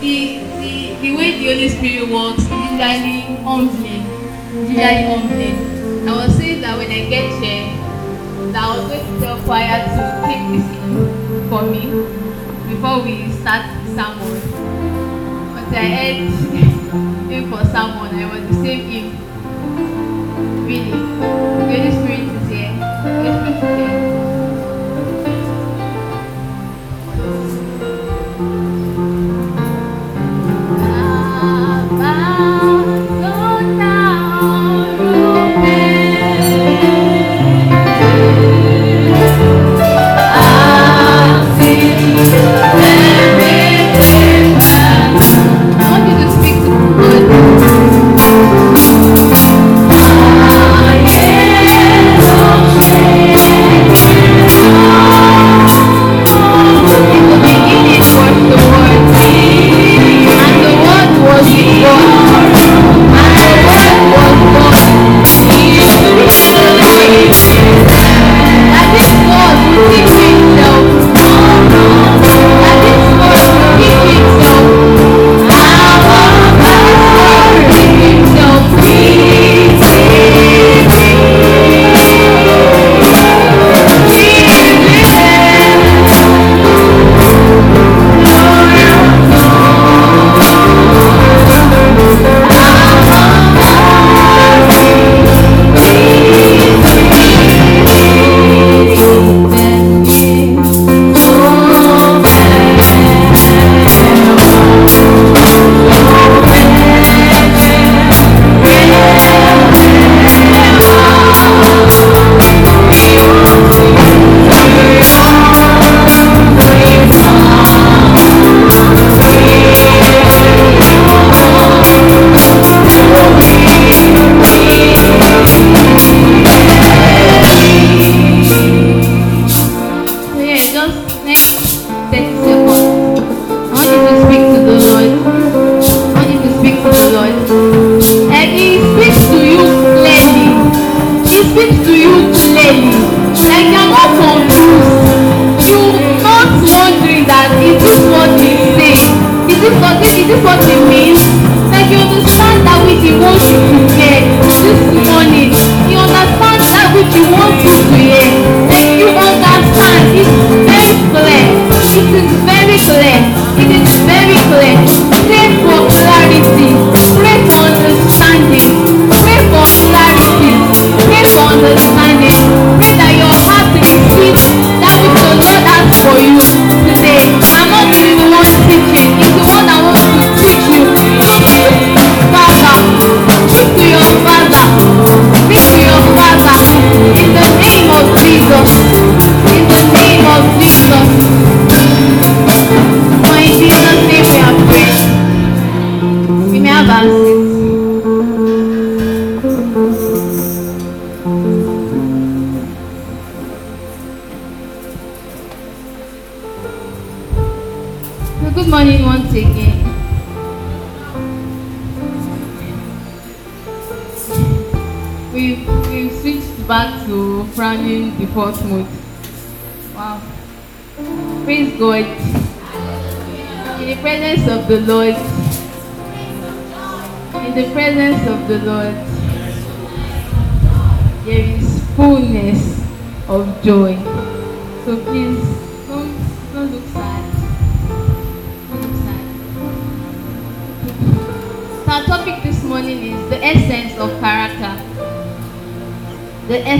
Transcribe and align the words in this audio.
the 0.00 0.38
the 0.60 0.96
the 1.00 1.16
way 1.16 1.30
the 1.38 1.46
Holy 1.52 1.68
Spirit 1.68 2.08
works 2.10 2.42
is 2.42 2.50
usually 2.50 3.20
humbling. 3.44 4.04
Usually. 4.52 5.76
I 6.06 6.12
was 6.14 6.36
saying 6.36 6.60
that 6.60 6.78
when 6.78 6.90
I 6.90 7.08
get 7.10 7.42
here, 7.42 7.66
that 8.52 8.62
I 8.62 8.78
was 8.78 8.88
going 8.88 9.06
to 9.06 9.20
tell 9.20 9.38
choir 9.42 9.82
to 9.90 10.02
take 10.24 10.44
this 10.54 10.66
in 10.78 11.48
for 11.50 11.62
me 11.62 11.82
before 12.68 13.02
we 13.02 13.32
start 13.40 13.66
the 13.84 13.94
sermon. 13.94 14.40
But 15.52 15.74
I 15.74 15.86
heard 15.96 16.16
him 17.30 17.50
for 17.50 17.64
sermon, 17.64 18.14
I 18.14 18.26
was 18.32 18.48
the 18.48 18.62
same 18.62 18.84
hymn. 18.90 19.08
Really, 20.66 20.90
the 20.90 20.98
Holy 21.66 21.90
Spirit 21.90 22.26
is 22.36 22.48
here. 22.48 22.72
The 22.72 23.32
Holy 23.32 23.58
Spirit 23.58 23.80
is 23.80 24.10
here. 24.10 24.15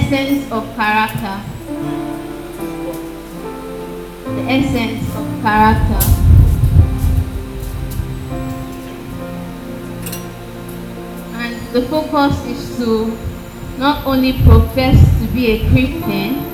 Essence 0.07 0.53
of 0.53 0.63
character. 0.77 1.43
The 4.23 4.43
essence 4.47 5.03
of 5.17 5.27
character. 5.43 6.03
And 11.35 11.55
the 11.75 11.83
focus 11.89 12.39
is 12.47 12.77
to 12.77 13.19
not 13.79 14.07
only 14.07 14.35
profess 14.45 14.97
to 15.19 15.27
be 15.35 15.51
a 15.51 15.71
Christian 15.71 16.45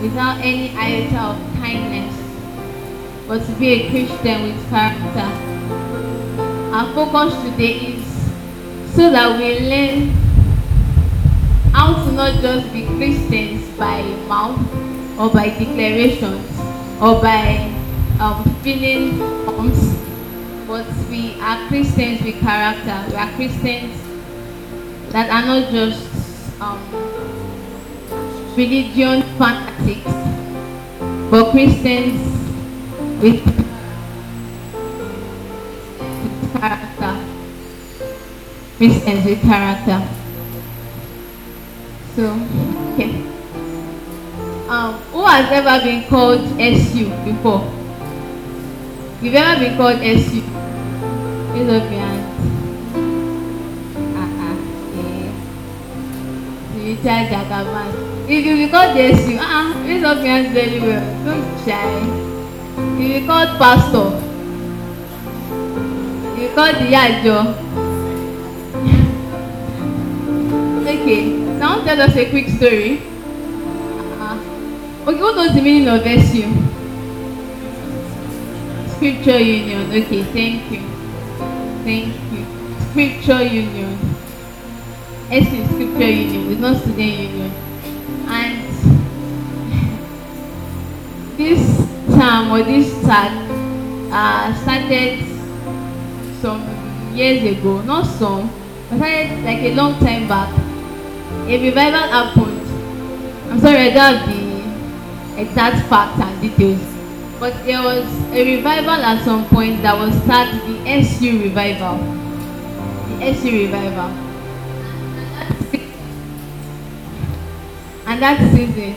without 0.00 0.38
any 0.40 0.74
iota 0.78 1.36
of 1.36 1.36
kindness, 1.60 2.16
but 3.26 3.44
to 3.44 3.52
be 3.60 3.68
a 3.68 3.90
Christian 3.90 4.44
with 4.44 4.70
character. 4.70 5.28
Our 6.72 6.94
focus 6.94 7.34
today 7.44 7.98
is 7.98 8.06
so 8.94 9.10
that 9.10 9.38
we 9.38 9.68
learn 9.68 10.17
not 12.18 12.34
just 12.42 12.72
be 12.72 12.84
Christians 12.98 13.62
by 13.78 14.02
mouth 14.26 14.58
or 15.20 15.30
by 15.30 15.50
declarations 15.50 16.50
or 17.00 17.22
by 17.22 17.70
um, 18.18 18.42
feeling 18.64 19.20
bumps, 19.46 19.78
but 20.66 20.84
we 21.08 21.40
are 21.40 21.68
Christians 21.68 22.20
with 22.22 22.40
character. 22.40 23.04
We 23.08 23.14
are 23.14 23.30
Christians 23.36 24.02
that 25.12 25.30
are 25.30 25.46
not 25.46 25.70
just 25.70 26.10
um, 26.60 26.82
religion 28.56 29.22
fanatics, 29.38 30.10
but 31.30 31.52
Christians 31.52 32.18
with 33.22 33.46
character. 36.58 37.14
Christians 38.76 39.24
with 39.24 39.40
character. 39.42 40.17
So, 42.18 42.34
okay. 42.94 43.14
Um, 44.66 44.94
who 45.14 45.24
has 45.24 45.46
ever 45.52 45.78
been 45.84 46.02
called 46.08 46.40
SU 46.58 47.04
before? 47.24 47.62
You've 49.22 49.36
ever 49.36 49.60
been 49.60 49.76
called 49.76 50.00
SU? 50.02 50.42
Raise 51.54 51.70
up 51.70 51.86
your 51.86 52.02
hand. 52.02 52.24
Uh-uh. 54.18 54.56
Yeah. 54.98 55.30
Spiritual 56.72 57.22
Jagaban. 57.30 57.88
If 58.28 58.44
you 58.44 58.56
be 58.56 58.68
called 58.68 58.96
SU, 58.96 59.38
uh-uh, 59.38 59.86
raise 59.86 60.02
up 60.02 60.16
your 60.16 60.26
hands 60.26 60.52
very 60.52 60.80
well. 60.80 61.24
Don't 61.24 61.64
be. 61.64 62.02
If 62.94 63.00
you 63.00 63.20
be 63.20 63.26
called 63.28 63.56
pastor, 63.62 64.10
you 66.36 66.48
called 66.56 66.74
the 66.82 66.90
Yajo. 66.98 67.54
okay, 70.88 71.47
now 71.58 71.84
tell 71.84 72.00
us 72.00 72.16
a 72.16 72.30
quick 72.30 72.48
story. 72.48 73.02
Okay, 75.06 75.20
what 75.20 75.36
was 75.36 75.54
the 75.54 75.62
meaning 75.62 75.88
of 75.88 76.06
SU? 76.06 76.44
Scripture 78.96 79.38
union. 79.38 79.90
Okay, 79.90 80.22
thank 80.24 80.70
you. 80.70 80.82
Thank 81.84 82.14
you. 82.32 82.44
Scripture 82.90 83.42
union. 83.42 84.08
SU 85.30 85.56
is 85.56 85.68
scripture 85.68 86.10
union, 86.10 86.52
it's 86.52 86.60
not 86.60 86.76
student 86.80 87.18
union. 87.18 87.52
And 88.28 88.64
this 91.36 91.60
term 92.08 92.50
or 92.50 92.62
this 92.62 92.90
tag 93.02 93.32
uh, 94.10 94.54
started 94.62 95.18
some 96.40 96.64
years 97.14 97.44
ago, 97.44 97.82
not 97.82 98.06
some, 98.06 98.48
but 98.88 98.96
started 98.96 99.44
like 99.44 99.58
a 99.58 99.74
long 99.74 100.00
time 100.00 100.26
back. 100.26 100.67
A 101.48 101.58
revival 101.62 102.00
happened. 102.00 102.60
I'm 103.50 103.58
sorry, 103.58 103.78
I 103.78 103.90
don't 103.90 104.18
have 104.18 104.28
the 104.28 105.40
exact 105.40 105.88
facts 105.88 106.20
and 106.20 106.42
details. 106.42 106.78
But 107.40 107.54
there 107.64 107.82
was 107.82 108.04
a 108.32 108.56
revival 108.56 108.90
at 108.90 109.24
some 109.24 109.48
point 109.48 109.80
that 109.80 109.96
was 109.96 110.12
started 110.24 110.60
the 110.68 110.86
SU 110.86 111.42
revival. 111.44 111.96
The 113.16 113.24
SU 113.32 113.50
revival. 113.50 114.10
And 118.06 118.22
that 118.22 118.38
season. 118.52 118.94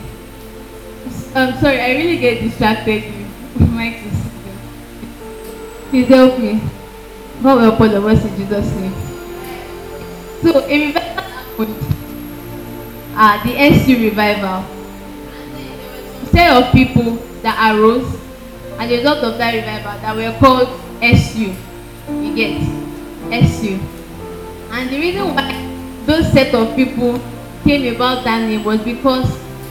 I'm 1.33 1.57
sorry 1.61 1.79
I 1.79 1.91
really 1.91 2.17
get 2.17 2.41
distracted 2.41 3.03
Mike 3.59 4.03
is 4.05 4.21
please 5.89 6.07
help 6.07 6.37
me. 6.37 6.59
God 7.41 7.61
will 7.61 7.73
upon 7.73 7.91
the 7.91 8.05
us 8.05 8.25
in 8.25 8.35
Jesus 8.35 8.75
name. 8.75 8.93
So 10.41 10.59
a 10.65 10.87
revival 10.87 11.23
happened 11.23 11.90
uh, 13.21 13.37
the 13.43 13.53
SU 13.55 14.09
revival 14.09 14.65
set 16.33 16.49
of 16.57 16.71
people 16.73 17.21
that 17.45 17.53
arose 17.69 18.17
and 18.79 18.91
a 18.91 18.97
result 18.97 19.19
of 19.19 19.37
that 19.37 19.53
revival 19.53 19.93
that 20.01 20.15
were 20.15 20.33
called 20.39 20.67
SU. 21.03 21.53
You 22.09 22.35
get 22.35 22.57
SU. 23.29 23.77
And 24.71 24.89
the 24.89 24.97
reason 24.97 25.35
why 25.35 25.53
those 26.07 26.31
set 26.31 26.55
of 26.55 26.75
people 26.75 27.21
came 27.63 27.93
about 27.95 28.23
that 28.23 28.47
name 28.49 28.63
was 28.63 28.81
because 28.81 29.29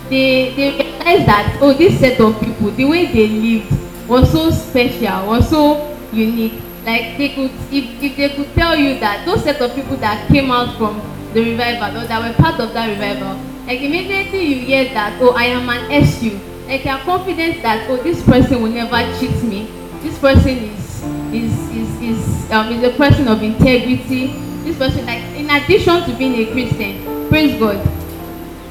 they 0.09 0.55
they 0.55 0.71
realized 0.79 1.27
that 1.27 1.59
oh 1.61 1.73
this 1.73 1.99
set 1.99 2.21
of 2.21 2.39
people 2.39 2.71
the 2.71 2.85
way 2.85 3.07
they 3.07 3.27
lived 3.27 3.75
was 4.09 4.31
so 4.31 4.51
special 4.51 5.27
was 5.27 5.51
so 5.51 5.99
unique 6.13 6.63
like 6.87 7.19
they 7.19 7.31
could 7.31 7.51
if 7.73 8.03
if 8.03 8.17
they 8.17 8.29
could 8.31 8.55
tell 8.55 8.77
you 8.77 8.99
that 9.01 9.27
those 9.27 9.43
set 9.43 9.61
of 9.61 9.75
people 9.75 9.97
that 9.97 10.29
came 10.29 10.51
out 10.53 10.77
from 10.79 11.03
the 11.33 11.51
revival 11.53 12.03
or 12.03 12.07
that 12.07 12.21
were 12.21 12.35
part 12.43 12.61
of 12.61 12.73
that 12.75 12.89
revival. 12.89 13.39
Like 13.67 13.81
immediately 13.81 14.43
you 14.45 14.57
hear 14.67 14.85
that 14.95 15.21
oh 15.23 15.35
i 15.37 15.45
am 15.45 15.69
an 15.69 15.91
SU 16.03 16.39
like 16.67 16.85
you 16.85 16.91
are 16.91 17.01
confident 17.01 17.63
that 17.63 17.89
oh 17.91 17.97
this 17.97 18.23
person 18.23 18.63
will 18.63 18.71
never 18.71 18.99
cheat 19.19 19.43
me. 19.43 19.71
This 20.03 20.19
person 20.19 20.59
is 20.59 21.05
is 21.33 21.53
is 21.71 22.03
is 22.03 22.51
um 22.51 22.73
is 22.73 22.83
a 22.83 22.97
person 22.97 23.29
of 23.29 23.43
integrity. 23.43 24.29
This 24.65 24.77
person 24.77 25.07
like 25.07 25.23
in 25.37 25.51
addition 25.51 26.03
to 26.05 26.17
being 26.17 26.35
a 26.47 26.53
christian 26.53 27.29
praise 27.29 27.59
god. 27.59 27.79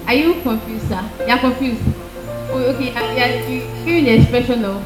Are 0.08 0.14
you 0.14 0.42
confused 0.42 0.88
sir? 0.90 1.04
You 1.20 1.34
are 1.34 1.40
confused? 1.40 1.82
Oh 2.52 2.74
okay 2.76 2.94
uh, 2.94 3.48
you 3.48 3.62
giving 3.86 4.04
the 4.06 4.20
expression 4.20 4.66
of 4.66 4.84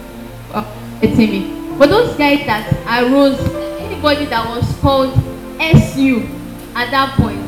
of 0.53 0.65
getting 1.01 1.31
me. 1.31 1.77
But 1.79 1.89
those 1.89 2.15
guys 2.17 2.45
that 2.45 2.69
arose 2.85 3.39
anybody 3.79 4.25
that 4.25 4.47
was 4.47 4.65
called 4.79 5.13
su 5.93 6.21
at 6.75 6.91
that 6.91 7.15
point 7.17 7.42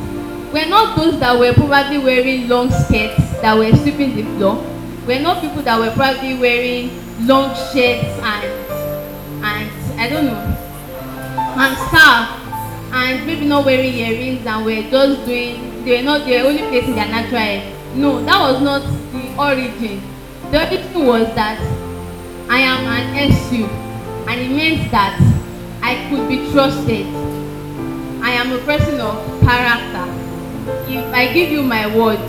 were 0.54 0.66
not 0.70 0.98
those 0.98 1.20
that 1.20 1.38
were 1.38 1.54
probably 1.54 1.98
wearing 1.98 2.48
long 2.48 2.70
skirts 2.72 3.22
that 3.42 3.58
were 3.58 3.72
sweeping 3.78 4.16
the 4.16 4.24
floor. 4.38 4.64
We're 5.06 5.22
not 5.22 5.42
people 5.42 5.62
that 5.64 5.80
were 5.80 5.94
probably 5.96 6.36
wearing 6.38 6.90
long 7.28 7.54
shirts 7.56 8.18
and 8.20 8.52
and 9.46 10.00
I 10.00 10.10
don't 10.10 10.26
know 10.26 10.56
and 11.58 11.78
scarf 11.88 12.42
and 12.94 13.26
maybe 13.26 13.46
not 13.46 13.66
wearing 13.66 13.94
earrings 13.94 14.46
and 14.46 14.66
were 14.66 14.82
just 14.90 15.26
doing 15.26 15.84
they 15.86 15.98
were 15.98 16.04
not 16.04 16.26
they 16.26 16.42
were 16.42 16.50
only 16.50 16.64
placing 16.64 16.96
their 16.96 17.08
natural 17.08 17.40
hair. 17.40 17.76
No 17.96 18.24
that 18.26 18.40
was 18.40 18.62
not 18.62 18.82
the 18.82 19.36
origin. 19.38 20.02
The 20.52 20.66
origin 20.66 21.06
was 21.06 21.28
that 21.36 21.60
I 22.50 22.60
am 22.60 22.86
an 22.86 23.32
SU 23.32 23.66
and 24.28 24.42
it 24.42 24.50
meant 24.50 24.92
that 24.92 25.20
I 25.82 26.10
could 26.10 26.28
be 26.28 26.52
trusted. 26.52 27.06
I 28.24 28.32
am 28.32 28.52
a 28.52 28.58
person 28.60 29.00
of 29.00 29.42
character 29.42 30.25
if 30.88 31.14
I 31.14 31.34
give 31.34 31.52
you 31.52 31.64
my 31.64 31.86
word 31.96 32.20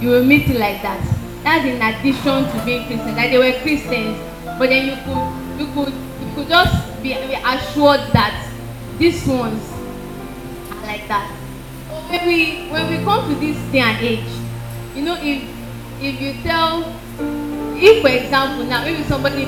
you 0.00 0.10
will 0.10 0.24
meet 0.24 0.48
it 0.48 0.58
like 0.58 0.82
that. 0.82 1.00
That's 1.42 1.64
in 1.64 1.80
addition 1.80 2.44
to 2.50 2.64
being 2.64 2.86
Christian. 2.86 3.16
Like 3.16 3.30
they 3.30 3.38
were 3.38 3.58
Christians 3.60 4.18
but 4.58 4.68
then 4.68 4.86
you 4.86 4.96
could 5.04 5.24
you 5.60 5.66
could 5.74 5.92
you 5.92 6.34
could 6.34 6.48
just 6.48 7.02
be, 7.02 7.14
be 7.14 7.34
assured 7.34 8.00
that 8.12 8.50
these 8.98 9.26
ones 9.26 9.62
are 10.70 10.86
like 10.86 11.08
that. 11.08 11.30
When 12.08 12.26
we 12.26 12.68
when 12.68 12.90
we 12.90 13.04
come 13.04 13.28
to 13.28 13.34
this 13.40 13.56
day 13.72 13.80
and 13.80 13.98
age 14.04 14.44
you 14.94 15.02
know 15.02 15.16
if 15.20 15.42
if 16.00 16.20
you 16.20 16.34
tell 16.42 16.84
if 17.76 18.02
for 18.02 18.08
example 18.08 18.64
now 18.64 18.84
maybe 18.84 19.02
somebody 19.04 19.42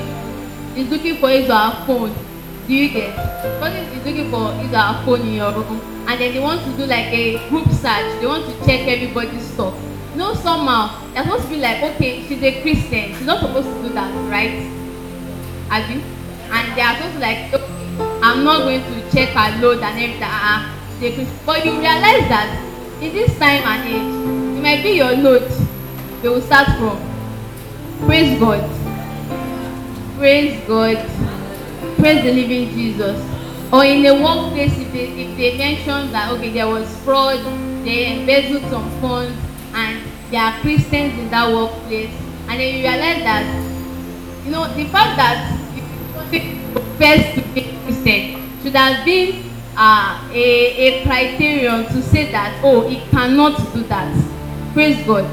is 0.75 0.89
looking 0.89 1.17
for 1.17 1.29
his 1.29 1.49
or 1.49 1.55
her 1.55 1.85
phone 1.85 2.26
you 2.69 2.89
get 2.89 3.15
somebody 3.41 3.77
is 3.77 4.05
looking 4.05 4.29
for 4.29 4.51
his 4.53 4.73
or 4.73 4.77
her 4.77 5.05
phone 5.05 5.21
in 5.21 5.33
your 5.35 5.51
room 5.53 5.79
and 6.07 6.19
then 6.19 6.33
they 6.33 6.39
want 6.39 6.61
to 6.63 6.71
do 6.77 6.85
like 6.85 7.07
a 7.13 7.37
group 7.49 7.67
search. 7.69 8.19
They 8.19 8.25
want 8.27 8.45
to 8.45 8.65
check 8.65 8.87
everybody's 8.87 9.45
stuff. 9.45 9.75
No 10.15 10.33
somehow 10.33 11.03
you're 11.13 11.23
supposed 11.23 11.43
to 11.43 11.49
be 11.49 11.57
like 11.57 11.83
okay 11.83 12.23
she's 12.27 12.43
a 12.43 12.61
christian. 12.61 13.13
She's 13.15 13.25
not 13.25 13.39
supposed 13.39 13.67
to 13.67 13.87
do 13.87 13.89
that 13.93 14.11
right? 14.29 14.67
Abi? 15.69 16.01
And 16.51 16.77
they 16.77 16.81
are 16.81 16.95
supposed 16.95 17.13
to 17.15 17.19
like 17.19 17.53
okay 17.53 17.63
i'm 18.21 18.43
not 18.43 18.59
going 18.59 18.81
to 18.83 19.11
check 19.11 19.29
her 19.29 19.61
load 19.61 19.81
and 19.81 19.99
everything. 19.99 20.19
Ah 20.23 20.67
uh, 20.67 20.99
they 20.99 21.13
christian 21.13 21.39
but 21.45 21.65
you 21.65 21.71
realize 21.71 22.27
that 22.27 22.49
in 23.01 23.13
this 23.13 23.37
time 23.39 23.63
and 23.63 23.87
age 23.87 24.57
it 24.57 24.61
might 24.61 24.83
be 24.83 24.91
your 24.97 25.15
note 25.15 25.47
they 26.21 26.29
will 26.29 26.41
start 26.41 26.67
from. 26.79 26.97
Praise 28.07 28.39
god. 28.39 28.63
Praise 30.17 30.59
god 30.67 31.36
praise 31.97 32.23
the 32.23 32.31
living 32.31 32.69
jesus. 32.69 33.17
Or 33.71 33.83
in 33.83 34.05
a 34.05 34.13
workplace 34.13 34.77
if 34.77 34.91
they 34.93 35.07
if 35.23 35.37
they 35.37 35.57
mention 35.57 36.11
that 36.13 36.31
okay 36.33 36.51
there 36.51 36.67
was 36.67 36.87
fraud 37.03 37.39
they 37.83 38.17
embezzled 38.17 38.63
some 38.71 38.89
funds 39.01 39.35
and 39.73 40.01
there 40.31 40.41
are 40.41 40.59
Christians 40.61 41.19
in 41.19 41.29
that 41.31 41.51
workplace 41.53 42.13
and 42.47 42.59
then 42.59 42.75
you 42.75 42.81
realize 42.87 43.23
that 43.23 43.43
you 44.45 44.51
know 44.51 44.71
the 44.73 44.85
fact 44.85 45.17
that 45.17 45.51
you 46.31 46.71
profess 46.71 47.35
to 47.35 47.41
be 47.53 47.77
Christian 47.83 48.39
should 48.63 48.75
have 48.75 49.03
been 49.03 49.43
uh, 49.75 50.29
a 50.31 51.01
a 51.01 51.03
criterion 51.03 51.85
to 51.87 52.01
say 52.01 52.31
that 52.31 52.59
oh 52.63 52.89
it 52.89 53.03
cannot 53.11 53.57
do 53.73 53.83
that. 53.83 54.09
Praise 54.73 55.05
God. 55.05 55.25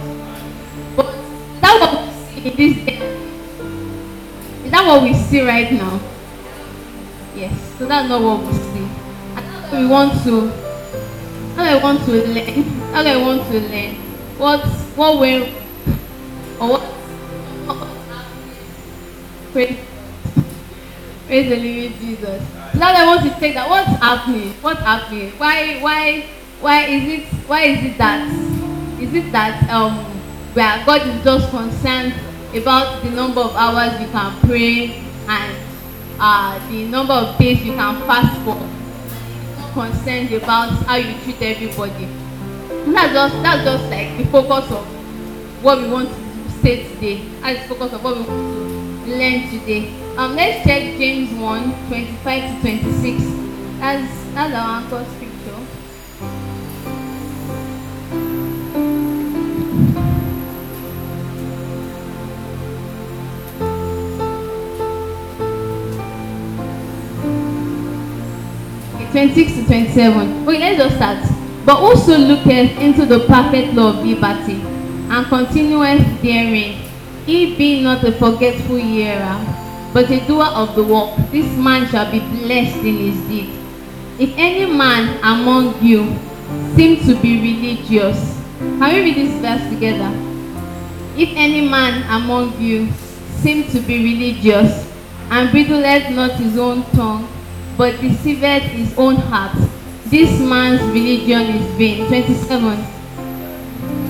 But 0.97 1.15
is 1.15 1.61
that 1.61 1.79
what 1.81 2.03
we 2.03 2.13
see 2.27 2.51
in 2.51 2.57
this 2.57 2.85
day? 2.85 2.99
Is 4.65 4.71
that 4.71 4.87
what 4.87 5.03
we 5.03 5.15
see 5.15 5.41
right 5.47 5.73
now 5.73 6.01
yes 7.35 7.53
so 7.79 7.87
that's 7.87 8.09
not 8.09 8.23
what 8.23 8.41
we 8.47 8.53
see 8.53 8.89
and 9.37 9.83
we 9.83 9.87
want 9.87 10.13
to 10.25 10.49
what 11.57 11.75
we 11.75 11.83
want 11.83 12.05
to 12.05 12.13
learn 12.13 12.65
what 12.93 13.05
we 13.05 13.17
want 13.23 13.43
to 13.51 13.61
learn 13.61 13.95
what 14.39 14.61
what 14.97 15.19
way 15.19 15.53
or 16.61 16.69
what, 16.69 16.83
what 16.83 17.89
praise, 19.53 19.79
praise 21.27 21.49
the 21.49 21.57
living 21.57 21.99
Jesus. 21.99 22.43
Now 22.75 22.93
I 22.93 23.07
want 23.07 23.23
to 23.23 23.31
take 23.41 23.55
that. 23.55 23.69
What's 23.71 23.89
happening? 24.03 24.53
What's 24.61 24.81
happening? 24.81 25.31
Why 25.39 25.79
why 25.81 26.27
why 26.61 26.85
is 26.87 27.05
it 27.07 27.27
why 27.47 27.63
is 27.63 27.85
it 27.85 27.99
that 27.99 28.27
is 29.01 29.15
it 29.15 29.31
that 29.33 29.69
um 29.71 29.95
where 30.55 30.85
God 30.85 31.07
is 31.07 31.23
just 31.25 31.51
concerned 31.51 32.15
about 32.55 33.03
the 33.03 33.11
number 33.11 33.41
of 33.41 33.55
hours 33.55 34.01
you 34.01 34.09
can 34.09 34.41
pray 34.43 35.03
and 35.29 35.64
uh 36.19 36.59
the 36.69 36.87
number 36.87 37.13
of 37.13 37.39
days 37.39 37.63
you 37.65 37.73
can 37.75 37.97
fast 38.07 38.41
for 38.45 38.59
concerned 39.75 40.33
about 40.33 40.71
how 40.87 40.97
you 40.97 41.13
treat 41.25 41.43
everybody. 41.43 42.07
That's 42.93 43.13
just 43.13 43.43
that's 43.43 43.65
just 43.65 43.91
like 43.91 44.17
the 44.17 44.25
focus 44.31 44.71
of 44.71 44.85
what 45.63 45.79
we 45.83 45.89
want 45.89 46.09
to 46.09 46.51
say 46.63 46.89
today. 46.95 47.27
That's 47.41 47.63
the 47.69 47.75
focus 47.75 47.93
of 47.95 48.05
what 48.05 48.17
we 48.17 48.23
want 48.23 49.07
to 49.07 49.11
learn 49.11 49.51
today. 49.51 49.93
Um, 50.17 50.37
let's 50.37 50.65
check 50.65 50.97
James 50.97 51.33
1, 51.41 51.89
25 51.89 52.55
to 52.55 52.61
26. 52.61 53.23
That's 53.81 54.25
that's 54.35 54.55
our 54.55 54.81
anchor 54.81 55.05
scripture. 55.17 56.54
26 69.15 69.53
to 69.53 69.67
27. 69.67 70.43
Okay, 70.43 70.59
let's 70.59 70.77
just 70.77 70.97
start. 70.97 71.23
But 71.65 71.79
also 71.79 72.19
looketh 72.19 72.77
into 72.79 73.07
the 73.07 73.21
perfect 73.31 73.73
law 73.75 73.91
of 73.91 74.05
liberty, 74.05 74.61
and 75.09 75.25
continueth 75.27 76.03
therein, 76.21 76.83
he 77.25 77.55
being 77.55 77.85
not 77.85 78.03
a 78.03 78.11
forgetful 78.11 78.75
hearer, 78.75 79.39
but 79.93 80.11
a 80.11 80.19
doer 80.27 80.47
of 80.47 80.75
the 80.75 80.83
work, 80.83 81.15
this 81.31 81.47
man 81.57 81.87
shall 81.91 82.11
be 82.11 82.19
blessed 82.19 82.79
in 82.79 82.97
his 82.97 83.29
deed. 83.29 83.51
If 84.19 84.35
any 84.37 84.67
man 84.67 85.17
among 85.23 85.81
you 85.81 86.19
seem 86.75 87.07
to 87.07 87.15
be 87.23 87.39
religious, 87.39 88.19
can 88.59 88.93
we 88.93 89.01
read 89.01 89.17
this 89.17 89.41
verse 89.41 89.71
together? 89.71 90.11
If 91.17 91.31
any 91.37 91.69
man 91.69 92.03
among 92.11 92.61
you 92.61 92.91
seem 93.39 93.71
to 93.71 93.79
be 93.79 94.03
religious, 94.03 94.91
and 95.31 95.53
bridleth 95.53 96.11
not 96.11 96.33
his 96.33 96.59
own 96.59 96.83
tongue, 96.91 97.29
but 97.77 98.01
deceived 98.01 98.63
his 98.65 98.97
own 98.97 99.17
heart, 99.17 99.57
this 100.07 100.39
man's 100.41 100.83
religion 100.93 101.43
is 101.43 101.67
vain. 101.77 102.07
27. 102.07 102.85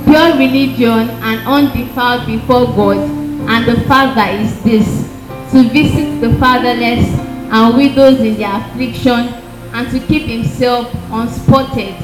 Pure 0.05 0.37
religion 0.37 1.11
and 1.11 1.47
undefiled 1.47 2.27
before 2.27 2.67
God 2.67 2.99
and 2.99 3.67
the 3.67 3.81
Father 3.89 4.27
is 4.43 4.63
this, 4.63 4.87
to 5.53 5.63
visit 5.71 6.21
the 6.21 6.35
fatherless 6.39 7.07
and 7.53 7.77
widows 7.77 8.21
in 8.21 8.37
their 8.37 8.55
affliction, 8.55 9.33
and 9.73 9.91
to 9.91 10.01
keep 10.07 10.23
himself 10.23 10.93
unspotted 11.11 11.95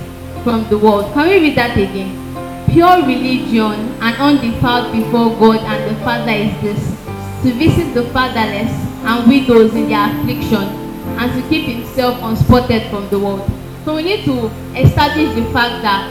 from 0.42 0.68
the 0.70 0.78
world. 0.78 1.12
Can 1.12 1.28
we 1.28 1.40
read 1.40 1.56
that 1.56 1.76
again? 1.76 2.16
Pure 2.70 3.02
religion 3.06 3.94
and 4.00 4.16
undefiled 4.16 4.92
before 4.92 5.30
God 5.38 5.60
and 5.60 5.90
the 5.90 6.00
Father 6.04 6.32
is 6.32 6.60
this, 6.62 6.80
to 7.42 7.52
visit 7.52 7.94
the 7.94 8.04
fatherless 8.10 8.70
and 9.04 9.28
widows 9.28 9.74
in 9.74 9.88
their 9.88 10.08
affliction, 10.08 10.79
and 11.20 11.30
to 11.36 11.48
keep 11.50 11.68
himself 11.68 12.18
unspotted 12.22 12.88
from 12.88 13.08
the 13.10 13.18
world. 13.18 13.44
So 13.84 13.96
we 13.96 14.02
need 14.02 14.24
to 14.24 14.46
establish 14.74 15.34
the 15.34 15.44
fact 15.52 15.82
that 15.82 16.08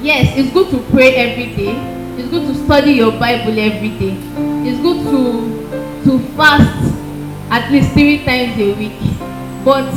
yes, 0.00 0.36
it's 0.38 0.52
good 0.52 0.70
to 0.70 0.78
pray 0.90 1.14
every 1.16 1.54
day. 1.56 1.74
It's 2.16 2.30
good 2.30 2.46
to 2.46 2.54
study 2.64 2.92
your 2.92 3.10
Bible 3.12 3.58
every 3.58 3.90
day. 3.98 4.14
It's 4.62 4.80
good 4.80 5.02
to 5.10 5.52
to 6.04 6.18
fast 6.36 6.94
at 7.50 7.70
least 7.72 7.92
three 7.94 8.24
times 8.24 8.58
a 8.58 8.74
week. 8.74 9.00
But 9.64 9.90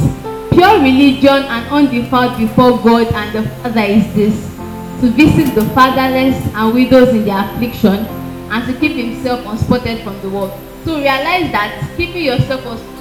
pure 0.51 0.81
religion 0.81 1.45
and 1.45 1.69
undefiled 1.69 2.37
before 2.37 2.79
God 2.81 3.13
and 3.13 3.29
the 3.35 3.49
Father 3.61 3.81
is 3.81 4.05
this 4.15 4.55
to 5.01 5.11
visit 5.11 5.53
the 5.53 5.65
fatherless 5.77 6.35
and 6.55 6.73
widows 6.73 7.09
in 7.09 7.25
their 7.25 7.45
affliction 7.45 8.05
and 8.49 8.65
to 8.65 8.79
keep 8.79 8.93
himself 8.93 9.45
unspotted 9.45 10.03
from 10.03 10.19
the 10.21 10.29
world. 10.29 10.51
So 10.83 10.97
realize 10.97 11.51
that 11.51 11.93
keeping 11.97 12.23
yourself 12.23 12.61
unspotted, 12.61 12.94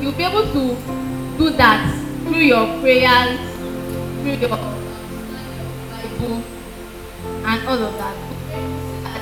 you'll 0.00 0.12
be 0.12 0.24
able 0.24 0.46
to 0.52 0.76
do 1.38 1.50
that 1.50 1.80
through 2.24 2.40
your 2.40 2.66
prayers, 2.80 3.38
through 4.22 4.36
your 4.38 4.48
Bible, 4.50 4.78
and 7.44 7.66
all 7.66 7.82
of 7.82 7.94
that. 7.98 8.16
Uh, 9.04 9.20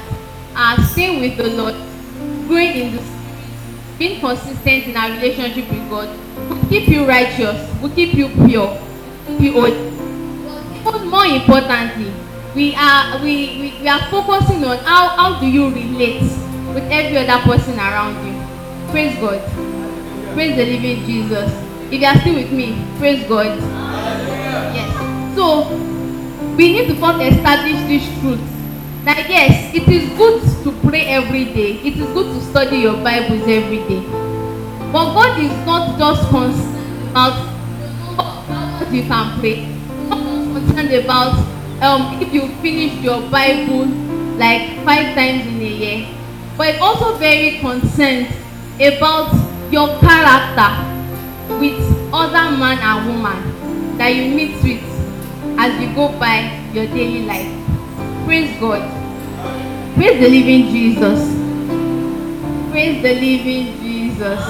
are 0.57 0.83
staying 0.85 1.21
with 1.21 1.37
the 1.37 1.49
Lord, 1.51 1.75
growing 2.49 2.73
in 2.77 2.97
the 2.97 3.03
Spirit, 3.03 3.99
being 3.99 4.21
consistent 4.21 4.85
in 4.89 4.97
our 4.97 5.11
relationship 5.11 5.71
with 5.71 5.91
God, 5.91 6.09
will 6.49 6.69
keep 6.69 6.89
you 6.89 7.07
righteous, 7.07 7.71
will 7.81 7.91
keep 7.91 8.15
you 8.15 8.29
pure, 8.47 8.79
keep 9.27 9.41
you 9.41 9.53
holy. 9.53 9.93
But 10.85 11.05
more 11.05 11.27
importantly, 11.27 12.13
we 12.55 12.75
are 12.75 13.19
we, 13.23 13.59
we, 13.61 13.79
we 13.81 13.89
are 13.89 14.01
focusing 14.11 14.65
on 14.65 14.79
how, 14.79 15.09
how 15.09 15.41
do 15.41 15.47
you 15.47 15.69
relate 15.69 16.23
with 16.75 16.85
every 16.91 17.19
other 17.19 17.43
person 17.45 17.79
around 17.79 18.17
you. 18.27 18.35
Praise 18.91 19.19
God. 19.19 19.76
Praise 20.37 20.55
the 20.55 20.67
living 20.67 21.07
Jesus. 21.07 21.51
If 21.91 21.99
you 21.99 22.07
are 22.07 22.21
still 22.21 22.35
with 22.35 22.53
me, 22.53 22.77
praise 22.99 23.27
God. 23.27 23.57
Yes. 24.77 24.93
So 25.35 25.73
we 26.57 26.75
need 26.75 26.89
to 26.89 26.97
first 27.01 27.25
establish 27.25 27.81
this 27.89 28.05
truth. 28.21 28.45
That 29.07 29.31
yes, 29.31 29.73
it 29.73 29.89
is 29.89 30.05
good 30.19 30.45
to 30.65 30.73
pray 30.87 31.07
every 31.07 31.47
day. 31.47 31.81
It 31.81 31.97
is 31.97 32.07
good 32.13 32.27
to 32.35 32.41
study 32.51 32.85
your 32.85 33.03
Bibles 33.03 33.49
every 33.49 33.81
day. 33.89 34.05
But 34.93 35.17
God 35.17 35.41
is 35.41 35.57
not 35.65 35.99
just 35.99 36.29
concerned 36.29 37.09
about 37.09 37.41
what 38.77 38.93
you 38.93 39.09
can 39.09 39.41
pray. 39.41 39.65
Is 39.65 40.53
concerned 40.53 40.93
about 40.93 41.33
um, 41.81 42.21
if 42.21 42.31
you 42.35 42.49
finish 42.61 42.93
your 43.01 43.23
Bible 43.31 43.87
like 44.37 44.85
five 44.85 45.15
times 45.15 45.47
in 45.47 45.63
a 45.63 45.73
year. 45.81 46.09
But 46.59 46.79
also 46.79 47.17
very 47.17 47.59
concerned 47.61 48.29
about 48.77 49.46
your 49.71 49.89
character 49.99 50.71
with 51.59 51.79
other 52.13 52.57
man 52.57 52.79
and 52.79 53.07
woman 53.09 53.97
that 53.99 54.15
you 54.15 54.35
meet 54.35 54.63
with 54.63 54.83
as 55.59 55.73
you 55.81 55.95
go 55.95 56.09
by 56.19 56.47
your 56.73 56.87
daily 56.87 57.25
life. 57.27 57.51
Praise 58.27 58.53
God. 58.61 58.83
Praise 59.95 60.21
the 60.21 60.29
living 60.29 60.69
Jesus. 60.71 61.21
Praise 62.71 63.03
the 63.03 63.15
living 63.15 63.79
Jesus. 63.81 64.41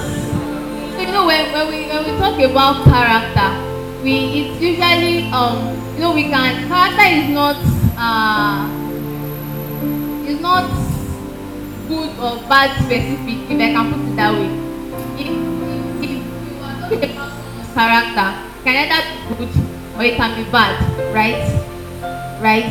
So 0.94 1.00
you 1.00 1.12
know 1.12 1.26
when, 1.26 1.52
when 1.52 1.68
we 1.68 1.86
when 1.88 2.04
we 2.04 2.12
talk 2.18 2.38
about 2.40 2.84
character, 2.84 4.02
we 4.02 4.50
it's 4.50 4.60
usually 4.60 5.30
um 5.30 5.76
you 5.94 6.00
know 6.00 6.12
we 6.14 6.24
can 6.24 6.68
character 6.68 7.06
is 7.06 7.28
not 7.30 7.56
uh 7.96 8.66
is 10.26 10.40
not 10.40 10.66
good 11.88 12.10
or 12.18 12.42
bad 12.48 12.74
specific 12.82 13.48
if 13.48 13.60
I 13.60 13.72
can 13.72 13.92
put 13.92 14.12
it 14.12 14.16
that 14.16 14.32
way. 14.32 14.65
Character, 16.86 18.28
can 18.62 18.74
either 18.86 19.02
be 19.28 19.46
good 19.46 19.52
or 19.96 20.02
it 20.04 20.16
can 20.16 20.30
be 20.38 20.50
bad, 20.50 20.78
right? 21.12 21.42
Right? 22.40 22.70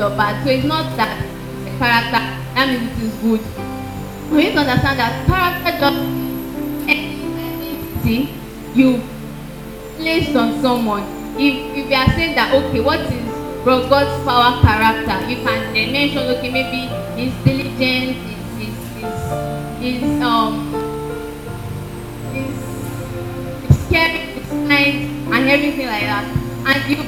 Or 0.00 0.10
bad. 0.16 0.44
So 0.44 0.50
it's 0.50 0.64
not 0.64 0.96
that 0.96 1.20
character 1.78 2.36
that 2.56 2.68
means 2.68 2.92
it 2.96 3.04
is 3.04 3.14
good. 3.20 3.40
We 4.30 4.48
need 4.48 4.52
to 4.54 4.60
understand 4.60 4.98
that 4.98 5.26
character 5.28 5.72
just 5.76 6.00
anything 6.88 8.28
you 8.74 9.02
placed 9.96 10.34
on 10.36 10.60
someone. 10.62 11.04
If 11.36 11.76
if 11.76 11.90
you 11.90 11.96
are 11.96 12.08
saying 12.16 12.34
that 12.34 12.54
okay, 12.54 12.80
what 12.80 13.00
is 13.00 13.28
bro 13.64 13.84
Godspower 13.88 14.60
character? 14.64 15.28
You 15.28 15.44
can 15.44 15.92
mention 15.92 16.28
okay 16.36 16.50
maybe 16.50 16.88
his 17.20 17.32
diligence, 17.44 18.16
his 18.56 18.74
his 18.96 19.10
his, 19.80 20.00
his 20.00 20.22
um 20.22 20.85
caring, 23.88 24.34
his 24.34 24.48
kind, 24.48 25.34
and 25.34 25.48
everything 25.48 25.86
like 25.86 26.02
that. 26.02 26.24
And 26.66 26.90
you 26.90 27.02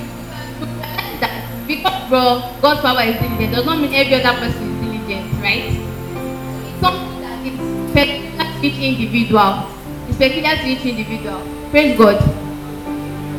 realize 0.61 1.21
that 1.21 1.67
because 1.67 2.09
bro 2.09 2.43
Godspower 2.63 3.07
is 3.07 3.17
diligent 3.21 3.55
does 3.55 3.67
not 3.67 3.81
mean 3.81 3.95
every 3.95 4.15
other 4.15 4.39
person 4.39 4.63
is 4.63 4.79
diligent, 4.85 5.33
right? 5.43 5.67
It's 5.69 6.81
something 6.81 7.21
that 7.23 7.47
is 7.47 7.59
peculiar 7.93 8.61
to 8.61 8.67
each 8.67 8.79
individual. 8.79 9.67
It's 10.09 10.19
peculiar 10.19 10.57
to 10.57 10.67
each 10.67 10.85
individual. 10.85 11.41
Praise 11.71 11.99
God. 11.99 12.19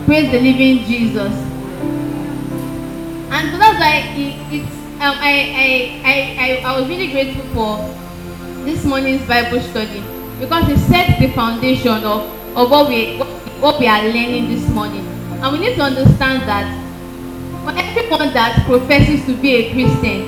Praise 0.05 0.31
the 0.31 0.39
living 0.39 0.85
Jesus. 0.85 1.33
And 3.31 3.51
so 3.51 3.57
that's 3.57 3.79
why 3.79 4.09
it, 4.17 4.53
it's 4.53 4.79
um, 4.99 5.15
I, 5.17 5.31
I, 5.55 6.01
I, 6.03 6.15
I, 6.39 6.73
I 6.73 6.79
was 6.79 6.89
really 6.89 7.07
grateful 7.11 7.45
for 7.53 8.65
this 8.65 8.83
morning's 8.83 9.25
Bible 9.25 9.61
study 9.61 10.03
because 10.41 10.67
it 10.67 10.77
sets 10.89 11.17
the 11.21 11.31
foundation 11.31 12.03
of, 12.03 12.27
of 12.55 12.71
what 12.71 12.89
we 12.89 13.17
what, 13.59 13.79
we 13.79 13.87
are 13.87 14.03
learning 14.03 14.49
this 14.49 14.67
morning. 14.69 15.05
And 15.41 15.53
we 15.53 15.59
need 15.59 15.75
to 15.75 15.83
understand 15.83 16.43
that 16.47 16.67
for 17.63 17.71
everyone 17.77 18.33
that 18.33 18.65
professes 18.65 19.25
to 19.25 19.35
be 19.35 19.55
a 19.55 19.73
Christian, 19.73 20.25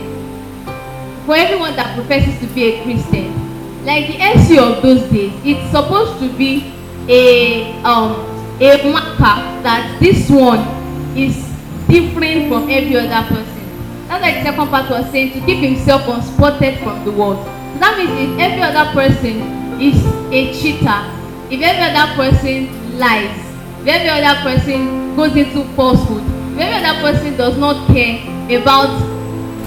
for 1.26 1.36
everyone 1.36 1.76
that 1.76 1.96
professes 1.96 2.40
to 2.40 2.48
be 2.54 2.64
a 2.66 2.84
Christian, 2.84 3.34
like 3.86 4.08
the 4.08 4.22
SU 4.22 4.60
of 4.60 4.82
those 4.82 5.02
days, 5.12 5.34
it's 5.44 5.72
supposed 5.72 6.20
to 6.20 6.32
be 6.38 6.72
a 7.08 7.74
um 7.84 8.14
a 8.62 8.92
marker 8.92 9.42
that 9.64 9.98
this 10.00 10.30
one 10.30 10.60
is 11.18 11.36
different 11.88 12.48
from 12.48 12.70
every 12.70 12.96
other 12.96 13.28
person. 13.28 14.08
That's 14.08 14.22
like 14.22 14.36
the 14.36 14.52
second 14.52 14.68
part 14.68 14.90
was 14.90 15.10
saying 15.12 15.34
to 15.34 15.46
keep 15.46 15.64
himself 15.64 16.04
unspotted 16.04 16.80
from 16.84 17.04
the 17.06 17.12
world. 17.12 17.38
So 17.74 17.80
that 17.80 17.98
means 17.98 18.12
if 18.12 18.40
every 18.40 18.62
other 18.62 18.92
person 18.94 19.82
is 19.82 19.98
a 20.32 20.54
cheater, 20.54 21.21
if 21.52 21.62
every 21.62 21.84
other 21.84 22.16
person 22.16 22.98
lies 22.98 23.38
if 23.82 23.88
every 23.88 24.10
other 24.10 24.40
person 24.42 25.16
goes 25.16 25.36
into 25.36 25.64
falsehood 25.76 26.24
if 26.56 26.62
every 26.62 26.88
other 26.88 27.02
person 27.02 27.38
does 27.38 27.58
not 27.58 27.88
care 27.88 28.24
about 28.58 28.90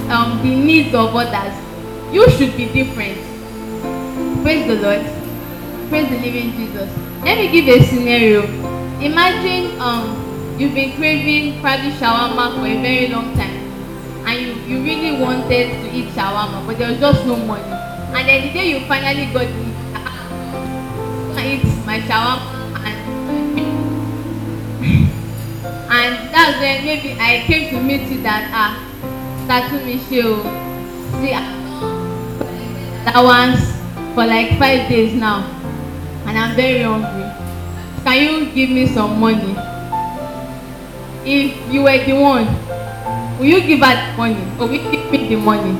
um, 0.09 0.41
the 0.43 0.55
needs 0.55 0.93
of 0.93 1.15
others 1.15 1.65
you 2.11 2.29
should 2.31 2.55
be 2.55 2.65
different. 2.71 3.17
Praise 4.43 4.67
the 4.67 4.75
lord. 4.79 5.03
Praise 5.89 6.07
the 6.09 6.19
living 6.21 6.51
jesus. 6.53 6.89
Let 7.23 7.37
me 7.39 7.51
give 7.51 7.67
a 7.67 7.83
scenario. 7.83 8.43
Imagine 9.01 9.79
um, 9.81 10.55
you've 10.57 10.73
been 10.73 10.95
craving 10.95 11.59
probably 11.61 11.91
shawarma 11.91 12.55
for 12.55 12.65
a 12.65 12.81
very 12.81 13.07
long 13.07 13.35
time 13.35 13.57
and 14.25 14.39
you 14.39 14.53
you 14.69 14.83
really 14.83 15.19
wanted 15.21 15.75
to 15.81 15.91
eat 15.91 16.07
shawarma 16.15 16.65
but 16.65 16.77
there 16.77 16.89
was 16.89 16.99
just 16.99 17.25
no 17.25 17.35
money. 17.35 17.63
And 18.15 18.29
then 18.29 18.47
the 18.47 18.53
day 18.53 18.69
you 18.69 18.79
finally 18.87 19.25
got 19.33 19.43
it 19.43 19.74
my 21.85 21.99
shawarma 22.01 22.81
and 22.81 22.97
and 25.97 26.11
that's 26.33 26.57
when 26.59 26.83
maybe 26.85 27.13
i 27.19 27.43
came 27.45 27.69
to 27.69 27.77
meet 27.81 28.09
you 28.09 28.21
that 28.25 28.49
ah 28.53 28.71
tatumi 29.47 29.95
ṣe 30.09 30.19
o. 30.25 30.41
See 31.21 31.31
that 33.05 33.21
once 33.21 33.61
for 34.17 34.25
like 34.25 34.57
five 34.57 34.89
days 34.89 35.13
now 35.13 35.45
and 36.25 36.33
i'm 36.37 36.55
very 36.57 36.81
hungry. 36.81 37.29
Can 38.03 38.17
you 38.21 38.33
give 38.53 38.69
me 38.69 38.85
some 38.89 39.19
money? 39.19 39.53
If 41.25 41.53
you 41.71 41.83
were 41.85 41.97
the 42.05 42.13
one 42.13 42.45
will 43.37 43.45
you 43.45 43.61
give 43.61 43.79
her 43.85 43.93
the 43.93 44.17
money? 44.17 44.41
Or 44.59 44.65
will 44.67 44.73
you 44.81 44.89
give 44.91 45.05
me 45.13 45.29
the 45.29 45.37
money? 45.37 45.73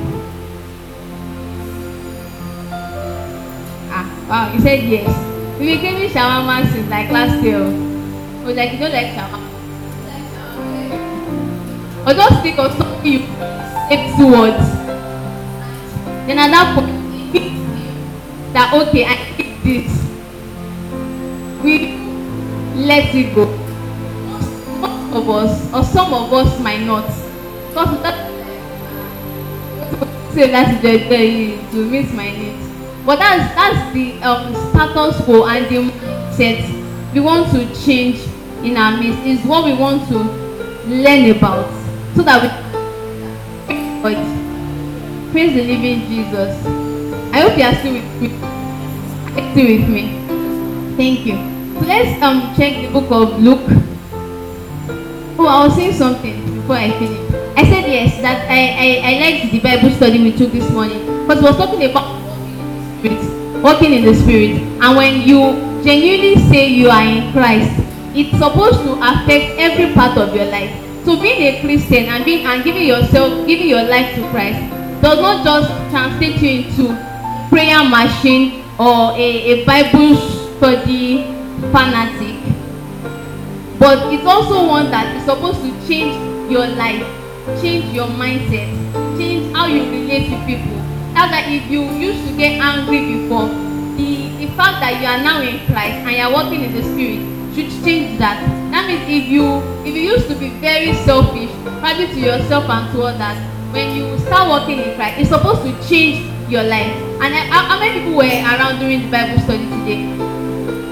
Ah 3.90 4.06
wow 4.30 4.44
you 4.54 4.60
said 4.62 4.82
yes 4.86 5.35
you 5.58 5.66
been 5.66 5.80
craving 5.80 6.10
shawarma 6.10 6.70
since 6.72 6.88
like 6.90 7.10
last 7.10 7.42
year. 7.42 7.58
O 7.58 8.48
o 8.48 8.52
like 8.52 8.72
you 8.72 8.78
no 8.78 8.88
like 8.88 9.12
shawarma 9.16 9.46
or 12.06 12.14
just 12.14 12.42
think 12.42 12.58
of 12.58 12.70
something 12.78 13.12
you 13.12 13.18
say 13.88 13.98
towards. 14.16 14.66
Then 16.26 16.38
at 16.38 16.50
that 16.54 16.74
point 16.78 16.94
that 18.54 18.72
okay 18.74 19.04
i 19.04 19.16
need 19.36 19.58
this. 19.64 19.90
We 21.64 21.98
let 22.86 23.12
it 23.14 23.34
go. 23.34 23.46
Most 24.78 25.14
of 25.18 25.30
us 25.30 25.74
or 25.74 25.82
some 25.82 26.14
of 26.14 26.32
us 26.32 26.60
might 26.60 26.82
not. 26.86 27.06
Because 27.70 28.02
that 28.02 28.30
say 30.34 30.46
láti 30.52 30.74
jẹjẹ 30.82 31.18
yìí 31.18 31.56
to 31.72 31.78
meet 31.90 32.08
my 32.14 32.30
needs 32.38 32.55
but 33.06 33.20
that's 33.20 33.54
that's 33.54 33.94
the 33.94 34.20
um, 34.22 34.52
status 34.70 35.24
quo 35.24 35.46
and 35.46 35.64
the 35.66 35.92
mindset 35.92 37.14
we 37.14 37.20
want 37.20 37.48
to 37.52 37.64
change 37.84 38.18
in 38.64 38.76
our 38.76 39.00
midst 39.00 39.20
is 39.24 39.40
what 39.46 39.64
we 39.64 39.72
want 39.74 40.06
to 40.08 40.18
learn 40.88 41.30
about 41.36 41.70
so 42.16 42.22
that 42.22 42.42
we 42.42 43.76
but 44.02 44.16
praise 45.32 45.54
the 45.54 45.62
living 45.62 46.00
jesus. 46.08 46.66
I 47.32 47.40
hope 47.40 47.56
you 47.56 47.64
are 47.64 47.74
still 47.74 47.94
with 47.94 48.22
me 48.22 48.28
still 49.52 49.66
with 49.66 49.88
me. 49.88 50.02
Thank 50.96 51.26
you. 51.26 51.36
So 51.78 51.86
let's 51.86 52.22
um 52.22 52.54
check 52.56 52.82
the 52.82 52.90
book 52.92 53.10
of 53.10 53.40
luke. 53.40 53.64
Oh 55.38 55.46
i 55.46 55.66
was 55.66 55.76
saying 55.76 55.92
something 55.94 56.42
before 56.56 56.76
i 56.76 56.90
finish 56.98 57.20
i 57.56 57.62
said 57.64 57.86
yes 57.86 58.20
that 58.22 58.48
i 58.50 58.60
i 58.84 58.88
i 59.04 59.12
liked 59.20 59.52
the 59.52 59.60
bible 59.60 59.90
study 59.90 60.22
we 60.22 60.32
took 60.36 60.50
this 60.50 60.68
morning. 60.70 61.04
Because 61.26 61.42
we 61.42 61.48
was 61.48 61.56
talking 61.56 61.90
about 61.90 62.25
spirit 63.06 63.62
walking 63.62 63.92
in 63.92 64.04
the 64.04 64.14
spirit. 64.14 64.60
And 64.80 64.96
when 64.96 65.22
you 65.22 65.82
genuinely 65.82 66.36
say 66.48 66.66
you 66.68 66.88
are 66.90 67.02
in 67.02 67.32
christ 67.32 67.70
it's 68.14 68.30
supposed 68.38 68.80
to 68.82 68.94
affect 68.94 69.58
every 69.58 69.92
part 69.92 70.16
of 70.16 70.34
your 70.34 70.46
life. 70.46 70.72
So 71.04 71.20
being 71.20 71.42
a 71.42 71.60
christian 71.60 72.06
and 72.06 72.24
being 72.24 72.46
and 72.46 72.64
giving 72.64 72.86
yourself 72.86 73.46
giving 73.46 73.68
your 73.68 73.84
life 73.84 74.14
to 74.16 74.22
christ 74.30 74.58
does 75.02 75.20
not 75.20 75.44
just 75.44 75.68
translate 75.90 76.40
you 76.42 76.64
into 76.64 76.96
prayer 77.48 77.84
machine 77.84 78.64
or 78.78 79.12
a 79.12 79.28
a 79.52 79.64
bible 79.64 80.16
study 80.16 81.24
fanatic 81.70 82.40
but 83.78 84.12
it's 84.12 84.26
also 84.26 84.66
one 84.66 84.90
that 84.90 85.14
is 85.14 85.24
supposed 85.24 85.60
to 85.60 85.70
change 85.86 86.16
your 86.50 86.66
life 86.66 87.06
change 87.60 87.84
your 87.94 88.08
mindset 88.08 88.66
change 89.16 89.54
how 89.54 89.66
you 89.66 89.84
relate 89.84 90.28
to 90.28 90.36
people 90.46 90.85
that's 91.16 91.32
why 91.32 91.48
if 91.48 91.64
you 91.70 91.80
used 91.96 92.28
to 92.28 92.36
get 92.36 92.60
angry 92.60 93.00
before 93.16 93.48
the 93.96 94.28
the 94.36 94.46
fact 94.52 94.84
that 94.84 95.00
you 95.00 95.08
are 95.08 95.22
now 95.24 95.40
in 95.40 95.64
christ 95.64 96.04
and 96.04 96.12
you 96.12 96.22
are 96.22 96.32
working 96.32 96.60
in 96.60 96.72
the 96.76 96.82
spirit 96.84 97.24
should 97.56 97.72
change 97.82 98.18
that. 98.18 98.36
That 98.70 98.84
means 98.86 99.08
if 99.08 99.24
you 99.32 99.64
if 99.80 99.96
you 99.96 100.12
used 100.12 100.28
to 100.28 100.36
be 100.36 100.50
very 100.60 100.92
selfish 101.08 101.48
probably 101.80 102.12
to 102.12 102.20
yourself 102.20 102.68
and 102.68 102.92
to 102.92 103.08
others 103.08 103.38
when 103.72 103.96
you 103.96 104.18
start 104.28 104.52
working 104.52 104.78
in 104.84 104.94
christ 104.94 105.16
it's 105.24 105.30
supposed 105.32 105.64
to 105.64 105.72
change 105.88 106.20
your 106.52 106.62
life. 106.62 106.92
And 107.24 107.32
how, 107.48 107.64
how 107.64 107.80
many 107.80 108.04
people 108.04 108.20
were 108.20 108.28
around 108.28 108.78
during 108.78 109.08
the 109.08 109.10
bible 109.10 109.40
study 109.40 109.64
today? 109.64 110.04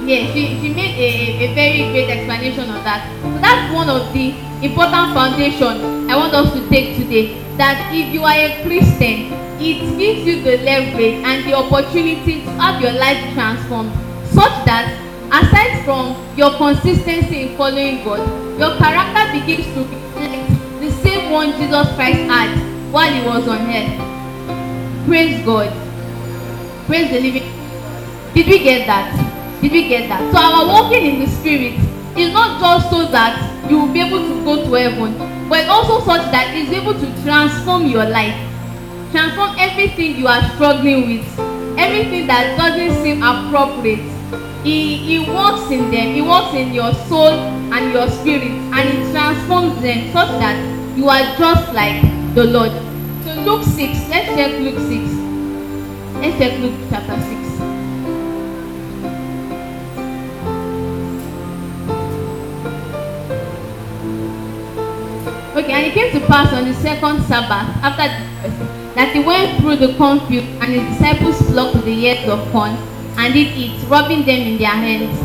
Yeah 0.08 0.32
she 0.32 0.56
she 0.64 0.72
made 0.72 0.96
a 0.96 1.44
a, 1.44 1.54
very 1.54 1.92
great 1.92 2.08
explanation 2.08 2.70
on 2.72 2.80
that. 2.88 3.04
So 3.20 3.28
that's 3.44 3.68
one 3.74 3.92
of 3.92 4.08
the 4.14 4.32
important 4.64 5.12
foundation 5.12 6.08
i 6.08 6.16
want 6.16 6.32
us 6.32 6.50
to 6.54 6.66
take 6.70 6.96
today 6.96 7.43
that 7.56 7.90
if 7.92 8.12
you 8.12 8.22
are 8.24 8.34
a 8.34 8.62
christian 8.62 9.32
it 9.60 9.80
gives 9.98 10.26
you 10.26 10.42
the 10.42 10.58
leverage 10.68 11.22
and 11.30 11.44
the 11.46 11.54
opportunity 11.54 12.42
to 12.42 12.50
have 12.62 12.80
your 12.82 12.92
life 12.92 13.22
transformed 13.34 13.92
such 14.26 14.56
that 14.66 14.90
aside 15.40 15.84
from 15.84 16.14
your 16.36 16.52
consistency 16.56 17.42
in 17.42 17.56
following 17.56 18.04
god 18.04 18.22
your 18.58 18.76
character 18.76 19.24
begins 19.38 19.66
to 19.74 19.84
reflect 19.94 20.80
the 20.80 20.90
same 21.02 21.30
one 21.30 21.52
jesus 21.52 21.94
christ 21.94 22.24
had 22.34 22.74
while 22.94 23.12
he 23.12 23.26
was 23.26 23.48
on 23.48 23.58
earth. 23.74 25.06
Praise 25.08 25.44
god. 25.44 25.68
Praise 26.86 27.10
the 27.10 27.20
living 27.20 27.54
did 28.34 28.48
we 28.48 28.58
get 28.58 28.86
that? 28.88 29.14
Did 29.62 29.70
we 29.70 29.88
get 29.88 30.08
that? 30.08 30.20
So 30.34 30.38
our 30.40 30.66
walking 30.66 31.06
in 31.06 31.20
the 31.20 31.28
spirit 31.28 31.78
it's 32.16 32.32
not 32.32 32.60
just 32.60 32.90
so 32.90 33.06
that 33.10 33.34
you 33.68 33.80
will 33.80 33.92
be 33.92 34.00
able 34.00 34.22
to 34.22 34.44
go 34.44 34.62
to 34.62 34.72
heaven, 34.74 35.18
but 35.48 35.66
also 35.66 35.98
such 36.04 36.30
that 36.30 36.54
it's 36.54 36.70
able 36.70 36.94
to 36.94 37.22
transform 37.24 37.86
your 37.86 38.04
life, 38.04 38.38
transform 39.10 39.56
everything 39.58 40.14
you 40.16 40.28
are 40.28 40.42
struggling 40.54 41.08
with, 41.08 41.26
everything 41.76 42.28
that 42.28 42.56
doesn't 42.56 43.02
seem 43.02 43.20
appropriate. 43.20 44.06
He, 44.62 44.96
he 44.96 45.18
works 45.28 45.70
in 45.72 45.90
them, 45.90 46.14
he 46.14 46.22
works 46.22 46.54
in 46.54 46.72
your 46.72 46.94
soul 47.10 47.34
and 47.74 47.92
your 47.92 48.08
spirit, 48.08 48.52
and 48.72 48.88
he 48.88 49.10
transforms 49.10 49.82
them 49.82 50.12
such 50.12 50.30
that 50.38 50.56
you 50.96 51.08
are 51.08 51.36
just 51.36 51.72
like 51.74 52.00
the 52.36 52.44
Lord. 52.44 52.70
So 53.24 53.34
Luke 53.42 53.64
6, 53.64 53.76
let's 54.08 54.28
check 54.38 54.52
Luke 54.60 54.78
6. 54.78 55.24
Let's 56.22 56.38
check 56.38 56.60
Luke 56.60 56.78
chapter 56.90 57.20
6. 57.20 57.43
And 65.70 65.86
it 65.86 65.94
came 65.94 66.12
to 66.12 66.26
pass 66.26 66.52
on 66.52 66.66
the 66.68 66.74
second 66.74 67.22
Sabbath 67.24 67.68
after 67.82 68.08
that 68.94 69.12
he 69.12 69.20
went 69.20 69.60
through 69.60 69.76
the 69.76 69.96
cornfield, 69.96 70.44
and 70.62 70.70
his 70.72 70.84
disciples 70.92 71.40
flocked 71.50 71.74
to 71.74 71.80
the 71.82 71.90
ears 71.90 72.28
of 72.28 72.50
corn 72.52 72.76
and 73.18 73.34
did 73.34 73.56
eat, 73.56 73.82
rubbing 73.88 74.24
them 74.24 74.40
in 74.40 74.58
their 74.58 74.68
hands. 74.70 75.18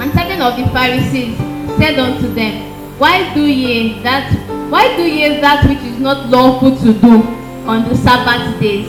And 0.00 0.10
certain 0.12 0.40
of 0.40 0.56
the 0.56 0.66
Pharisees 0.72 1.36
said 1.76 1.98
unto 1.98 2.32
them, 2.32 2.98
Why 2.98 3.34
do 3.34 3.44
ye 3.44 4.00
that? 4.02 4.32
Why 4.70 4.96
do 4.96 5.02
ye 5.02 5.40
that 5.40 5.68
which 5.68 5.78
is 5.78 5.98
not 5.98 6.30
lawful 6.30 6.76
to 6.76 6.92
do 6.94 7.22
on 7.66 7.88
the 7.88 7.96
Sabbath 7.96 8.58
days? 8.60 8.88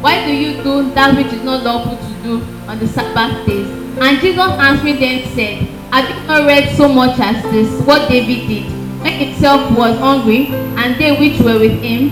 Why 0.00 0.24
do 0.24 0.32
you 0.32 0.62
do 0.62 0.90
that 0.94 1.16
which 1.16 1.32
is 1.32 1.42
not 1.42 1.64
lawful 1.64 1.96
to 1.96 2.22
do 2.22 2.42
on 2.66 2.78
the 2.78 2.88
Sabbath 2.88 3.46
days? 3.46 3.68
And 4.00 4.20
Jesus 4.20 4.38
answering 4.38 5.00
them 5.00 5.34
said, 5.34 5.68
Have 5.92 6.08
you 6.08 6.26
not 6.26 6.46
read 6.46 6.76
so 6.76 6.88
much 6.88 7.18
as 7.18 7.42
this, 7.50 7.84
what 7.84 8.08
David 8.08 8.48
did? 8.48 8.77
Himself 9.12 9.76
was 9.76 9.98
hungry 9.98 10.48
and 10.48 11.00
they 11.00 11.16
which 11.18 11.40
were 11.40 11.58
with 11.58 11.80
him 11.80 12.10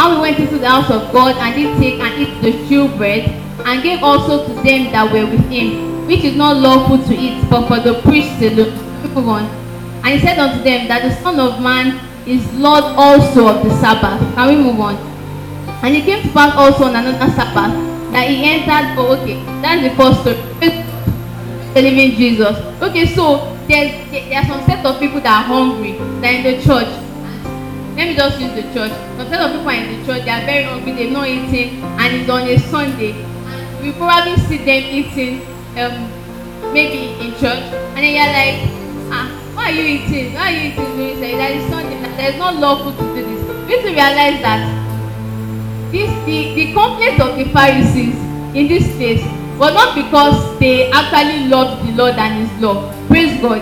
And 0.00 0.14
he 0.14 0.20
went 0.22 0.38
into 0.38 0.58
the 0.58 0.68
house 0.68 0.90
of 0.90 1.12
God 1.12 1.36
and 1.36 1.54
did 1.54 1.76
take 1.78 2.00
and 2.00 2.22
eat 2.22 2.40
the 2.40 2.52
shewbread 2.66 3.28
and 3.66 3.82
gave 3.82 4.02
also 4.02 4.46
to 4.46 4.54
them 4.62 4.90
that 4.92 5.12
were 5.12 5.26
with 5.26 5.46
him, 5.50 6.06
which 6.06 6.24
is 6.24 6.36
not 6.36 6.56
lawful 6.56 6.96
to 7.04 7.14
eat, 7.14 7.44
but 7.50 7.68
for 7.68 7.80
the 7.80 8.00
priests 8.00 8.40
alone. 8.40 9.44
And 10.02 10.06
he 10.06 10.18
said 10.20 10.38
unto 10.38 10.64
them 10.64 10.88
that 10.88 11.02
the 11.02 11.14
Son 11.22 11.38
of 11.38 11.60
Man 11.60 12.00
is 12.26 12.50
Lord 12.54 12.84
also 12.96 13.48
of 13.48 13.62
the 13.62 13.76
Sabbath. 13.76 14.18
Can 14.34 14.48
we 14.48 14.56
move 14.56 14.80
on? 14.80 14.96
And 15.84 15.94
it 15.94 16.04
came 16.06 16.22
to 16.22 16.28
pass 16.32 16.56
also 16.56 16.84
on 16.84 16.96
another 16.96 17.30
Sabbath 17.34 17.76
that 18.12 18.26
he 18.26 18.42
entered. 18.42 18.96
Oh, 18.98 19.20
okay, 19.20 19.44
that's 19.60 19.82
the 19.82 19.94
first 20.00 20.20
story. 20.22 20.40
The 21.74 21.82
living 21.82 22.16
Jesus. 22.16 22.56
Okay, 22.80 23.04
so 23.04 23.54
there's 23.70 23.94
there 24.10 24.42
are 24.42 24.46
some 24.50 24.62
set 24.66 24.84
of 24.84 24.98
people 24.98 25.20
that 25.22 25.40
are 25.40 25.46
hungry. 25.46 25.92
They're 26.20 26.42
in 26.42 26.44
the 26.50 26.56
church 26.62 26.90
let 27.96 28.08
me 28.08 28.14
just 28.16 28.40
use 28.40 28.54
the 28.54 28.62
church 28.74 28.92
some 29.16 29.28
set 29.28 29.40
of 29.40 29.50
people 29.52 29.68
are 29.68 29.74
in 29.74 29.88
the 29.92 30.06
church 30.06 30.24
they 30.24 30.30
are 30.30 30.44
very 30.46 30.64
hungry 30.64 30.92
they 30.92 31.10
not 31.10 31.28
eating 31.28 31.82
and 31.82 32.16
it's 32.16 32.30
on 32.30 32.48
a 32.48 32.58
sunday 32.58 33.12
we 33.82 33.92
probably 33.92 34.36
see 34.46 34.58
them 34.58 34.82
eating 34.98 35.40
um, 35.76 36.10
maybe 36.72 37.16
in 37.24 37.32
church, 37.40 37.64
and 37.94 37.98
then 37.98 38.12
you're 38.14 38.32
like, 38.32 38.60
ah, 39.10 39.26
why 39.54 39.70
are 39.70 39.74
you 39.74 39.84
eating? 39.96 40.34
Why 40.34 40.52
are 40.52 40.56
you 40.56 40.70
eating 40.70 40.90
during 40.96 41.14
service? 41.16 41.38
There 41.40 41.52
is 41.56 41.70
Sunday. 41.70 42.16
There 42.16 42.30
is 42.30 42.38
no 42.38 42.52
lawful 42.52 42.92
to 42.92 43.02
do 43.02 43.22
this. 43.24 43.40
You 43.48 43.76
need 43.76 43.82
to 43.82 43.92
realize 43.96 44.40
that 44.42 44.60
this 45.90 46.10
the 46.24 46.54
the 46.54 46.72
complaint 46.72 47.20
of 47.20 47.36
the 47.36 47.44
Pharisees 47.52 48.14
in 48.54 48.68
this 48.68 48.86
case 48.98 49.24
was 49.58 49.74
not 49.74 49.94
because 49.94 50.58
they 50.58 50.90
actually 50.90 51.48
loved 51.48 51.86
the 51.86 51.92
Lord 51.92 52.14
and 52.14 52.46
His 52.46 52.62
law. 52.62 52.99
Praise 53.10 53.40
God. 53.42 53.60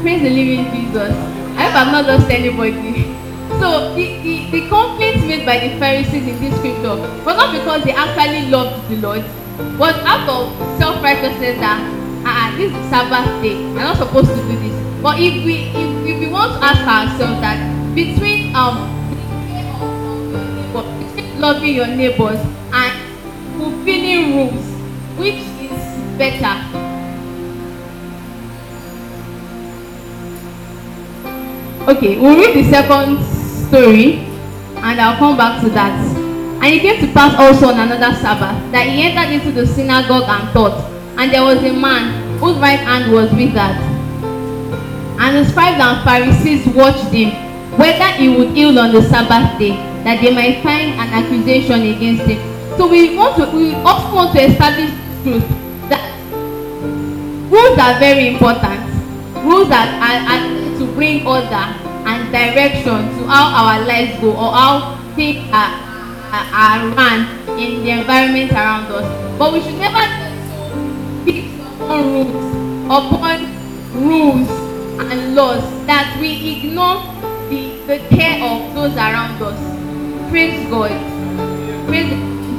Praise 0.00 0.22
the 0.24 0.30
living 0.30 0.64
Jesus. 0.72 1.12
I 1.52 1.68
hope 1.68 1.76
I've 1.76 1.92
not 1.92 2.06
lost 2.06 2.30
anybody. 2.30 3.04
So 3.60 3.92
the, 3.94 4.06
the, 4.24 4.50
the 4.50 4.60
complaints 4.68 5.20
made 5.28 5.44
by 5.44 5.58
the 5.60 5.78
Pharisees 5.78 6.26
in 6.26 6.40
this 6.40 6.56
scripture 6.56 6.96
was 6.96 7.36
not 7.36 7.52
because 7.52 7.84
they 7.84 7.92
actually 7.92 8.48
loved 8.48 8.88
the 8.88 8.96
Lord, 9.04 9.22
but 9.76 9.96
out 10.08 10.24
of 10.24 10.56
self-righteousness 10.78 11.60
that 11.60 11.76
ah 12.24 12.48
uh, 12.48 12.56
this 12.56 12.72
is 12.72 12.84
Sabbath 12.88 13.28
day, 13.42 13.54
we're 13.76 13.84
not 13.84 13.98
supposed 13.98 14.32
to 14.32 14.40
do 14.48 14.56
this. 14.64 14.76
But 15.02 15.20
if 15.20 15.44
we 15.44 15.68
if, 15.76 15.90
if 16.08 16.16
we 16.18 16.28
want 16.32 16.56
to 16.56 16.64
ask 16.64 16.80
ourselves 16.88 17.40
that 17.44 17.60
between 17.94 18.56
um 18.56 18.96
loving 21.38 21.74
your 21.74 21.86
neighbors 21.86 22.40
and 22.72 22.92
fulfilling 23.60 24.36
rules, 24.36 24.66
which 25.20 25.44
is 25.60 25.76
better? 26.16 26.87
Okay, 31.86 32.18
we'll 32.18 32.36
read 32.36 32.56
the 32.56 32.70
second 32.70 33.22
story 33.68 34.26
and 34.76 35.00
I'll 35.00 35.16
come 35.16 35.36
back 35.36 35.62
to 35.62 35.70
that. 35.70 35.94
And 36.62 36.74
it 36.74 36.80
came 36.82 37.00
to 37.00 37.12
pass 37.14 37.38
also 37.38 37.68
on 37.68 37.78
another 37.78 38.16
Sabbath 38.16 38.72
that 38.72 38.86
he 38.88 39.02
entered 39.02 39.32
into 39.32 39.52
the 39.52 39.66
synagogue 39.66 40.28
and 40.28 40.52
taught. 40.52 40.90
And 41.16 41.32
there 41.32 41.42
was 41.42 41.58
a 41.62 41.72
man 41.72 42.38
whose 42.38 42.56
right 42.58 42.80
hand 42.80 43.12
was 43.12 43.30
withered. 43.32 43.78
And 45.20 45.36
the 45.36 45.44
scribes 45.50 45.80
and 45.80 46.04
Pharisees 46.04 46.66
watched 46.74 47.12
him 47.12 47.30
whether 47.78 48.10
he 48.18 48.28
would 48.28 48.50
heal 48.50 48.76
on 48.78 48.92
the 48.92 49.02
Sabbath 49.02 49.58
day, 49.58 49.70
that 50.02 50.20
they 50.20 50.34
might 50.34 50.62
find 50.62 50.98
an 50.98 51.08
accusation 51.14 51.82
against 51.82 52.24
him. 52.26 52.38
So 52.76 52.88
we 52.88 53.16
want 53.16 53.36
to 53.36 53.46
we 53.56 53.74
also 53.86 54.14
want 54.14 54.34
to 54.34 54.42
establish 54.42 54.90
truth 55.22 55.46
that 55.88 56.02
rules 57.50 57.78
are 57.78 57.98
very 57.98 58.34
important. 58.34 58.82
Rules 59.46 59.68
that 59.68 59.86
are, 60.02 60.18
are 60.26 60.42
to 60.42 60.57
bring 60.98 61.24
order 61.24 61.66
and 62.10 62.32
direction 62.32 62.98
to 63.14 63.26
how 63.30 63.54
our 63.54 63.86
lives 63.86 64.18
go 64.20 64.30
or 64.32 64.50
how 64.50 64.98
things 65.14 65.48
are, 65.54 65.70
are, 66.34 66.46
are 66.62 66.88
run 66.90 67.20
in 67.56 67.84
the 67.84 67.90
environment 67.90 68.50
around 68.50 68.90
us. 68.90 69.06
But 69.38 69.52
we 69.52 69.62
should 69.62 69.78
never 69.78 70.02
fix 71.24 71.46
upon 71.62 72.02
rules, 72.02 72.34
upon 72.90 73.38
rules 73.94 74.50
and 74.98 75.36
laws 75.36 75.62
that 75.86 76.18
we 76.20 76.58
ignore 76.58 76.98
the, 77.48 77.78
the 77.86 77.98
care 78.10 78.42
of 78.42 78.74
those 78.74 78.96
around 78.96 79.40
us. 79.40 79.60
Praise 80.30 80.68
God. 80.68 80.90
Praise 81.86 82.10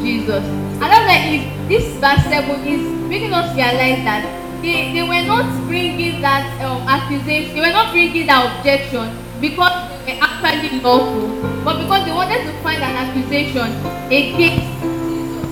Jesus. 0.02 0.46
I 0.82 0.88
love 0.88 1.06
that 1.12 1.68
this 1.68 1.84
verse 2.00 2.24
7 2.24 2.66
is 2.66 3.10
making 3.10 3.34
us 3.34 3.54
realize 3.54 4.02
that 4.08 4.39
they, 4.62 4.94
they 4.94 5.04
were 5.04 5.26
not 5.26 5.46
bringing 5.68 6.22
that 6.22 6.46
um, 6.62 6.88
accusation, 6.88 7.56
they 7.56 7.62
were 7.62 7.72
not 7.72 7.92
bringing 7.92 8.28
that 8.28 8.58
objection 8.58 9.16
because 9.40 9.72
they 10.06 10.16
were 10.16 10.24
actually 10.24 10.80
lawful, 10.82 11.28
but 11.64 11.80
because 11.80 12.06
they 12.06 12.12
wanted 12.12 12.44
to 12.44 12.54
find 12.62 12.84
an 12.84 12.96
accusation 13.08 13.72
against 14.08 14.68
Jesus. 15.08 15.48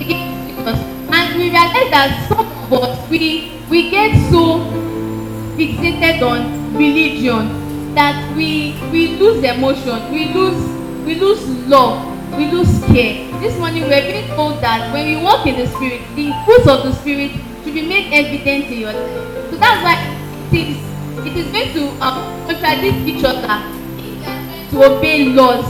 Against 0.00 0.48
Jesus. 0.48 0.78
And 1.14 1.36
we 1.38 1.50
realize 1.50 1.90
that 1.90 2.26
some 2.28 2.46
of 2.46 2.72
us, 2.82 3.10
we, 3.10 3.60
we 3.70 3.90
get 3.90 4.14
so 4.30 4.58
fixated 5.54 6.22
on 6.22 6.74
religion 6.74 7.94
that 7.94 8.36
we, 8.36 8.74
we 8.90 9.16
lose 9.16 9.44
emotion, 9.44 10.10
we 10.10 10.34
lose, 10.34 10.58
we 11.06 11.14
lose 11.14 11.46
love, 11.68 12.02
we 12.36 12.50
lose 12.50 12.82
care. 12.86 13.30
This 13.40 13.56
morning 13.58 13.84
we're 13.84 14.02
being 14.02 14.26
told 14.34 14.60
that 14.60 14.92
when 14.92 15.06
we 15.06 15.22
walk 15.22 15.46
in 15.46 15.56
the 15.56 15.68
Spirit, 15.68 16.02
the 16.16 16.32
fruits 16.44 16.66
of 16.66 16.82
the 16.82 16.92
Spirit 16.94 17.30
be 17.74 17.82
made 17.82 18.12
evident 18.14 18.70
in 18.70 18.78
your 18.78 18.92
life. 18.92 19.50
So 19.50 19.56
that's 19.58 19.82
why 19.82 19.98
it 20.52 20.68
is 20.70 20.78
it 21.26 21.36
is 21.36 21.50
going 21.50 21.72
to 21.74 21.88
um, 22.04 22.22
contradict 22.46 23.02
each 23.10 23.24
other 23.24 23.58
to 24.70 24.76
obey 24.84 25.30
laws 25.30 25.66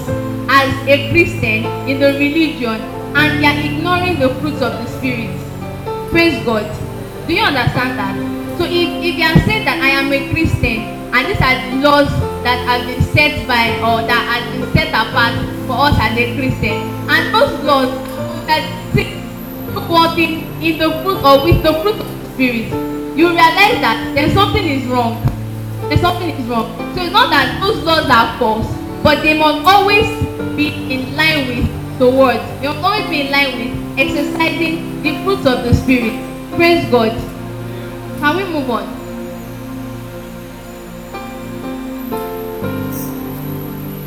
as 0.48 0.68
a 0.86 1.10
Christian 1.10 1.64
in 1.88 2.00
the 2.00 2.12
religion 2.20 2.80
and 3.16 3.42
they 3.42 3.48
are 3.48 3.60
ignoring 3.64 4.18
the 4.20 4.28
fruits 4.40 4.60
of 4.60 4.72
the 4.72 4.86
spirit. 4.98 5.32
Praise 6.10 6.44
God. 6.44 6.68
Do 7.26 7.32
you 7.32 7.42
understand 7.42 7.98
that? 7.98 8.14
So 8.58 8.64
if, 8.64 8.88
if 9.00 9.16
you 9.16 9.24
are 9.24 9.40
saying 9.46 9.64
that 9.64 9.80
I 9.80 9.96
am 9.96 10.12
a 10.12 10.30
Christian 10.30 10.92
and 11.14 11.26
these 11.26 11.40
are 11.40 11.56
the 11.70 11.88
laws 11.88 12.10
that 12.44 12.60
have 12.68 12.86
been 12.86 13.02
set 13.14 13.48
by 13.48 13.80
or 13.80 14.04
that 14.04 14.22
have 14.28 14.44
been 14.52 14.72
set 14.74 14.88
apart 14.88 15.32
for 15.66 15.88
us 15.88 15.96
as 16.00 16.18
a 16.18 16.36
Christian 16.36 16.84
and 17.08 17.34
those 17.34 17.64
laws 17.64 17.88
that 18.46 18.84
in 19.76 20.78
the 20.78 20.90
fruit 21.02 21.22
or 21.22 21.44
with 21.44 21.62
the 21.62 21.72
fruit 21.82 22.00
of 22.00 22.22
the 22.22 22.30
spirit, 22.32 22.72
you 23.16 23.28
realize 23.28 23.80
that 23.80 24.12
there's 24.14 24.32
something 24.32 24.64
is 24.64 24.86
wrong 24.86 25.34
then 25.88 25.98
something 25.98 26.30
is 26.30 26.46
wrong. 26.46 26.76
So 26.94 27.02
it's 27.02 27.12
not 27.12 27.30
that 27.30 27.60
those 27.60 27.82
laws 27.84 28.08
are 28.08 28.38
false, 28.38 28.66
but 29.02 29.22
they 29.22 29.38
must 29.38 29.66
always 29.66 30.08
be 30.56 30.68
in 30.92 31.16
line 31.16 31.48
with 31.48 31.98
the 31.98 32.08
word. 32.08 32.40
They 32.60 32.68
must 32.68 32.82
always 32.82 33.08
be 33.10 33.20
in 33.22 33.32
line 33.32 33.58
with 33.58 33.98
exercising 33.98 35.02
the 35.02 35.22
fruits 35.24 35.46
of 35.46 35.64
the 35.64 35.74
spirit. 35.74 36.14
Praise 36.56 36.90
God. 36.90 37.12
Can 38.18 38.36
we 38.36 38.44
move 38.44 38.70
on? 38.70 38.84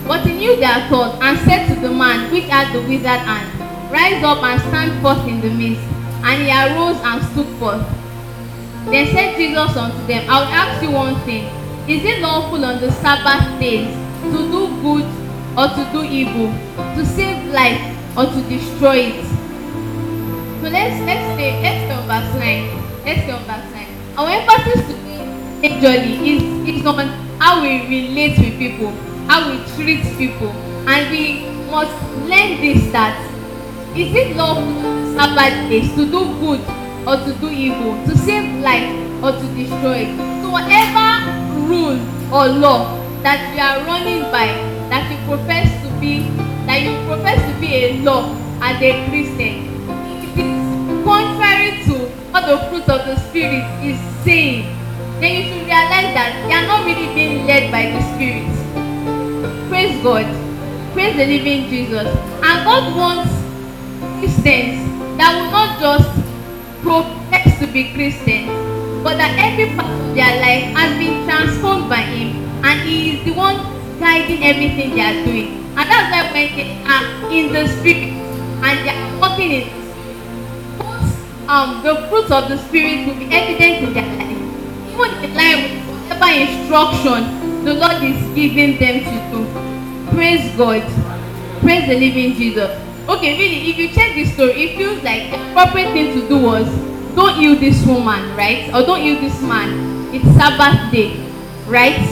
But 0.07 0.25
he 0.25 0.37
knew 0.37 0.55
their 0.55 0.87
thoughts 0.89 1.19
and 1.21 1.37
said 1.39 1.67
to 1.67 1.79
the 1.79 1.93
man 1.93 2.31
which 2.31 2.45
had 2.45 2.73
the 2.73 2.81
withered 2.87 3.21
hand, 3.21 3.56
Rise 3.91 4.23
up 4.23 4.43
and 4.43 4.61
stand 4.61 5.01
forth 5.01 5.25
in 5.27 5.39
the 5.41 5.49
midst. 5.49 5.83
And 6.23 6.43
he 6.43 6.51
arose 6.51 6.97
and 7.03 7.23
stood 7.31 7.47
forth. 7.59 7.85
Then 8.91 9.07
said 9.13 9.35
Jesus 9.37 9.75
unto 9.75 10.05
them, 10.07 10.29
I 10.29 10.39
will 10.39 10.51
ask 10.51 10.83
you 10.83 10.91
one 10.91 11.15
thing. 11.21 11.45
Is 11.87 12.03
it 12.03 12.21
lawful 12.21 12.63
on 12.65 12.81
the 12.81 12.91
Sabbath 12.91 13.59
days 13.59 13.87
to 14.23 14.37
do 14.51 14.67
good 14.81 15.07
or 15.57 15.67
to 15.71 15.89
do 15.91 16.03
evil, 16.03 16.51
to 16.95 17.05
save 17.05 17.51
life 17.53 17.79
or 18.17 18.25
to 18.25 18.41
destroy 18.49 19.11
it? 19.11 19.25
So 20.61 20.67
let's 20.67 20.99
let's 21.05 21.27
say 21.39 21.61
let's 21.61 21.83
go 21.87 22.01
verse 22.07 22.33
9. 22.35 23.05
Let's 23.05 23.23
go 23.27 23.37
verse 23.47 23.71
9. 23.71 23.87
Our 24.17 24.29
emphasis 24.29 24.87
today 24.87 25.23
majorly 25.63 26.15
is, 26.27 26.43
is 26.75 26.85
on 26.85 27.07
how 27.39 27.61
we 27.61 27.87
relate 27.87 28.37
with 28.37 28.57
people, 28.57 28.91
how 29.27 29.51
we 29.51 29.63
treat 29.75 30.03
people. 30.17 30.51
And 30.87 31.11
we 31.11 31.47
must 31.71 31.95
learn 32.27 32.59
this 32.59 32.91
that 32.91 33.15
is 33.97 34.13
it 34.13 34.35
lawful 34.37 34.61
on 34.61 35.05
the 35.05 35.17
Sabbath 35.17 35.69
days 35.69 35.89
to 35.95 36.05
do 36.05 36.21
good 36.39 36.61
or 37.07 37.17
to 37.17 37.33
do 37.41 37.49
evil, 37.49 37.97
to 38.05 38.17
save 38.17 38.61
life 38.61 38.93
or 39.23 39.31
to 39.31 39.45
destroy 39.57 40.05
it? 40.05 40.13
So 40.41 40.51
whatever 40.53 41.25
rule 41.65 41.97
or 42.31 42.47
law 42.47 42.93
that 43.23 43.41
you 43.55 43.61
are 43.61 43.81
running 43.89 44.21
by 44.29 44.53
that 44.93 45.09
you 45.09 45.17
profess 45.25 45.65
to 45.81 45.89
be 45.99 46.29
that 46.69 46.83
you 46.85 46.93
profess 47.07 47.41
to 47.41 47.59
be 47.59 47.73
a 47.73 47.97
law 48.03 48.37
as 48.61 48.77
a 48.81 48.91
Christian 49.09 49.65
if 50.21 50.37
it 50.37 50.45
is 50.45 51.03
contrary 51.03 51.81
to 51.89 52.05
what 52.29 52.45
the 52.45 52.57
fruit 52.69 52.87
of 52.87 53.01
the 53.09 53.15
spirit 53.27 53.65
is 53.83 53.97
saying 54.23 54.77
then 55.19 55.41
you 55.41 55.43
should 55.49 55.65
realize 55.65 56.13
that 56.13 56.45
you 56.45 56.53
are 56.53 56.67
not 56.67 56.85
really 56.85 57.09
being 57.15 57.47
led 57.47 57.71
by 57.71 57.89
the 57.89 58.01
spirit. 58.13 58.45
Praise 59.69 59.97
God. 60.03 60.25
Praise 60.93 61.17
the 61.17 61.25
living 61.25 61.67
Jesus. 61.69 62.05
And 62.05 62.65
God 62.65 62.95
wants 62.95 63.46
Christians 64.19 64.77
that 65.17 65.33
will 65.35 65.51
not 65.51 65.79
just 65.79 66.09
profess 66.81 67.59
to 67.59 67.67
be 67.67 67.93
Christians 67.93 68.77
but 69.03 69.17
that 69.17 69.37
every 69.39 69.75
part 69.75 69.87
of 69.87 70.15
their 70.15 70.33
life 70.41 70.67
has 70.75 70.97
been 70.99 71.23
transformed 71.25 71.89
by 71.89 72.01
Him, 72.01 72.43
and 72.63 72.81
He 72.81 73.17
is 73.17 73.25
the 73.25 73.31
one 73.31 73.55
guiding 73.99 74.43
everything 74.43 74.95
they 74.95 75.01
are 75.01 75.25
doing. 75.25 75.63
And 75.77 75.85
that's 75.89 76.11
why 76.11 76.27
when 76.33 76.55
they 76.57 76.75
are 76.83 77.31
in 77.31 77.53
the 77.53 77.67
Spirit 77.79 78.13
and 78.67 78.75
they 78.83 78.91
are 78.91 79.19
walking 79.21 79.51
in 79.51 79.63
the 79.69 79.81
Spirit, 79.87 81.49
um, 81.49 81.83
the 81.83 81.95
fruits 82.09 82.31
of 82.31 82.49
the 82.49 82.57
Spirit 82.67 83.07
will 83.07 83.15
be 83.15 83.29
evident 83.31 83.87
in 83.87 83.93
their 83.93 84.09
life, 84.17 84.41
even 84.91 85.23
in 85.23 85.33
line 85.39 85.63
with 85.63 86.09
whatever 86.11 86.29
instruction 86.43 87.63
the 87.63 87.73
Lord 87.73 88.03
is 88.03 88.19
giving 88.35 88.77
them 88.79 89.07
to 89.07 89.15
do. 89.31 89.39
Praise 90.15 90.55
God. 90.57 90.83
Praise 91.61 91.87
the 91.87 91.95
living 91.99 92.33
Jesus. 92.33 92.86
Okay, 93.07 93.37
really, 93.37 93.69
if 93.69 93.77
you 93.77 93.87
check 93.89 94.15
this 94.15 94.33
story, 94.33 94.51
it 94.63 94.77
feels 94.77 95.01
like 95.01 95.31
the 95.31 95.39
appropriate 95.51 95.93
thing 95.93 96.19
to 96.19 96.27
do 96.27 96.37
was 96.43 96.67
don't 97.15 97.35
heal 97.35 97.55
this 97.55 97.85
woman, 97.85 98.35
right? 98.35 98.67
Or 98.75 98.83
don't 98.83 98.99
heal 98.99 99.19
this 99.21 99.41
man. 99.41 100.13
It's 100.13 100.25
Sabbath 100.35 100.91
day, 100.91 101.15
right? 101.67 102.03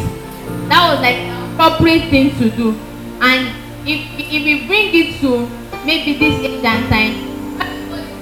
That 0.71 0.88
was 0.88 1.03
like 1.03 1.19
the 1.19 1.36
appropriate 1.51 2.10
thing 2.10 2.31
to 2.39 2.49
do. 2.49 2.79
And 3.19 3.51
if 3.84 4.08
if 4.17 4.41
we 4.47 4.65
bring 4.67 4.95
it 4.95 5.19
to 5.19 5.47
maybe 5.84 6.15
this 6.17 6.39
age 6.39 6.63
and 6.63 6.88
time, 6.88 7.36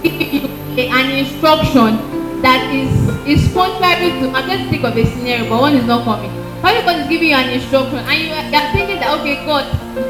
an 0.04 1.12
instruction 1.14 2.02
that 2.42 2.74
is 2.76 2.92
is 3.26 3.54
contrary 3.54 4.12
to 4.20 4.30
i'm 4.36 4.50
just 4.50 4.70
think 4.70 4.84
of 4.84 4.98
a 4.98 5.06
scenario 5.06 5.48
but 5.48 5.62
one 5.62 5.76
is 5.76 5.86
not 5.86 6.04
coming 6.04 6.32
God 6.62 6.76
is 7.00 7.08
giving 7.08 7.30
you 7.30 7.36
an 7.36 7.50
instruction 7.50 8.00
and 8.00 8.20
you 8.20 8.32
are, 8.32 8.72
thinking 8.74 9.00
that 9.00 9.20
okay 9.20 9.46
god 9.46 9.64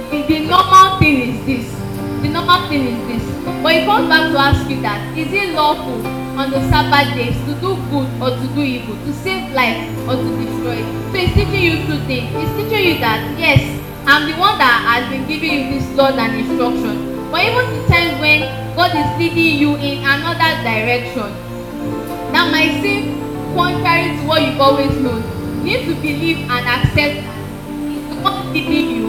the, 0.10 0.22
the 0.24 0.40
normal 0.48 0.98
thing 0.98 1.30
is 1.30 1.46
this 1.46 1.83
the 2.24 2.30
normal 2.30 2.68
thing 2.70 2.88
is 2.88 3.00
this 3.08 3.24
but 3.62 3.76
he 3.76 3.84
comes 3.86 4.08
back 4.08 4.32
to 4.32 4.38
ask 4.40 4.70
you 4.70 4.80
that 4.82 5.00
is 5.18 5.28
it 5.32 5.54
lawful 5.54 6.00
on 6.40 6.50
the 6.52 6.60
sabbath 6.72 7.14
days 7.16 7.36
to 7.44 7.54
do 7.60 7.76
good 7.92 8.08
or 8.24 8.32
to 8.32 8.48
do 8.56 8.62
evil 8.64 8.96
to 9.04 9.12
save 9.14 9.52
life 9.52 9.84
or 10.08 10.16
to 10.16 10.30
destroy 10.40 10.80
it? 10.80 10.88
So 11.12 11.18
he's 11.20 11.34
teaching 11.36 11.62
you 11.62 11.76
two 11.86 12.00
things. 12.08 12.32
He's 12.32 12.52
teaching 12.56 12.84
you 12.88 12.96
that 13.04 13.20
yes 13.38 13.60
i'm 14.08 14.24
the 14.30 14.36
one 14.40 14.58
that 14.58 14.80
has 14.88 15.04
been 15.12 15.28
giving 15.28 15.52
you 15.52 15.80
this 15.80 15.86
laws 15.98 16.16
and 16.16 16.40
instruction. 16.40 16.96
But 17.30 17.44
even 17.44 17.66
the 17.76 17.88
times 17.92 18.16
when 18.24 18.40
god 18.76 18.96
is 18.96 19.10
leading 19.20 19.60
you 19.60 19.76
in 19.76 20.00
another 20.08 20.52
direction 20.64 21.28
that 22.32 22.48
might 22.56 22.80
seem 22.82 23.20
contrary 23.54 24.16
to 24.16 24.24
what 24.26 24.42
you've 24.42 24.60
always 24.62 24.96
known. 25.04 25.22
You 25.60 25.78
need 25.78 25.86
to 25.92 25.96
believe 26.00 26.40
and 26.50 26.64
accept 26.72 27.20
the 27.20 28.16
one 28.24 28.54
leading 28.54 28.90
you 28.96 29.03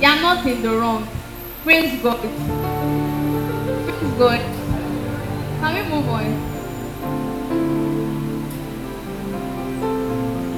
you 0.00 0.06
are 0.06 0.20
not 0.20 0.46
in 0.46 0.62
the 0.62 0.70
wrong. 0.70 1.08
Praise 1.64 2.00
god. 2.00 2.20
Praise 2.20 4.12
god. 4.16 4.40
Can 5.58 5.74
we 5.74 5.82
move 5.90 6.08
on? 6.08 6.24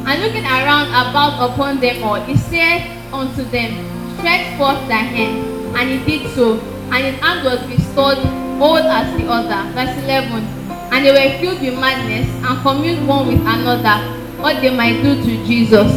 And 0.06 0.22
looking 0.22 0.44
around 0.44 0.88
about 0.88 1.52
upon 1.52 1.80
them 1.80 2.02
all 2.02 2.20
he 2.20 2.36
said 2.36 2.82
unto 3.12 3.42
them 3.44 3.72
stretch 4.18 4.58
forth 4.58 4.86
thy 4.88 5.08
hand. 5.08 5.74
And 5.74 5.88
he 5.88 6.04
did 6.04 6.34
so. 6.34 6.60
And 6.92 7.06
his 7.06 7.18
hand 7.20 7.44
was 7.44 7.66
restored 7.66 8.18
whole 8.58 8.76
as 8.76 9.16
the 9.16 9.26
other. 9.26 9.72
Verse 9.72 9.96
eleven. 10.04 10.44
And 10.92 11.06
they 11.06 11.12
were 11.12 11.38
filled 11.38 11.62
with 11.62 11.80
madness 11.80 12.28
and 12.44 12.60
communed 12.60 13.08
one 13.08 13.26
with 13.28 13.40
another 13.40 14.20
what 14.42 14.60
they 14.60 14.74
might 14.74 15.00
do 15.02 15.14
to 15.14 15.46
jesus. 15.46 15.92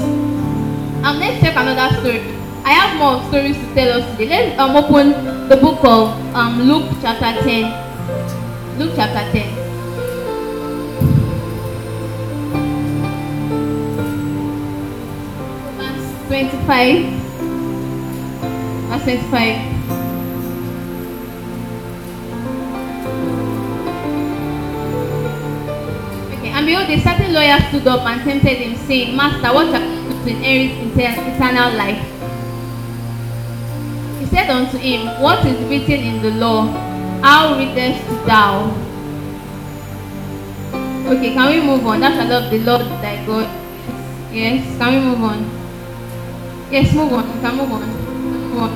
And 1.03 1.19
let's 1.19 1.41
check 1.41 1.55
another 1.57 1.93
story 1.99 2.42
i 2.65 2.71
have 2.71 2.97
more 2.97 3.21
stories 3.27 3.57
to 3.57 3.73
tell 3.75 4.01
us 4.01 4.05
today 4.17 4.29
let's 4.29 4.59
um 4.59 4.75
open 4.75 5.11
the 5.49 5.57
book 5.57 5.83
of 5.83 6.09
um 6.35 6.61
luke 6.61 6.85
chapter 7.01 7.41
ten 7.43 7.65
luke 8.79 8.93
chapter 8.95 9.23
ten 9.31 9.49
verse 15.77 16.05
twenty-five 16.27 16.97
verse 18.89 19.03
twenty-five. 19.03 19.57
Okay, 26.31 26.49
and 26.49 26.65
behold, 26.65 26.89
a 26.89 26.99
certain 27.01 27.33
lawyer 27.33 27.59
stood 27.69 27.87
up 27.87 28.05
and 28.05 28.21
tempted 28.23 28.57
him, 28.57 28.75
saying, 28.87 29.15
Master, 29.17 29.53
what 29.53 29.65
shall 29.67 29.81
I 29.81 29.85
do 30.07 30.23
to 30.23 30.29
inherit 30.29 30.71
eternal 31.35 31.73
life? 31.75 32.12
Said 34.33 34.49
unto 34.49 34.77
him, 34.77 35.05
What 35.21 35.45
is 35.45 35.61
written 35.69 36.01
in 36.01 36.21
the 36.23 36.31
law? 36.31 36.65
How 37.21 37.55
readest 37.55 38.01
thou? 38.25 38.65
Okay, 41.05 41.33
can 41.37 41.53
we 41.53 41.61
move 41.61 41.85
on? 41.85 41.99
That's 41.99 42.17
of 42.17 42.49
the 42.49 42.57
Lord 42.65 42.81
thy 43.03 43.23
God. 43.27 43.45
Yes, 44.33 44.65
can 44.79 44.89
we 44.89 44.99
move 45.05 45.21
on? 45.21 45.45
Yes, 46.71 46.91
move 46.95 47.13
on. 47.13 47.29
Can 47.41 47.57
move 47.57 47.71
on. 47.73 47.85
Move 48.49 48.57
on. 48.57 48.73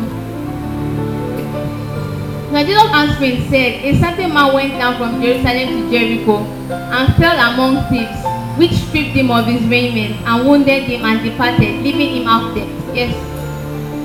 Now 2.53 2.61
Jesus 2.61 2.93
answering 2.93 3.49
said, 3.49 3.83
A 3.83 3.99
certain 3.99 4.31
man 4.31 4.53
went 4.53 4.77
down 4.77 4.97
from 4.99 5.19
Jerusalem 5.19 5.67
to 5.73 5.89
Jericho 5.89 6.37
and 6.69 7.15
fell 7.15 7.33
among 7.33 7.89
thieves, 7.89 8.21
which 8.59 8.73
stripped 8.73 9.17
him 9.17 9.31
of 9.31 9.47
his 9.47 9.63
raiment 9.63 10.21
and 10.21 10.47
wounded 10.47 10.83
him 10.83 11.03
and 11.03 11.23
departed, 11.23 11.81
leaving 11.81 12.21
him 12.21 12.27
out 12.27 12.53
there. 12.53 12.69
Yes. 12.93 13.36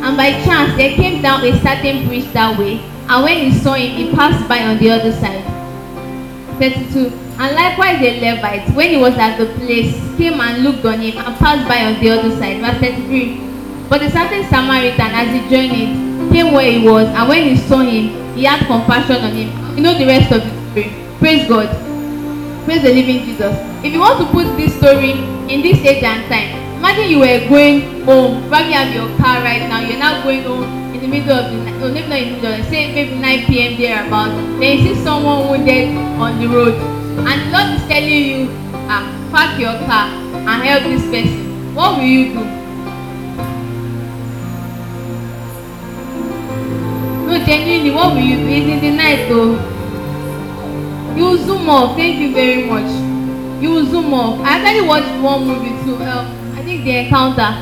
And 0.02 0.16
by 0.16 0.32
chance 0.44 0.76
there 0.76 0.94
came 0.96 1.22
down 1.22 1.44
a 1.44 1.52
certain 1.62 2.08
priest 2.08 2.32
that 2.32 2.58
way, 2.58 2.80
and 3.08 3.22
when 3.22 3.38
he 3.38 3.52
saw 3.58 3.74
him, 3.74 3.96
he 3.96 4.10
passed 4.12 4.48
by 4.48 4.62
on 4.64 4.78
the 4.78 4.90
other 4.90 5.12
side. 5.12 5.44
32. 6.58 7.12
And 7.38 7.54
likewise 7.54 8.02
a 8.02 8.20
Levite, 8.20 8.68
when 8.74 8.90
he 8.90 8.96
was 8.96 9.14
at 9.14 9.38
the 9.38 9.46
place, 9.58 9.94
came 10.16 10.40
and 10.40 10.64
looked 10.64 10.84
on 10.84 11.00
him 11.00 11.18
and 11.18 11.36
passed 11.36 11.68
by 11.68 11.84
on 11.86 12.00
the 12.00 12.10
other 12.10 12.30
side. 12.36 12.60
Verse 12.60 12.78
33. 12.80 13.88
But 13.88 14.02
a 14.02 14.10
certain 14.10 14.44
Samaritan, 14.48 15.10
as 15.12 15.28
he 15.32 15.40
journeyed, 15.48 16.32
came 16.32 16.52
where 16.52 16.70
he 16.70 16.86
was, 16.86 17.06
and 17.08 17.28
when 17.28 17.44
he 17.44 17.56
saw 17.56 17.78
him, 17.78 18.34
he 18.34 18.44
had 18.44 18.66
compassion 18.66 19.16
on 19.16 19.32
him. 19.32 19.76
You 19.76 19.82
know 19.82 19.98
the 19.98 20.06
rest 20.06 20.32
of 20.32 20.42
the 20.42 20.50
story. 20.70 20.92
Praise 21.18 21.48
God. 21.48 21.68
Praise 22.64 22.82
the 22.82 22.94
living 22.94 23.24
Jesus. 23.24 23.54
If 23.84 23.92
you 23.92 24.00
want 24.00 24.18
to 24.20 24.26
put 24.32 24.56
this 24.56 24.74
story 24.76 25.12
in 25.52 25.62
this 25.62 25.78
age 25.84 26.02
and 26.02 26.24
time, 26.30 26.61
imagine 26.82 27.10
you 27.10 27.20
were 27.20 27.38
going 27.48 28.02
home, 28.02 28.42
probably 28.48 28.72
have 28.72 28.92
your 28.92 29.06
car 29.16 29.38
right 29.38 29.62
now, 29.68 29.78
you're 29.78 30.00
now 30.00 30.20
going 30.24 30.42
home 30.42 30.64
in 30.92 31.00
the 31.00 31.06
middle 31.06 31.30
of 31.30 31.52
the 31.52 31.58
night, 31.58 31.78
no, 31.78 31.92
maybe 31.92 32.08
not 32.08 32.18
in 32.18 32.28
the 32.28 32.40
middle, 32.40 32.58
the 32.58 32.70
say 32.70 32.92
maybe 32.92 33.14
9 33.14 33.46
p.m. 33.46 33.76
thereabout, 33.76 34.34
then 34.58 34.78
you 34.78 34.94
see 34.96 35.00
someone 35.04 35.48
wounded 35.48 35.96
on 36.18 36.40
the 36.40 36.48
road, 36.48 36.74
and 36.74 37.38
the 37.40 37.56
Lord 37.56 37.78
is 37.78 37.86
telling 37.86 38.10
you, 38.10 38.48
ah, 38.90 39.06
park 39.30 39.60
your 39.60 39.78
car 39.86 40.08
and 40.34 40.62
help 40.66 40.82
this 40.82 41.04
person. 41.04 41.74
What 41.76 41.98
will 41.98 42.04
you 42.04 42.34
do? 42.34 42.42
No, 47.30 47.38
genuinely, 47.46 47.92
what 47.92 48.14
will 48.14 48.22
you 48.22 48.38
do? 48.38 48.48
It's 48.48 48.66
in 48.66 48.80
the 48.80 48.90
night 48.96 49.28
though. 49.28 49.54
You 51.14 51.38
zoom 51.38 51.70
off. 51.70 51.94
Thank 51.94 52.18
you 52.18 52.34
very 52.34 52.66
much. 52.66 52.90
You 53.62 53.86
zoom 53.86 54.12
off. 54.12 54.40
I 54.40 54.58
actually 54.58 54.88
watched 54.88 55.22
one 55.22 55.46
movie 55.46 55.84
too. 55.84 56.02
Um, 56.02 56.41
I 56.62 56.64
think 56.64 56.84
The 56.84 56.96
Encounter. 57.02 57.58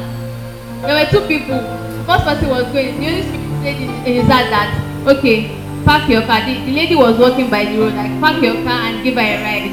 There 0.84 0.92
were 0.92 1.08
two 1.08 1.24
people. 1.24 1.56
First 2.04 2.24
person 2.28 2.50
was 2.52 2.68
going. 2.68 3.00
The 3.00 3.24
Spirit 3.24 3.48
said 3.64 3.80
in, 3.80 3.88
his 4.04 4.28
heart 4.28 4.52
that, 4.52 4.68
okay, 5.08 5.56
park 5.88 6.04
your 6.04 6.20
car. 6.28 6.44
The, 6.44 6.60
the 6.68 6.72
lady 6.76 6.94
was 6.94 7.16
walking 7.16 7.48
by 7.48 7.64
the 7.64 7.80
road, 7.80 7.94
like, 7.96 8.12
park 8.20 8.44
your 8.44 8.60
car 8.60 8.92
and 8.92 9.02
give 9.02 9.14
her 9.16 9.24
a 9.24 9.40
ride. 9.40 9.72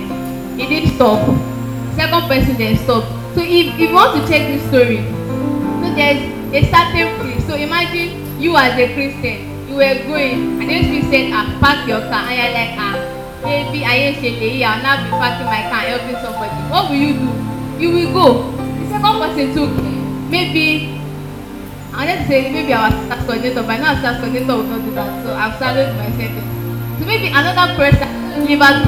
He 0.56 0.64
didn't 0.64 0.96
stop. 0.96 1.20
Second 2.00 2.24
person 2.32 2.56
then 2.56 2.78
stopped. 2.80 3.12
So 3.36 3.44
if, 3.44 3.76
if 3.76 3.92
you 3.92 3.92
want 3.92 4.16
to 4.16 4.24
check 4.32 4.48
this 4.48 4.64
story, 4.72 5.04
so 5.04 5.92
there's 5.92 6.24
a 6.56 6.64
certain 6.72 7.20
place. 7.20 7.44
So 7.52 7.60
imagine 7.60 8.40
you 8.40 8.56
as 8.56 8.80
a 8.80 8.88
Christian, 8.96 9.68
you 9.68 9.76
were 9.76 10.08
going, 10.08 10.56
and 10.56 10.72
the 10.72 10.88
Holy 10.88 11.04
Spirit 11.04 11.12
said, 11.12 11.36
ah, 11.36 11.52
park 11.60 11.84
your 11.84 12.00
car. 12.08 12.24
And 12.32 12.40
you're 12.40 12.56
like, 12.56 12.80
ah, 12.80 12.96
maybe 13.44 13.84
I 13.84 14.08
ain't 14.08 14.24
shele 14.24 14.64
I'll 14.64 14.80
now 14.80 15.04
be 15.04 15.12
parking 15.12 15.52
my 15.52 15.68
car 15.68 15.84
and 15.84 16.00
helping 16.00 16.16
somebody. 16.24 16.56
What 16.72 16.88
will 16.88 16.96
you 16.96 17.12
do? 17.20 17.30
You 17.76 17.92
will 17.92 18.14
go. 18.16 18.58
Second 18.98 19.20
person 19.22 19.54
took, 19.54 19.70
maybe, 20.32 20.98
I 21.94 22.02
wanted 22.02 22.18
to 22.18 22.28
say 22.28 22.52
maybe 22.52 22.74
our 22.74 22.90
staff 22.90 23.28
coordinator, 23.28 23.62
but 23.62 23.70
I 23.70 23.78
know 23.78 23.94
our 23.94 24.00
staff 24.02 24.18
coordinator 24.22 24.56
will 24.58 24.64
not 24.64 24.82
do 24.82 24.92
that, 24.98 25.24
so 25.24 25.34
I've 25.38 25.56
started 25.58 25.94
my 26.02 26.10
sentence. 26.18 26.50
So 26.98 27.06
maybe 27.06 27.28
another 27.28 27.78
person 27.78 28.10
delivered 28.34 28.82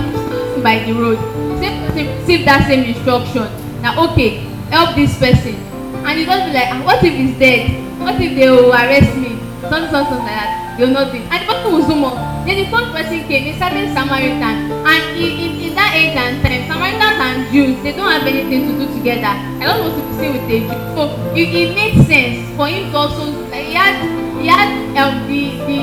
by 0.64 0.82
the 0.82 0.94
road, 0.98 1.20
same 1.62 1.86
person 1.86 2.08
receive 2.18 2.44
that 2.46 2.66
same 2.66 2.90
instruction. 2.90 3.46
Now, 3.86 4.02
okay, 4.10 4.50
help 4.74 4.96
this 4.96 5.14
person. 5.20 5.54
And 6.02 6.20
you 6.20 6.26
just 6.26 6.46
be 6.48 6.54
like, 6.58 6.74
ah, 6.74 6.82
what 6.84 7.04
if 7.04 7.14
he's 7.14 7.38
dead? 7.38 7.70
What 8.02 8.20
if 8.20 8.34
they 8.34 8.50
will 8.50 8.74
arrest 8.74 9.14
me? 9.14 9.38
Something, 9.62 9.94
something 9.94 10.26
like 10.26 10.34
that. 10.34 10.78
Will 10.80 10.90
not 10.90 11.14
it. 11.14 11.22
And 11.30 11.38
the 11.38 11.54
person 11.54 11.70
will 11.72 11.86
zoom 11.86 12.04
up. 12.04 12.18
Then 12.46 12.56
the 12.64 12.66
third 12.72 12.92
person 12.94 13.28
came, 13.28 13.54
a 13.54 13.60
certain 13.60 13.94
Samaritan. 13.94 14.72
And 14.86 15.04
in, 15.18 15.32
in, 15.40 15.52
in 15.62 15.76
that 15.76 15.96
age 15.96 16.16
and 16.16 16.42
time, 16.42 16.68
Samaritans 16.68 17.20
and 17.20 17.38
Jews, 17.52 17.82
they 17.84 17.94
don't 17.94 18.10
have 18.10 18.26
anything 18.26 18.68
to 18.68 18.74
do 18.80 18.86
together. 18.94 19.34
I 19.60 19.64
don't 19.66 19.80
want 19.82 19.96
to 19.96 20.10
seen 20.20 20.34
with 20.36 20.52
a 20.52 20.60
Jew. 20.68 20.80
So 20.96 21.02
it, 21.34 21.48
it 21.56 21.76
made 21.76 21.96
sense 22.06 22.56
for 22.56 22.68
him 22.68 22.92
to 22.92 22.98
also, 22.98 23.32
he 23.54 23.74
had, 23.74 23.96
he 24.40 24.48
had 24.48 24.70
um, 25.00 25.28
the, 25.28 25.42
the, 25.66 25.82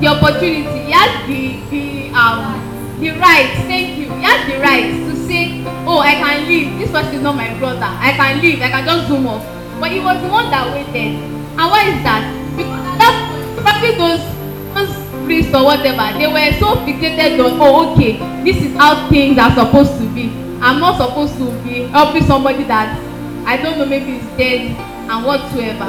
the 0.00 0.06
opportunity, 0.08 0.88
he 0.88 0.92
had 0.92 1.12
the, 1.28 1.60
the, 1.70 1.84
um, 2.16 2.56
the 3.00 3.10
right, 3.20 3.52
thank 3.68 3.98
you, 3.98 4.08
he 4.16 4.22
had 4.24 4.48
the 4.48 4.58
right 4.60 4.88
to 4.88 5.12
say, 5.28 5.62
oh, 5.84 6.00
I 6.00 6.14
can 6.14 6.48
leave, 6.48 6.78
this 6.78 6.90
person 6.90 7.16
is 7.16 7.22
not 7.22 7.36
my 7.36 7.52
brother, 7.58 7.84
I 7.84 8.12
can 8.12 8.40
leave, 8.40 8.60
I 8.62 8.70
can 8.70 8.84
just 8.84 9.08
zoom 9.08 9.26
off. 9.26 9.44
But 9.78 9.90
he 9.90 10.00
was 10.00 10.20
the 10.22 10.28
one 10.28 10.50
that 10.50 10.72
waited. 10.72 11.20
And 11.56 11.68
why 11.70 11.84
is 11.88 12.00
that? 12.04 12.24
Because 12.56 12.80
at 12.80 12.98
that 12.98 13.14
point, 13.28 13.60
probably 13.60 13.92
those, 14.00 14.24
those 14.72 15.05
priests 15.26 15.52
or 15.52 15.64
whatever, 15.64 16.16
they 16.18 16.26
were 16.26 16.52
so 16.58 16.76
fixated 16.86 17.42
on, 17.44 17.58
oh, 17.60 17.92
okay, 17.92 18.16
this 18.42 18.56
is 18.62 18.74
how 18.76 19.08
things 19.10 19.36
are 19.38 19.52
supposed 19.52 19.98
to 19.98 20.08
be. 20.14 20.30
I'm 20.62 20.80
not 20.80 20.96
supposed 20.96 21.36
to 21.36 21.50
be 21.62 21.82
helping 21.88 22.24
somebody 22.24 22.64
that 22.64 22.96
I 23.44 23.56
don't 23.58 23.78
know, 23.78 23.86
maybe 23.86 24.16
is 24.16 24.26
dead 24.38 24.74
and 25.10 25.26
whatsoever. 25.26 25.86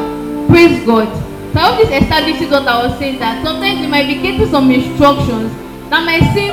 Praise 0.47 0.85
God. 0.85 1.07
So 1.53 1.59
I 1.59 1.71
hope 1.71 1.77
this 1.87 2.03
establishes 2.03 2.51
what 2.51 2.67
I 2.67 2.85
was 2.85 2.99
saying 2.99 3.19
that 3.19 3.43
sometimes 3.43 3.79
you 3.79 3.87
might 3.87 4.07
be 4.07 4.21
getting 4.21 4.47
some 4.49 4.69
instructions 4.69 5.51
that 5.89 6.05
might 6.05 6.21
seem 6.33 6.51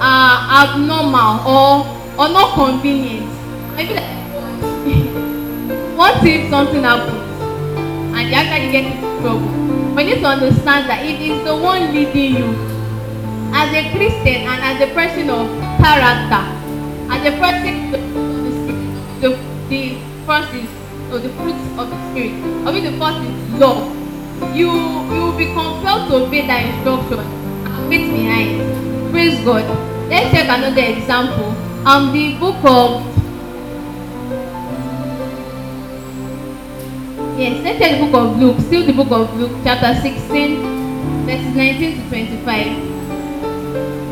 uh, 0.00 0.64
abnormal 0.64 1.44
or 1.44 1.84
or 2.16 2.28
not 2.32 2.54
convenient. 2.54 3.28
Maybe 3.76 3.94
like 3.94 4.08
what 5.98 6.24
if 6.24 6.48
something 6.48 6.82
happens 6.82 7.27
and 8.18 8.30
you 8.30 8.34
actually 8.34 8.72
get 8.72 8.84
into 8.90 9.06
trouble. 9.22 9.46
You 9.94 10.14
need 10.14 10.20
to 10.22 10.26
understand 10.26 10.90
that 10.90 11.06
it 11.06 11.22
is 11.22 11.38
the 11.46 11.54
one 11.54 11.94
leading 11.94 12.34
you. 12.34 12.50
As 13.54 13.70
a 13.70 13.94
Christian 13.94 14.42
and 14.42 14.58
as 14.58 14.82
a 14.82 14.92
person 14.92 15.30
of 15.30 15.46
character, 15.78 16.42
as 17.14 17.22
a 17.22 17.34
person 17.38 17.94
the 17.94 17.98
the, 19.22 19.30
the 19.70 19.82
first 20.26 20.52
is 20.52 20.68
or 21.10 21.18
the 21.18 21.30
fruit 21.38 21.56
of 21.78 21.90
the 21.90 21.98
spirit. 22.10 22.34
I 22.66 22.72
mean 22.74 22.84
the 22.90 22.98
first 22.98 23.22
is 23.22 23.38
love. 23.54 23.86
You 24.54 24.66
you 25.14 25.20
will 25.22 25.38
be 25.38 25.46
compelled 25.54 26.10
to 26.10 26.26
obey 26.26 26.46
that 26.46 26.66
instruction 26.66 27.20
and 27.22 27.88
wait 27.88 28.10
behind. 28.10 29.10
Praise 29.12 29.38
God. 29.44 29.64
Let's 30.10 30.30
take 30.34 30.50
another 30.50 30.82
example. 30.82 31.54
Um 31.86 32.12
the 32.12 32.34
book 32.38 32.58
of 32.64 33.17
Yes, 37.38 37.62
let's 37.62 37.78
the 37.78 38.04
book 38.04 38.14
of 38.20 38.36
Luke, 38.36 38.58
still 38.62 38.84
the 38.84 38.92
book 38.92 39.12
of 39.12 39.32
Luke, 39.38 39.52
chapter 39.62 39.94
16, 40.02 41.24
verses 41.24 41.54
19 41.54 42.02
to 42.02 42.08
25. 42.08 42.66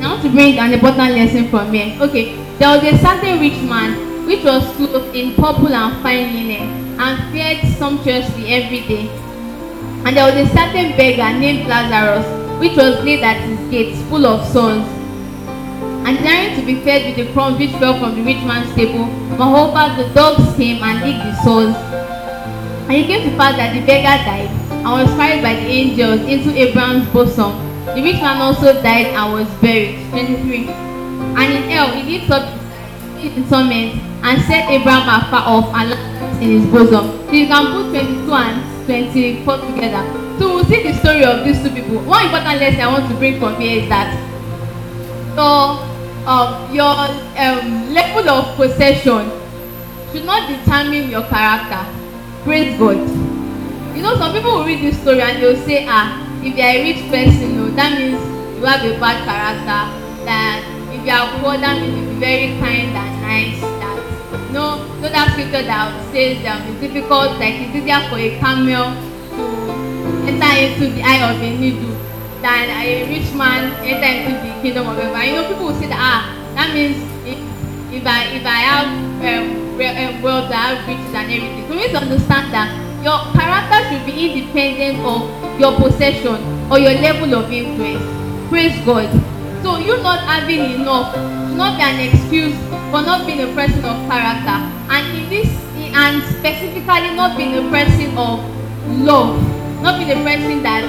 I 0.00 0.06
want 0.06 0.22
to 0.22 0.30
bring 0.30 0.56
an 0.60 0.72
important 0.72 1.10
lesson 1.16 1.48
from 1.48 1.72
here. 1.72 1.98
Okay, 2.00 2.36
there 2.60 2.68
was 2.68 2.84
a 2.84 2.96
certain 2.98 3.40
rich 3.40 3.60
man 3.62 4.26
which 4.28 4.44
was 4.44 4.62
clothed 4.76 5.16
in 5.16 5.34
purple 5.34 5.74
and 5.74 6.00
fine 6.04 6.34
linen 6.36 7.00
and 7.00 7.32
fared 7.32 7.66
sumptuously 7.76 8.46
every 8.46 8.82
day. 8.86 9.08
And 10.06 10.16
there 10.16 10.30
was 10.30 10.48
a 10.48 10.54
certain 10.54 10.96
beggar 10.96 11.36
named 11.36 11.66
Lazarus, 11.66 12.24
which 12.60 12.76
was 12.76 13.02
laid 13.02 13.24
at 13.24 13.42
his 13.42 13.58
gates, 13.72 14.00
full 14.08 14.24
of 14.24 14.46
sores, 14.52 14.86
and 16.06 16.16
desiring 16.16 16.60
to 16.60 16.64
be 16.64 16.80
fed 16.84 17.06
with 17.06 17.26
the 17.26 17.32
crumbs 17.32 17.58
which 17.58 17.72
fell 17.82 17.98
from 17.98 18.14
the 18.14 18.22
rich 18.22 18.44
man's 18.44 18.72
table. 18.76 19.06
Moreover, 19.34 20.00
the 20.00 20.14
dogs 20.14 20.56
came 20.56 20.80
and 20.80 21.02
licked 21.02 21.24
the 21.24 21.34
sores. 21.42 21.74
And 22.86 22.94
it 22.94 23.06
came 23.06 23.28
to 23.28 23.36
pass 23.36 23.56
that 23.56 23.74
the 23.74 23.80
beggar 23.84 24.16
died 24.22 24.46
and 24.70 24.86
was 24.86 25.10
carried 25.18 25.42
by 25.42 25.54
the 25.54 25.66
angels 25.66 26.20
into 26.22 26.54
Abraham's 26.56 27.08
bosom. 27.10 27.50
The 27.86 28.02
rich 28.02 28.20
man 28.22 28.40
also 28.40 28.72
died 28.80 29.06
and 29.06 29.32
was 29.32 29.48
buried. 29.60 29.98
23. 30.10 30.68
And 31.34 31.52
in 31.52 31.62
hell 31.68 31.90
he 31.90 32.18
lifted 32.18 32.32
up 32.32 32.46
in 33.18 33.48
torment 33.48 33.98
and 34.22 34.42
set 34.42 34.70
Abraham 34.70 35.02
afar 35.22 35.42
off 35.42 35.74
and 35.74 35.90
in 36.42 36.60
his 36.60 36.70
bosom. 36.70 37.10
So 37.26 37.32
you 37.32 37.46
can 37.48 37.72
put 37.74 37.90
22 37.90 38.32
and 38.32 38.86
24 38.86 39.58
together. 39.66 40.02
So 40.38 40.54
we'll 40.54 40.64
see 40.66 40.82
the 40.84 40.94
story 41.00 41.24
of 41.24 41.44
these 41.44 41.60
two 41.62 41.70
people. 41.70 41.98
One 42.04 42.26
important 42.26 42.60
lesson 42.60 42.80
I 42.82 42.86
want 42.86 43.10
to 43.10 43.16
bring 43.16 43.40
from 43.40 43.60
here 43.60 43.82
is 43.82 43.88
that 43.88 44.14
your, 45.34 45.82
um, 46.28 46.74
your 46.74 46.94
um, 46.94 47.92
level 47.92 48.28
of 48.30 48.54
possession 48.54 49.30
should 50.12 50.24
not 50.24 50.48
determine 50.48 51.10
your 51.10 51.26
character. 51.26 52.05
Praise 52.46 52.78
God. 52.78 52.96
You 53.96 54.02
know, 54.02 54.16
some 54.16 54.32
people 54.32 54.52
will 54.52 54.64
read 54.64 54.80
this 54.80 54.96
story 55.02 55.20
and 55.20 55.42
they'll 55.42 55.58
say, 55.66 55.84
ah, 55.88 56.22
if 56.44 56.56
you're 56.56 56.66
a 56.66 56.82
rich 56.86 57.02
person, 57.10 57.56
no, 57.58 57.66
that 57.74 57.98
means 57.98 58.22
you 58.56 58.64
have 58.64 58.86
a 58.86 58.94
bad 59.02 59.18
character. 59.26 59.82
That 60.24 60.62
if 60.94 61.04
you 61.04 61.12
are 61.12 61.26
poor, 61.42 61.58
that 61.58 61.82
means 61.82 61.98
you'll 61.98 62.14
be 62.14 62.20
very 62.20 62.58
kind 62.62 62.94
and 62.94 63.22
nice 63.22 63.76
know, 64.56 64.80
know 65.04 65.10
that 65.12 65.36
scripture 65.36 65.62
that 65.68 65.92
says 66.12 66.40
um, 66.48 66.64
it's 66.72 66.80
difficult, 66.80 67.36
like 67.36 67.60
it's 67.60 67.76
easier 67.76 68.00
for 68.08 68.16
a 68.16 68.32
camel 68.40 68.96
to 69.36 69.44
enter 70.24 70.52
into 70.56 70.96
the 70.96 71.02
eye 71.04 71.20
of 71.28 71.36
a 71.36 71.50
needle 71.60 71.92
than 72.40 72.64
a 72.72 73.04
rich 73.12 73.28
man 73.36 73.68
enter 73.84 74.08
into 74.16 74.32
the 74.40 74.52
kingdom 74.64 74.88
of 74.88 74.96
heaven. 74.96 75.20
You 75.20 75.36
know, 75.36 75.48
people 75.48 75.66
will 75.68 75.76
say 75.76 75.92
that, 75.92 76.00
ah, 76.00 76.22
that 76.56 76.72
means 76.72 76.96
if, 77.28 77.36
if 77.92 78.04
I 78.08 78.32
if 78.32 78.44
I 78.48 78.58
have 78.64 78.88
um, 78.88 79.65
wealth, 79.76 80.50
I 80.50 80.74
have 80.74 80.88
riches 80.88 81.14
and 81.14 81.30
everything. 81.30 81.68
So 81.68 81.70
we 81.70 81.76
need 81.76 81.92
to 81.92 81.98
understand 81.98 82.52
that 82.52 82.68
your 83.04 83.18
character 83.36 83.78
should 83.88 84.04
be 84.06 84.14
independent 84.26 85.04
of 85.04 85.28
your 85.60 85.76
possession 85.76 86.40
or 86.70 86.78
your 86.78 86.94
level 87.00 87.34
of 87.34 87.52
influence. 87.52 88.02
Praise 88.48 88.74
God. 88.84 89.10
So 89.62 89.78
you 89.78 89.96
not 90.02 90.20
having 90.20 90.80
enough 90.80 91.14
should 91.14 91.56
not 91.56 91.76
be 91.76 91.82
an 91.82 92.00
excuse 92.08 92.56
for 92.90 93.02
not 93.02 93.26
being 93.26 93.40
a 93.40 93.52
person 93.54 93.84
of 93.84 93.96
character. 94.08 94.58
And 94.90 95.04
in 95.18 95.28
this, 95.30 95.48
and 95.94 96.22
specifically 96.38 97.14
not 97.14 97.36
being 97.36 97.54
a 97.54 97.70
person 97.70 98.16
of 98.16 98.40
love, 99.00 99.36
not 99.82 99.98
being 99.98 100.10
a 100.10 100.22
person 100.22 100.62
that 100.62 100.84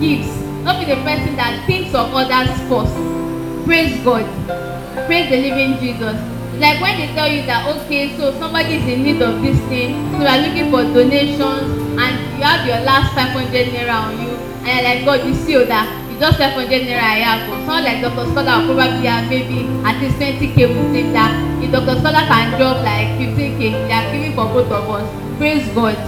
gives, 0.00 0.28
not 0.64 0.84
being 0.84 0.98
a 0.98 1.02
person 1.02 1.36
that 1.36 1.66
thinks 1.66 1.94
of 1.94 2.12
others 2.14 2.50
first. 2.68 2.94
Praise 3.64 4.02
God. 4.04 4.24
Praise 5.06 5.30
the 5.30 5.40
living 5.40 5.78
Jesus. 5.80 6.33
Like 6.58 6.80
when 6.80 6.98
they 6.98 7.08
tell 7.14 7.28
you 7.28 7.42
that 7.46 7.66
okay, 7.76 8.16
so 8.16 8.32
somebody 8.38 8.76
is 8.76 8.86
in 8.86 9.02
need 9.02 9.22
of 9.22 9.42
this 9.42 9.58
thing, 9.66 9.98
so 10.12 10.22
you 10.22 10.26
are 10.26 10.38
looking 10.38 10.70
for 10.70 10.82
donations 10.82 11.66
and 11.98 12.12
you 12.38 12.44
have 12.44 12.66
your 12.66 12.80
last 12.86 13.14
500 13.14 13.74
naira 13.74 14.06
on 14.06 14.18
you, 14.22 14.34
and 14.62 14.70
you're 14.70 14.84
like, 14.84 15.04
God, 15.04 15.26
you 15.26 15.34
see 15.34 15.58
that 15.64 16.04
you 16.14 16.20
just 16.20 16.38
five 16.38 16.52
hundred 16.54 16.86
naira 16.86 17.02
I 17.02 17.18
have 17.26 17.50
o 17.50 17.58
someone 17.66 17.82
like 17.82 18.00
Dr. 18.00 18.30
Scholar 18.30 18.62
will 18.62 18.78
probably 18.78 19.06
have 19.10 19.28
maybe 19.28 19.66
at 19.82 20.00
least 20.00 20.16
twenty 20.16 20.46
k 20.54 20.66
with 20.70 20.94
him 20.94 21.12
that. 21.12 21.34
If 21.62 21.72
Dr. 21.72 21.98
Scholar 21.98 22.22
can 22.30 22.54
drop 22.58 22.84
like 22.86 23.18
fifteen 23.18 23.58
k 23.58 23.70
they 23.72 23.92
are 23.92 24.06
giving 24.12 24.34
for 24.38 24.46
both 24.46 24.70
of 24.70 24.88
us. 24.94 25.06
Praise 25.38 25.66
God. 25.74 25.98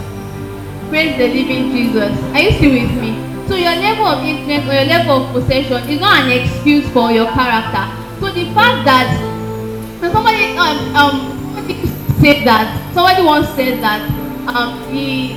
Praise 0.90 1.18
the 1.18 1.26
living 1.26 1.72
Jesus. 1.74 2.14
Are 2.34 2.40
you 2.40 2.52
still 2.52 2.70
with 2.70 2.94
me? 3.02 3.18
So 3.48 3.56
your 3.56 3.74
level 3.74 4.06
of 4.06 4.22
influence 4.22 4.70
or 4.70 4.74
your 4.74 4.86
level 4.94 5.24
of 5.24 5.32
possession 5.32 5.82
is 5.90 6.00
not 6.00 6.22
an 6.22 6.30
excuse 6.38 6.86
for 6.90 7.10
your 7.10 7.26
character. 7.34 7.86
So 8.20 8.30
the 8.30 8.46
fact 8.54 8.86
that 8.86 9.35
when 10.06 10.12
somebody 10.12 10.56
um 10.56 10.94
um 10.94 11.16
said 12.20 12.46
that 12.46 12.66
somebody 12.94 13.22
once 13.22 13.48
said 13.58 13.82
that 13.82 14.00
um 14.46 14.78
the 14.92 15.34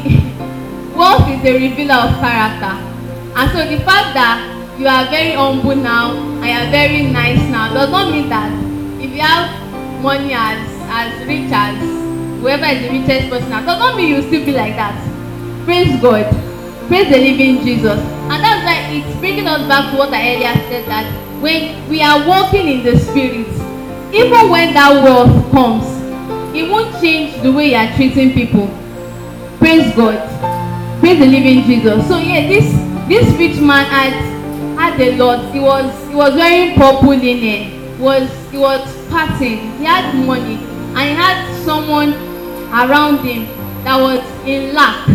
wealth 0.97 1.27
is 1.29 1.41
a 1.43 1.53
revealer 1.53 1.95
of 1.95 2.13
character. 2.21 2.75
And 3.35 3.51
so 3.51 3.65
the 3.65 3.79
fact 3.83 4.13
that 4.13 4.37
you 4.77 4.87
are 4.87 5.05
very 5.09 5.33
humble 5.33 5.75
now 5.75 6.13
and 6.13 6.45
you 6.45 6.53
are 6.53 6.69
very 6.71 7.03
nice 7.03 7.39
now 7.49 7.73
does 7.73 7.89
not 7.89 8.11
mean 8.11 8.29
that 8.29 8.51
if 9.01 9.11
you 9.11 9.21
have 9.21 9.49
money 10.03 10.33
as 10.33 10.59
as 10.89 11.27
rich 11.27 11.51
as 11.51 11.77
whoever 12.41 12.65
is 12.65 12.81
the 12.83 12.89
richest 12.89 13.29
person 13.29 13.49
now 13.49 13.65
does 13.65 13.79
not 13.79 13.95
mean 13.95 14.09
you 14.15 14.21
still 14.21 14.45
be 14.45 14.51
like 14.51 14.75
that. 14.75 14.93
Praise 15.65 15.99
God. 16.01 16.29
Praise 16.87 17.09
the 17.09 17.17
living 17.17 17.63
Jesus. 17.63 17.99
And 18.29 18.43
that's 18.43 18.65
why 18.65 18.93
it's 18.93 19.19
bringing 19.19 19.47
us 19.47 19.67
back 19.67 19.91
to 19.91 19.97
what 19.97 20.13
I 20.13 20.35
earlier 20.35 20.53
said 20.69 20.85
that 20.89 21.05
when 21.41 21.89
we 21.89 22.01
are 22.01 22.27
walking 22.27 22.67
in 22.67 22.83
the 22.83 22.97
spirit 22.99 23.58
even 24.11 24.49
when 24.49 24.73
that 24.73 25.03
wealth 25.03 25.51
comes 25.51 25.85
it 26.55 26.69
won't 26.69 26.91
change 26.99 27.41
the 27.43 27.51
way 27.51 27.69
you 27.69 27.75
are 27.75 27.93
treating 27.95 28.33
people. 28.33 28.67
Praise 29.59 29.95
God. 29.95 30.17
Praise 30.99 31.19
the 31.19 31.27
living 31.27 31.63
Jesus. 31.63 32.07
So 32.07 32.17
yeah 32.17 32.47
this 32.47 32.65
this 33.07 33.29
rich 33.37 33.61
man 33.61 33.85
had 33.85 34.13
had 34.77 34.99
a 34.99 35.15
lot. 35.15 35.53
He 35.53 35.59
was 35.59 35.85
he 36.07 36.15
was 36.15 36.33
wearing 36.33 36.75
purple 36.75 37.09
linen. 37.09 37.99
Was 37.99 38.29
he 38.49 38.57
was 38.57 38.81
partying 39.09 39.77
he 39.77 39.85
had 39.85 40.13
money. 40.25 40.55
And 40.97 41.09
he 41.09 41.15
had 41.15 41.63
someone 41.63 42.13
around 42.73 43.19
him 43.19 43.45
that 43.83 44.01
was 44.01 44.25
in 44.45 44.73
lack. 44.73 45.05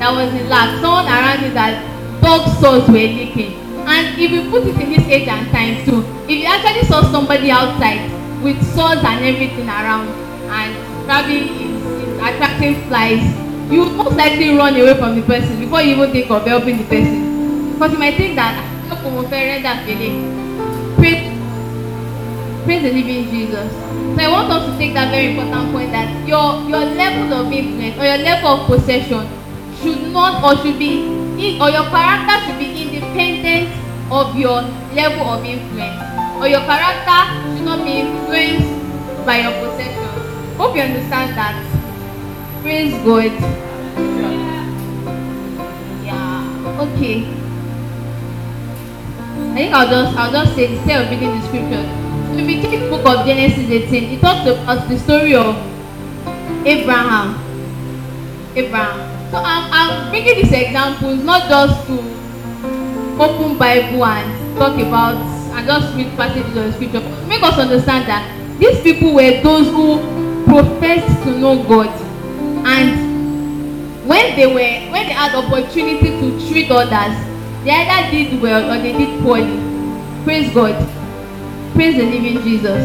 That 0.00 0.12
was 0.12 0.32
in 0.32 0.48
lack. 0.48 0.80
Someone 0.80 1.06
around 1.06 1.40
him 1.40 1.52
that 1.52 1.76
dog 2.22 2.48
sores 2.58 2.88
were 2.88 2.94
leaking. 2.94 3.60
And 3.86 4.18
if 4.18 4.30
you 4.30 4.50
put 4.50 4.66
it 4.66 4.80
in 4.80 4.90
this 4.90 5.06
age 5.08 5.28
and 5.28 5.46
time 5.50 5.84
too 5.84 6.02
if 6.24 6.40
you 6.40 6.46
actually 6.46 6.88
saw 6.88 7.02
somebody 7.12 7.50
outside 7.50 8.13
with 8.44 8.60
sores 8.76 9.02
and 9.02 9.24
everything 9.24 9.68
around. 9.68 10.08
And 10.52 10.70
probably 11.08 11.48
is 11.64 12.18
attracting 12.20 12.86
flies. 12.88 13.24
You 13.72 13.86
most 13.96 14.16
likely 14.16 14.56
run 14.56 14.76
away 14.76 14.94
from 14.98 15.16
the 15.16 15.22
person 15.22 15.58
before 15.58 15.80
you 15.82 15.96
even 15.96 16.12
think 16.12 16.30
of 16.30 16.46
helping 16.46 16.78
the 16.78 16.84
person. 16.84 17.72
Because 17.72 17.92
you 17.92 17.98
might 17.98 18.16
think 18.16 18.36
that 18.36 18.54
ah, 18.60 18.96
kò 19.02 19.10
mo 19.10 19.22
fẹ́ 19.30 19.40
rẹ́dà 19.50 19.72
fẹ́lẹ́ 19.86 20.12
praise 20.98 21.24
praise 22.64 22.82
the 22.86 22.92
living 22.96 23.24
Jesus. 23.32 23.70
So 24.14 24.20
I 24.24 24.28
want 24.34 24.48
us 24.56 24.62
to 24.68 24.72
take 24.78 24.94
that 24.94 25.10
very 25.10 25.32
important 25.32 25.72
point 25.72 25.90
that 25.92 26.08
your 26.28 26.46
your 26.72 26.84
level 27.00 27.32
of 27.40 27.52
influence 27.52 27.96
or 27.98 28.06
your 28.10 28.20
level 28.28 28.48
of 28.54 28.60
possession 28.70 29.24
should 29.80 30.02
not 30.12 30.44
or 30.44 30.52
should 30.62 30.78
be 30.78 30.92
in 31.44 31.60
or 31.60 31.68
your 31.76 31.84
character 31.92 32.36
should 32.46 32.58
be 32.62 32.68
independent 32.84 33.68
of 34.12 34.36
your 34.36 34.62
level 35.00 35.24
of 35.34 35.44
influence. 35.44 35.98
Or 36.40 36.48
your 36.48 36.64
character 36.70 37.20
not 37.64 37.84
be 37.84 38.00
influenced 38.00 39.26
by 39.26 39.40
your 39.40 39.52
possession 39.62 40.56
hope 40.56 40.76
you 40.76 40.82
understand 40.82 41.36
that 41.36 41.54
praise 42.62 42.94
God 43.04 43.32
yeah 46.04 46.80
okay. 46.80 47.44
I 49.54 49.56
think 49.56 49.72
I'll 49.72 49.88
just 49.88 50.16
I'll 50.18 50.32
just 50.32 50.56
say 50.56 50.74
instead 50.74 51.04
of 51.04 51.10
reading 51.10 51.38
the 51.38 51.46
scripture. 51.46 51.84
So 52.26 52.38
if 52.38 52.46
we 52.46 52.60
take 52.60 52.80
the 52.80 52.88
book 52.90 53.06
of 53.06 53.24
Genesis 53.24 53.70
18, 53.70 54.18
it 54.18 54.20
talks 54.20 54.48
about 54.50 54.88
the 54.88 54.98
story 54.98 55.36
of 55.36 55.54
Abraham. 56.66 57.38
Abraham. 58.56 59.30
So 59.30 59.38
I'm 59.38 59.70
I'm 59.70 60.10
bringing 60.10 60.42
these 60.42 60.50
examples 60.52 61.22
not 61.22 61.48
just 61.48 61.86
to 61.86 61.94
open 63.22 63.56
Bible 63.56 64.04
and 64.04 64.58
talk 64.58 64.74
about 64.74 65.33
and 65.54 65.66
just 65.66 65.94
read 65.96 66.16
passages 66.16 66.48
of 66.48 66.54
the 66.54 66.72
scripture. 66.72 67.00
Make 67.26 67.42
us 67.42 67.58
understand 67.58 68.08
that 68.08 68.24
these 68.58 68.80
people 68.82 69.14
were 69.14 69.40
those 69.42 69.66
who 69.68 69.98
professed 70.44 71.22
to 71.24 71.38
know 71.38 71.62
God. 71.64 71.88
And 72.66 74.06
when 74.08 74.36
they 74.36 74.46
were 74.46 74.92
when 74.92 75.06
they 75.06 75.12
had 75.12 75.34
opportunity 75.34 76.10
to 76.20 76.48
treat 76.48 76.70
others 76.70 77.16
they 77.64 77.70
either 77.70 78.10
did 78.10 78.42
well 78.42 78.70
or 78.70 78.82
they 78.82 78.92
did 78.92 79.22
poorly. 79.22 79.56
Praise 80.24 80.52
god. 80.52 80.76
Praise 81.74 81.96
the 81.96 82.04
living 82.04 82.42
jesus. 82.42 82.84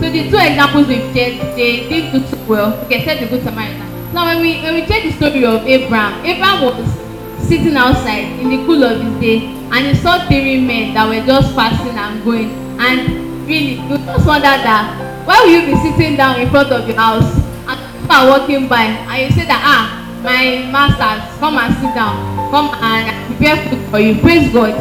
So 0.00 0.10
the 0.10 0.30
two 0.30 0.36
examples 0.36 0.86
we've 0.86 1.12
shared 1.12 1.56
they 1.56 1.88
did 1.88 2.12
do 2.12 2.20
too 2.28 2.44
well. 2.48 2.72
Okay 2.84 3.00
except 3.00 3.20
the 3.20 3.26
good 3.26 3.42
samaritan 3.42 4.14
now. 4.14 4.26
When 4.26 4.40
we 4.40 4.60
when 4.62 4.74
we 4.74 4.86
check 4.86 5.02
the 5.02 5.12
story 5.12 5.44
of 5.44 5.66
abraham 5.66 6.24
abraham 6.24 6.64
was 6.64 7.48
sitting 7.48 7.76
outside 7.76 8.24
in 8.40 8.50
the 8.50 8.56
cool 8.66 8.82
of 8.84 9.00
his 9.00 9.20
day 9.20 9.59
and 9.72 9.86
he 9.86 9.94
saw 9.94 10.26
three 10.26 10.60
men 10.60 10.94
that 10.94 11.06
were 11.08 11.24
just 11.24 11.54
passing 11.54 11.96
and 11.96 12.24
going. 12.24 12.50
And 12.80 13.46
really 13.46 13.78
you 13.86 13.98
just 13.98 14.26
wonder 14.26 14.50
that 14.50 15.26
why 15.26 15.40
will 15.44 15.50
you 15.50 15.62
be 15.66 15.76
sitting 15.78 16.16
down 16.16 16.40
in 16.40 16.50
front 16.50 16.72
of 16.72 16.88
your 16.88 16.96
house 16.96 17.30
and 17.68 17.78
people 18.00 18.16
are 18.16 18.28
walking 18.28 18.68
by 18.68 18.82
and 18.90 19.16
you 19.22 19.30
say 19.30 19.46
that 19.46 19.62
ah 19.62 20.00
my 20.22 20.66
masters 20.70 21.22
come 21.38 21.56
and 21.56 21.72
sit 21.78 21.94
down. 21.94 22.18
Come 22.50 22.74
and 22.82 23.08
prepare 23.30 23.56
food 23.68 23.80
for 23.90 23.98
you. 24.00 24.20
Praise 24.20 24.52
god. 24.52 24.74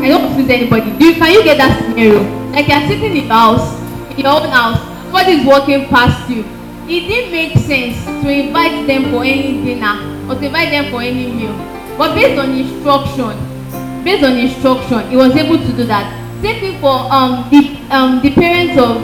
I 0.00 0.08
don't 0.08 0.32
please 0.34 0.48
anybody. 0.48 0.96
Do 0.96 1.04
you 1.04 1.14
can 1.14 1.32
you 1.32 1.42
get 1.42 1.58
that 1.58 1.82
scenario? 1.82 2.22
Like 2.52 2.68
you 2.68 2.74
are 2.74 2.86
sitting 2.86 3.16
in 3.16 3.26
your 3.26 3.34
house 3.34 3.66
in 4.12 4.24
your 4.24 4.40
own 4.40 4.48
house 4.48 4.78
somebody 5.08 5.32
is 5.40 5.46
walking 5.46 5.88
past 5.88 6.30
you. 6.30 6.44
It 6.86 7.08
didn't 7.08 7.32
make 7.32 7.58
sense 7.58 8.04
to 8.04 8.30
invite 8.30 8.86
them 8.86 9.10
for 9.10 9.24
any 9.24 9.64
dinner 9.64 9.98
or 10.30 10.36
to 10.36 10.46
invite 10.46 10.70
them 10.70 10.90
for 10.90 11.02
any 11.02 11.32
meal. 11.32 11.52
But 11.98 12.14
based 12.14 12.38
on 12.38 12.52
instruction 12.52 13.47
based 14.08 14.24
on 14.24 14.38
instruction 14.44 15.10
he 15.10 15.16
was 15.16 15.36
able 15.36 15.58
to 15.58 15.72
do 15.80 15.84
that 15.84 16.06
same 16.42 16.60
thing 16.60 16.80
for 16.80 16.96
um 17.20 17.48
the 17.50 17.62
um 17.90 18.20
the 18.22 18.30
parents 18.42 18.78
of 18.86 19.02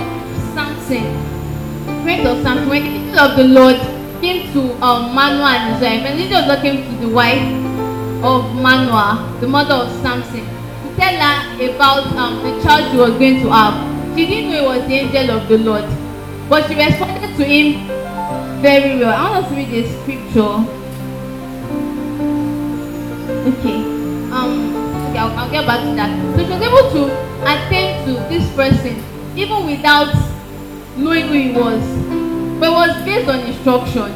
samson 0.54 1.04
parents 2.04 2.30
of 2.32 2.42
samson 2.46 2.68
when 2.68 2.82
the 2.88 2.94
angel 3.00 3.18
of 3.26 3.36
the 3.36 3.44
lord 3.58 3.94
came 4.24 4.50
to 4.52 4.60
um, 4.82 5.14
Manoah 5.14 5.52
and 5.56 5.74
his 5.74 5.82
wife. 5.82 6.02
And 6.08 6.18
the 6.18 6.24
angel 6.24 6.38
of 6.38 6.46
God 6.48 6.62
came 6.62 6.78
to 6.82 7.06
the 7.06 7.12
wife 7.12 7.44
of 8.24 8.54
Manoah, 8.56 9.38
the 9.40 9.48
mother 9.48 9.74
of 9.74 9.92
Samson, 10.00 10.40
to 10.40 10.96
tell 10.96 11.16
her 11.24 11.36
about 11.68 12.06
um, 12.16 12.42
the 12.42 12.62
child 12.62 12.90
she 12.90 12.96
was 12.96 13.12
going 13.18 13.42
to 13.42 13.50
have. 13.50 13.74
She 14.16 14.26
didn't 14.26 14.50
know 14.50 14.62
it 14.62 14.78
was 14.78 14.88
the 14.88 14.94
angel 14.94 15.36
of 15.36 15.48
the 15.48 15.58
Lord. 15.58 15.84
But 16.48 16.68
she 16.68 16.76
responded 16.76 17.36
to 17.36 17.44
him 17.44 17.86
very 18.62 18.98
well. 18.98 19.12
I 19.12 19.30
want 19.30 19.44
us 19.44 19.50
to 19.50 19.56
read 19.56 19.70
the 19.70 19.82
scripture. 20.00 20.54
Okay. 23.52 23.78
Um, 24.32 24.63
I'll, 25.24 25.38
I'll 25.38 25.50
get 25.50 25.66
back 25.66 25.80
to 25.80 25.94
that. 25.96 26.12
So 26.36 26.44
she 26.44 26.50
was 26.52 26.60
able 26.60 26.90
to 26.92 27.02
attend 27.48 28.04
to 28.06 28.12
this 28.28 28.44
person 28.54 29.02
even 29.36 29.66
without 29.66 30.14
knowing 30.96 31.28
who 31.28 31.34
he 31.34 31.52
was 31.52 31.82
but 32.60 32.68
it 32.68 32.72
was 32.72 33.04
based 33.04 33.28
on 33.28 33.40
instruction 33.40 34.12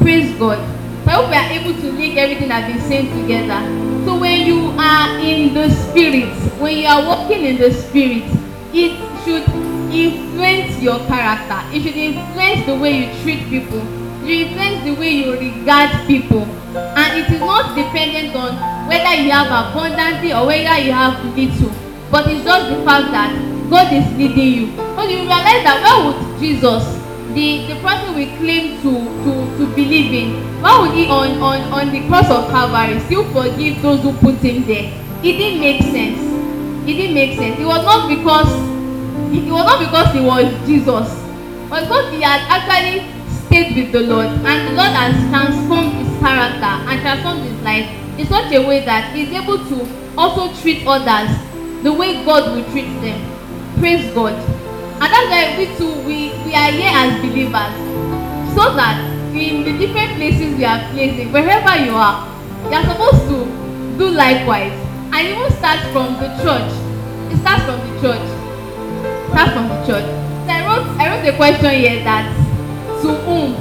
praise 0.00 0.32
god. 0.38 0.58
So 1.04 1.10
i 1.10 1.14
hope 1.14 1.28
we 1.28 1.36
are 1.36 1.50
able 1.50 1.74
to 1.80 1.92
link 1.92 2.16
everything 2.16 2.50
i've 2.50 2.72
been 2.72 2.80
saying 2.88 3.10
together. 3.20 3.60
So 4.06 4.18
when 4.18 4.46
you 4.46 4.70
are 4.78 5.18
in 5.18 5.54
the 5.54 5.68
spirit 5.70 6.32
when 6.60 6.78
you 6.78 6.86
are 6.86 7.04
walking 7.06 7.44
in 7.44 7.58
the 7.58 7.72
spirit 7.72 8.24
it 8.72 8.94
should 9.24 9.42
influence 9.92 10.80
your 10.80 10.98
character. 11.06 11.60
It 11.76 11.82
should 11.82 11.96
influence 11.96 12.64
the 12.64 12.76
way 12.76 12.92
you 12.98 13.22
treat 13.22 13.48
people 13.50 13.99
influence 14.30 14.84
the 14.84 14.94
way 14.94 15.10
you 15.10 15.32
regard 15.38 16.06
people. 16.06 16.44
And 16.74 17.18
it 17.18 17.30
is 17.30 17.40
not 17.40 17.74
dependent 17.74 18.34
on 18.36 18.54
whether 18.88 19.14
you 19.22 19.30
have 19.30 19.46
abundantly 19.50 20.32
or 20.32 20.46
whether 20.46 20.78
you 20.78 20.92
have 20.92 21.24
little. 21.36 21.72
But 22.10 22.26
it's 22.28 22.44
just 22.44 22.70
the 22.70 22.84
fact 22.84 23.10
that 23.12 23.30
god 23.70 23.92
is 23.92 24.06
leading 24.18 24.52
you. 24.54 24.76
So 24.96 25.02
you 25.04 25.18
realize 25.22 25.62
that 25.62 25.78
where 25.82 25.98
would 26.06 26.40
jesus 26.40 26.82
the 27.34 27.66
the 27.70 27.76
person 27.80 28.14
we 28.16 28.26
claim 28.38 28.82
to 28.82 28.92
to 29.22 29.32
to 29.58 29.66
believe 29.74 30.10
in 30.12 30.30
why 30.60 30.80
would 30.80 30.90
he 30.90 31.06
on 31.06 31.38
on 31.38 31.60
on 31.72 31.92
the 31.92 32.06
cross 32.08 32.28
of 32.28 32.50
calvary 32.50 32.98
still 33.06 33.22
forgive 33.32 33.80
those 33.82 34.02
who 34.02 34.12
put 34.18 34.36
him 34.42 34.66
there? 34.66 34.90
It 35.22 35.38
didn't 35.38 35.60
make 35.60 35.82
sense. 35.82 36.18
It 36.88 36.94
didn't 36.94 37.14
make 37.14 37.38
sense. 37.38 37.60
It 37.60 37.64
was 37.66 37.84
not 37.84 38.08
because 38.08 38.50
it 39.30 39.46
was 39.46 39.64
not 39.64 39.78
because 39.78 40.12
he 40.12 40.20
was 40.20 40.50
jesus. 40.66 41.08
But 41.70 41.84
because 41.84 42.12
he 42.12 42.22
had 42.22 42.42
actually 42.50 43.06
stayed 43.50 43.74
with 43.74 43.90
the 43.90 44.00
lord 44.06 44.28
and 44.30 44.68
the 44.68 44.74
lord 44.78 44.94
has 44.94 45.18
transformed 45.28 45.92
his 45.98 46.18
character 46.22 46.74
and 46.86 47.00
transformed 47.02 47.42
his 47.42 47.60
life 47.66 47.88
in 48.16 48.26
such 48.26 48.52
a 48.54 48.60
way 48.64 48.84
that 48.84 49.12
he's 49.12 49.30
able 49.34 49.58
to 49.58 49.82
also 50.16 50.54
treat 50.62 50.86
others 50.86 51.30
the 51.82 51.92
way 51.92 52.24
god 52.24 52.54
will 52.54 52.64
treat 52.70 52.88
them. 53.00 53.18
Praise 53.80 54.12
god. 54.14 54.34
And 55.00 55.08
that's 55.08 55.30
why 55.32 55.56
we 55.58 55.66
too 55.76 55.92
we 56.06 56.30
we 56.44 56.54
are 56.54 56.70
here 56.70 56.92
as 56.92 57.20
believers 57.22 57.74
so 58.54 58.74
that 58.76 59.00
in 59.34 59.64
the 59.64 59.74
different 59.78 60.14
places 60.16 60.56
we 60.56 60.64
are 60.64 60.80
placing 60.92 61.32
wherever 61.32 61.74
you 61.82 61.96
are 61.96 62.28
you 62.64 62.76
are 62.76 62.84
supposed 62.84 63.24
to 63.32 63.46
do 63.98 64.10
likewise. 64.10 64.76
And 65.12 65.26
even 65.26 65.50
start 65.58 65.80
from 65.90 66.14
the 66.22 66.28
church. 66.44 66.70
It 67.32 67.38
starts 67.40 67.64
from 67.64 67.80
the 67.82 68.00
church. 68.00 68.26
Start 69.32 69.50
from 69.56 69.66
the 69.68 69.80
church. 69.86 70.06
So 70.46 70.52
i 70.52 70.60
wrote 70.66 70.86
i 71.00 71.08
wrote 71.10 71.26
a 71.26 71.36
question 71.36 71.70
here 71.70 72.04
that 72.04 72.39
to 73.02 73.08
whom 73.24 73.54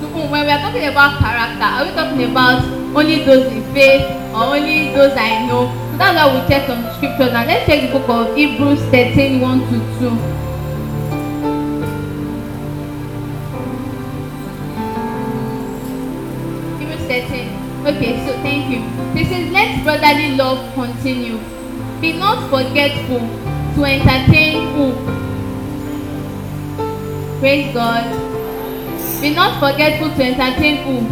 to 0.00 0.06
whom 0.12 0.30
when 0.30 0.46
we 0.46 0.52
are 0.52 0.60
talking 0.60 0.86
about 0.86 1.18
character 1.18 1.64
are 1.64 1.84
we 1.84 1.90
talking 1.92 2.30
about 2.30 2.64
only 2.96 3.24
those 3.24 3.46
in 3.52 3.62
faith 3.72 4.04
or 4.34 4.56
only 4.56 4.92
those 4.94 5.12
i 5.16 5.46
know 5.46 5.66
so 5.90 5.96
that's 5.98 6.16
why 6.16 6.26
we 6.32 6.48
check 6.48 6.66
some 6.66 6.82
scriptures 6.96 7.32
now 7.32 7.46
let's 7.46 7.66
check 7.66 7.80
the 7.82 7.98
book 7.98 8.08
of 8.08 8.36
hebrews 8.36 8.80
thirteen 8.90 9.40
one 9.40 9.60
to 9.70 9.78
two. 9.98 10.42
certain. 17.12 17.48
Okay, 17.86 18.24
so 18.26 18.32
thank 18.42 18.70
you. 18.72 18.80
This 19.12 19.28
is 19.30 19.52
let 19.52 19.84
brotherly 19.84 20.36
love 20.36 20.72
continue. 20.74 21.38
Be 22.00 22.12
not 22.18 22.48
forgetful 22.48 23.20
to 23.74 23.84
entertain 23.84 24.72
who? 24.74 24.86
Praise 27.40 27.74
God. 27.74 28.31
Be 29.22 29.32
not 29.32 29.60
forgetful 29.60 30.10
to 30.16 30.22
entertain 30.24 30.82
who? 30.84 31.06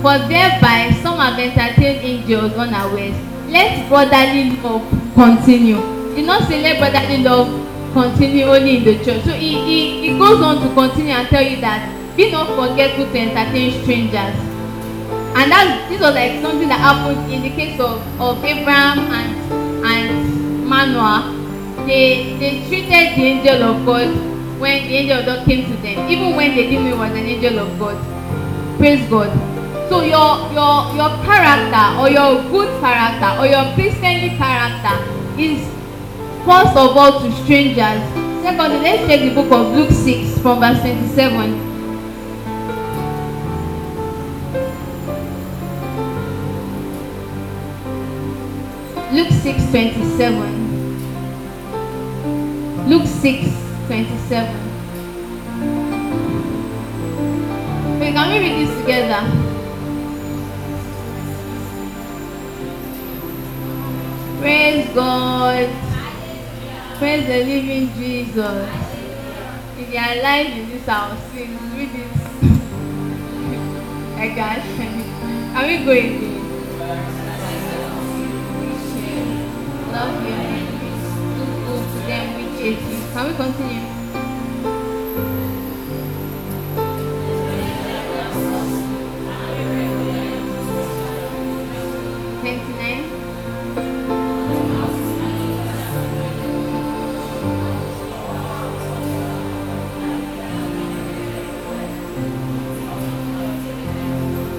For 0.00 0.16
thereby 0.28 0.94
some 1.02 1.18
have 1.18 1.38
entertained 1.38 1.98
angels 2.06 2.52
unawares. 2.52 3.16
Let 3.48 3.88
brotherly 3.88 4.56
love 4.62 4.86
continue. 5.14 5.80
Did 6.14 6.26
not 6.26 6.46
say 6.48 6.62
let 6.62 6.78
brotherly 6.78 7.24
love 7.24 7.48
continue 7.92 8.44
only 8.44 8.76
in 8.78 8.84
the 8.84 9.04
church. 9.04 9.24
So 9.24 9.32
he, 9.32 9.58
he, 9.64 10.08
he 10.12 10.18
goes 10.18 10.40
on 10.40 10.62
to 10.62 10.72
continue 10.74 11.12
and 11.12 11.26
tell 11.28 11.42
you 11.42 11.60
that 11.60 12.16
be 12.16 12.30
not 12.30 12.46
forgetful 12.54 13.06
to 13.10 13.18
entertain 13.18 13.82
strangers 13.82 14.38
and 15.34 15.50
that's 15.50 15.88
this 15.88 16.00
was 16.00 16.14
like 16.14 16.40
something 16.40 16.68
that 16.68 16.78
happened 16.78 17.32
in 17.32 17.42
the 17.42 17.50
case 17.50 17.78
of 17.80 17.98
of 18.20 18.44
abraham 18.44 18.98
and 19.10 19.84
and 19.84 20.64
manoah 20.64 21.34
they 21.86 22.38
they 22.38 22.62
treated 22.68 23.18
the 23.18 23.24
angel 23.34 23.62
of 23.64 23.84
god 23.84 24.33
when 24.64 24.80
the 24.88 24.96
angel 24.96 25.18
of 25.20 25.26
god 25.26 25.44
came 25.44 25.62
to 25.70 25.76
them 25.84 26.08
even 26.08 26.34
when 26.34 26.54
they 26.56 26.64
didn't 26.70 26.84
know 26.86 26.94
it 26.96 26.98
was 26.98 27.10
an 27.12 27.26
angel 27.32 27.58
of 27.58 27.78
god. 27.78 27.98
Praise 28.78 29.04
god. 29.10 29.30
So 29.90 30.00
your 30.00 30.30
your 30.56 30.76
your 30.98 31.10
character 31.28 31.86
or 32.00 32.08
your 32.08 32.30
good 32.52 32.70
character 32.80 33.30
or 33.40 33.46
your 33.46 33.64
christianly 33.74 34.30
character 34.38 34.96
is 35.38 35.60
first 36.48 36.74
of 36.84 36.96
all 36.96 37.20
to 37.20 37.28
strangers. 37.42 38.00
Secondly 38.46 38.80
let's 38.86 39.06
check 39.06 39.20
the 39.20 39.34
book 39.34 39.52
of 39.52 39.76
luke 39.76 39.92
six 39.92 40.38
from 40.40 40.60
verse 40.60 40.80
twenty-seven. 40.80 41.60
Luke 49.12 49.30
6 49.30 49.70
27. 49.70 50.64
Luke 52.88 53.06
6 53.06 53.63
27. 53.86 54.56
Okay, 57.96 58.12
can 58.12 58.28
we 58.32 58.38
read 58.38 58.66
this 58.66 58.80
together? 58.80 59.22
Praise 64.40 64.88
God. 64.94 65.68
Praise 66.98 67.26
the 67.26 67.38
living 67.44 67.92
Jesus. 67.94 68.68
If 69.78 69.92
you 69.92 69.98
are 69.98 70.12
alive 70.12 70.46
in 70.46 70.70
this 70.70 70.86
house, 70.86 71.18
read 71.76 71.92
this. 71.92 72.12
I 74.16 74.28
got 74.34 74.60
Can 75.54 75.66
we 75.66 75.84
go 75.84 75.90
again? 75.92 76.34
love 79.92 80.14
to 81.92 82.06
them 82.06 82.26
you. 82.90 83.03
Sabe 83.14 83.32
quanto 83.34 83.52
continue? 83.52 83.80
Gente, 92.42 92.72
né? 92.72 93.04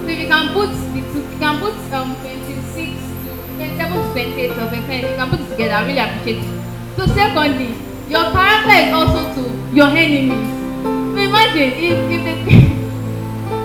You 0.08 0.28
can 0.30 0.54
put 0.54 0.70
the 0.94 1.38
can 1.40 1.60
put 1.60 1.74
um, 1.94 2.16
26 2.24 2.96
to 3.26 3.36
27 3.58 3.92
to 3.92 4.14
28 4.14 4.52
or 4.52 4.68
29, 4.70 5.02
you 5.02 5.16
can 5.18 5.30
put 5.30 5.50
together, 5.50 5.74
I 5.74 5.86
really 5.86 6.00
appreciate 6.00 6.38
it. 6.38 6.96
So 6.96 7.06
secondly, 7.08 7.85
your 8.08 8.32
character 8.32 8.78
is 8.86 8.94
also 8.94 9.22
to 9.34 9.44
your 9.74 9.90
enemies. 9.90 10.50
So 10.84 11.20
imagine 11.22 11.72
if 11.74 11.98
if 12.06 12.22
the 12.22 12.36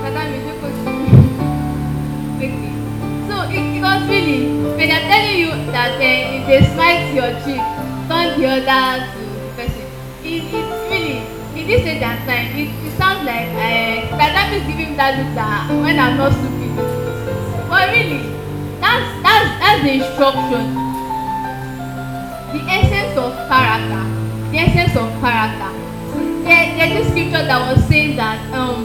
Madam, 0.00 0.32
don't 0.32 0.60
go 0.60 0.68
to 0.72 0.92
quickly. 2.40 2.72
So 3.28 3.34
it, 3.52 3.64
it 3.76 3.82
was 3.84 4.00
really 4.08 4.40
when 4.76 4.88
they're 4.88 5.06
telling 5.12 5.36
you 5.36 5.50
that 5.76 6.00
uh, 6.00 6.36
if 6.36 6.42
they 6.48 6.60
smite 6.72 7.12
your 7.12 7.30
cheek, 7.44 7.60
turn 8.08 8.40
the 8.40 8.46
other 8.48 9.04
to 9.12 9.20
the 9.20 9.48
person. 9.60 9.86
It, 10.24 10.48
it's 10.48 10.72
really 10.88 11.20
in 11.60 11.66
this 11.66 11.84
age 11.84 12.00
and 12.02 12.20
time, 12.24 12.56
it, 12.56 12.72
it 12.86 12.92
sounds 12.96 13.26
like 13.26 13.48
uh, 13.52 13.90
is 14.56 14.66
giving 14.66 14.96
that 14.96 15.18
look 15.18 15.34
that 15.34 15.68
when 15.68 15.98
I'm 15.98 16.16
not 16.16 16.32
stupid. 16.32 16.74
But 17.68 17.92
really, 17.92 18.24
that's 18.80 19.04
that's 19.22 19.50
that's 19.60 19.82
the 19.84 19.92
instruction. 20.00 20.64
The 22.50 22.60
essence 22.66 23.16
of 23.18 23.36
character. 23.46 24.19
The 24.50 24.58
essence 24.58 24.96
of 24.96 25.08
character. 25.20 25.70
There, 26.42 26.66
there's 26.76 26.92
this 26.98 27.08
scripture 27.12 27.44
that 27.46 27.60
was 27.70 27.84
saying 27.86 28.16
that 28.16 28.40
um 28.52 28.84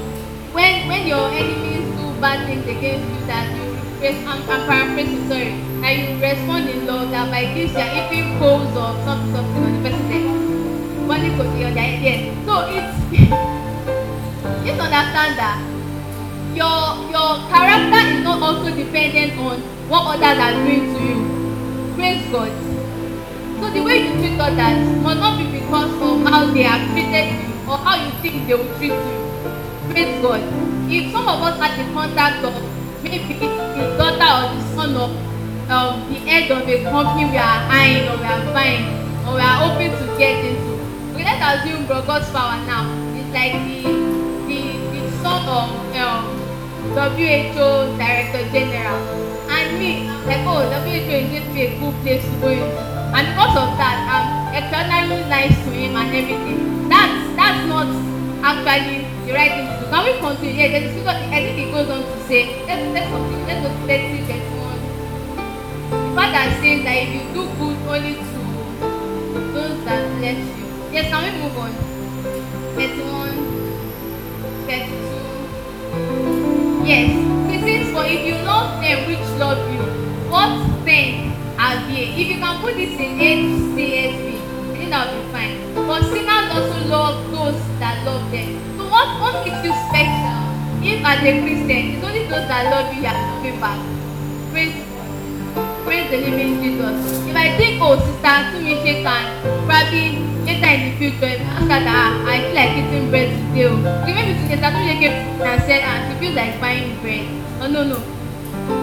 when 0.53 0.87
when 0.87 1.07
your 1.07 1.29
enemies 1.29 1.87
do 1.97 2.05
bad 2.21 2.45
things 2.45 2.67
against 2.67 3.07
you 3.09 3.21
that 3.25 3.49
you 3.55 3.65
res 4.01 4.17
I'm, 4.27 4.39
I'm 4.49 4.61
paraphrasing 4.69 5.27
sorry 5.27 5.55
and 5.81 5.93
you 6.01 6.09
respond 6.21 6.69
in 6.69 6.85
love 6.85 7.09
that 7.11 7.31
by 7.31 7.45
this 7.55 7.71
you 7.71 7.79
are 7.81 7.91
heaping 7.95 8.37
coals 8.39 8.69
or 8.77 8.91
something 9.07 9.33
something 9.33 9.63
on 9.63 9.71
the 9.73 9.89
person 9.89 10.05
there 10.11 11.07
money 11.09 11.29
go 11.39 11.43
dey 11.55 11.65
on 11.65 11.73
their 11.73 11.93
head 12.03 12.21
so 12.45 12.53
it's 12.69 12.97
just 14.67 14.79
understand 14.79 15.33
that 15.41 15.57
your 16.53 16.79
your 17.11 17.31
character 17.51 18.01
is 18.13 18.23
not 18.23 18.39
also 18.41 18.69
dependent 18.75 19.33
on 19.39 19.59
what 19.89 20.15
others 20.15 20.39
are 20.39 20.53
doing 20.63 20.93
to 20.93 20.99
you. 21.03 21.19
Praise 21.95 22.23
God. 22.31 22.51
So 23.59 23.69
the 23.71 23.81
way 23.83 23.97
you 24.07 24.13
treat 24.19 24.39
others 24.39 24.79
must 25.03 25.19
not 25.19 25.37
be 25.37 25.45
because 25.65 25.93
of 25.97 26.21
how 26.29 26.45
they 26.53 26.61
have 26.63 26.85
treated 26.93 27.33
you 27.33 27.49
or 27.65 27.77
how 27.77 27.97
you 27.97 28.11
think 28.21 28.47
they 28.47 28.53
will 28.53 28.69
treat 28.77 28.93
you. 28.93 29.17
Praise 29.89 30.21
God. 30.21 30.41
If 30.87 31.11
some 31.11 31.27
of 31.27 31.41
us 31.41 31.57
had 31.59 31.73
the 31.81 31.91
contact 31.93 32.45
of 32.45 32.53
maybe 33.01 33.33
the 33.33 33.97
daughter 33.97 34.29
or 34.29 34.45
the 34.53 34.61
son 34.75 34.95
of 34.95 35.09
um, 35.69 36.13
the 36.13 36.19
head 36.29 36.51
of 36.51 36.69
a 36.69 36.83
company 36.83 37.25
we 37.25 37.37
are 37.37 37.59
eyeing 37.73 38.07
or 38.07 38.17
we 38.17 38.25
are 38.29 38.45
buying 38.53 38.85
or 39.25 39.33
we 39.33 39.41
are 39.41 39.57
hoping 39.65 39.89
to 39.89 40.05
get 40.19 40.45
into 40.45 40.77
okay 41.13 41.25
let's 41.25 41.41
assume 41.41 41.87
bro 41.87 42.05
God's 42.05 42.29
power 42.29 42.61
now 42.69 42.85
is 43.17 43.25
like 43.33 43.53
the 43.65 43.81
the 44.45 44.61
the 44.93 45.01
son 45.23 45.41
of 45.49 45.73
um, 45.97 46.45
WHO 46.93 47.97
director 47.97 48.45
general. 48.53 49.01
And 49.49 49.79
me 49.79 50.07
like 50.29 50.45
oh 50.45 50.61
WHO 50.85 50.89
is 50.89 51.07
going 51.09 51.47
to 51.47 51.53
be 51.53 51.61
a 51.61 51.79
good 51.79 51.95
place 52.03 52.23
to 52.23 52.39
go 52.39 52.49
into 52.49 52.94
and 53.15 53.27
because 53.31 53.55
of 53.55 53.69
that 53.79 53.97
i'm 54.11 54.25
extraordinarily 54.55 55.23
nice 55.29 55.55
to 55.63 55.71
him 55.71 55.95
and 55.95 56.15
everything. 56.15 56.59
That's 56.89 57.35
that's 57.35 57.63
not 57.67 57.87
actually 58.43 59.07
the 59.25 59.33
right 59.33 59.51
thing 59.51 59.67
to 59.67 59.75
do. 59.79 59.85
Can 59.91 60.01
we 60.05 60.11
continue? 60.19 60.55
Yeah 60.55 60.69
there's 60.73 60.91
scripture 60.91 61.17
i 61.31 61.39
think 61.43 61.57
it 61.63 61.71
goes 61.71 61.89
on 61.89 62.01
to 62.03 62.17
say. 62.27 62.41
Let's 62.67 62.83
let's 62.95 63.09
continue. 63.11 63.45
Let's 63.47 63.61
go 63.63 63.69
to 63.71 63.79
thirty 63.87 64.19
thirty-one 64.27 64.79
the 65.91 66.11
fact 66.15 66.31
that 66.35 66.47
says 66.59 66.79
that 66.87 66.97
if 67.03 67.09
you 67.15 67.23
do 67.35 67.43
good 67.59 67.77
only 67.87 68.15
to 68.15 68.41
those 69.55 69.79
that 69.85 70.03
bless 70.19 70.39
you. 70.59 70.67
Yes 70.91 71.05
can 71.11 71.19
we 71.23 71.31
move 71.41 71.55
on? 71.57 71.71
Thirty-one 72.75 73.35
thirty-two 74.67 75.23
yes 76.85 77.11
it 77.51 77.59
says 77.65 77.85
for 77.93 78.05
if 78.05 78.21
you 78.27 78.35
love 78.45 78.79
them 78.81 79.07
which 79.07 79.25
love 79.39 79.59
you 79.73 79.83
what 80.29 80.51
then 80.85 81.34
they 81.57 82.11
if 82.19 82.27
you 82.27 82.37
can 82.39 82.61
put 82.61 82.75
this 82.75 82.99
in 82.99 83.17
HCSB 83.19 84.35
I 84.35 84.77
think 84.77 84.89
that 84.89 85.07
will 85.07 85.23
be 85.23 85.31
fine. 85.31 85.55
But 85.75 86.03
sinners 86.11 86.51
also 86.51 86.77
love 86.87 87.31
those 87.31 87.61
that 87.79 88.03
love 88.05 88.29
them. 88.31 88.59
So 88.77 88.83
what 88.91 89.07
what 89.23 89.45
makes 89.45 89.63
you 89.63 89.73
special? 89.87 90.41
If 90.83 91.01
as 91.01 91.23
a 91.23 91.31
Christian 91.41 91.81
it's 91.95 92.03
only 92.03 92.27
those 92.27 92.47
that 92.51 92.69
love 92.69 92.93
you 92.93 93.01
you 93.01 93.07
are 93.07 93.17
loving 93.17 93.59
back 93.59 93.79
praise 94.51 94.75
praise 95.83 96.07
the 96.11 96.17
living 96.17 96.61
Jesus. 96.61 96.95
If 97.27 97.35
I 97.35 97.57
think 97.57 97.81
oh 97.81 97.97
sister 97.99 98.35
Tumise 98.51 99.03
can 99.03 99.25
probably 99.65 100.21
later 100.45 100.71
in 100.75 100.79
the 100.85 100.91
future 100.99 101.33
her 101.39 101.65
that 101.67 101.87
ah 101.87 102.11
I 102.27 102.39
feel 102.43 102.55
like 102.55 102.77
eating 102.77 103.09
bread 103.09 103.31
today 103.33 103.65
okay 103.71 104.13
maybe 104.13 104.33
today 104.43 104.59
sister 104.59 104.69
Tumise 104.75 104.95
came 104.99 105.15
and 105.41 105.61
said 105.63 105.81
ah 105.87 105.97
she 106.05 106.13
feels 106.19 106.35
like 106.35 106.59
buying 106.61 106.99
bread. 107.01 107.25
Oh 107.63 107.67
no 107.67 107.83
no. 107.83 107.97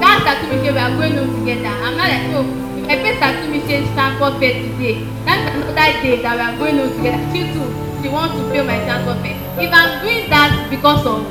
That 0.00 0.22
Satumise 0.26 0.72
we 0.72 0.78
are 0.78 0.90
going 0.96 1.16
home 1.16 1.32
together. 1.38 1.70
I'm 1.70 1.96
not 1.96 2.08
like 2.08 2.34
oh 2.34 2.61
if 2.92 3.00
I 3.00 3.02
pay 3.02 3.16
Satumise's 3.18 3.88
transport 3.94 4.38
fare 4.38 4.52
today. 4.52 5.04
That's 5.24 5.48
another 5.48 5.74
day 6.04 6.20
that 6.20 6.36
we 6.36 6.42
are 6.44 6.56
going 6.60 6.76
home 6.76 6.92
together. 6.92 7.24
She 7.32 7.40
too 7.52 7.68
she 8.02 8.08
wants 8.08 8.36
to 8.36 8.42
pay 8.52 8.60
my 8.60 8.76
transport 8.84 9.24
fare. 9.24 9.38
If 9.56 9.72
I'm 9.72 10.04
doing 10.04 10.28
that 10.28 10.68
because 10.68 11.06
of 11.06 11.24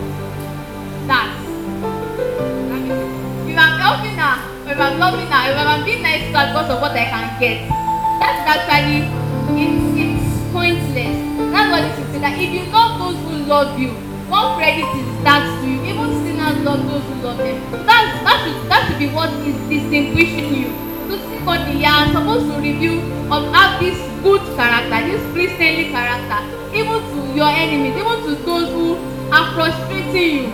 that 1.05 1.29
if 3.45 3.57
I'm 3.57 3.75
helping 3.77 4.17
her 4.17 4.35
if 4.71 4.79
I'm 4.79 4.97
loving 4.97 5.27
her 5.27 5.41
if 5.51 5.57
I'm 5.57 5.85
being 5.85 6.01
nice 6.01 6.23
to 6.31 6.37
her 6.39 6.45
because 6.49 6.69
of 6.71 6.81
what 6.81 6.91
I 6.97 7.05
can 7.05 7.25
get 7.37 7.69
that's 8.17 8.41
actually 8.47 9.05
it's 9.61 9.85
it's 10.01 10.53
pointless. 10.53 11.17
That's 11.53 11.69
what 11.69 11.83
it 11.85 12.15
is 12.15 12.21
that 12.21 12.39
if 12.41 12.49
you 12.49 12.65
love 12.71 12.97
those 12.97 13.19
who 13.21 13.45
love 13.45 13.77
you 13.77 13.93
one 14.31 14.57
credit 14.57 14.87
is 14.97 15.09
that 15.27 15.43
to 15.61 15.67
you? 15.67 15.77
Even 15.83 16.09
sinners 16.25 16.57
love 16.63 16.87
those 16.87 17.03
who 17.03 17.15
love 17.21 17.37
them. 17.37 17.59
That 17.85 18.17
that 18.25 18.37
should 18.47 18.69
that 18.69 18.87
should 18.87 18.97
be 18.97 19.09
what 19.13 19.29
is 19.45 19.57
distinguishing 19.69 20.55
you 20.55 20.90
secondly 21.19 21.81
you 21.81 21.87
are 21.87 22.07
supposed 22.13 22.45
to 22.51 22.61
review 22.61 23.01
of 23.31 23.51
have 23.53 23.79
this 23.79 23.97
good 24.23 24.41
character 24.55 24.99
this 25.09 25.21
christianly 25.33 25.89
character 25.91 26.39
even 26.73 26.99
to 27.11 27.19
your 27.35 27.49
enemies 27.49 27.95
even 27.95 28.17
to 28.25 28.35
those 28.43 28.69
who 28.69 28.95
are 29.31 29.53
frustrating 29.53 30.43
you. 30.43 30.51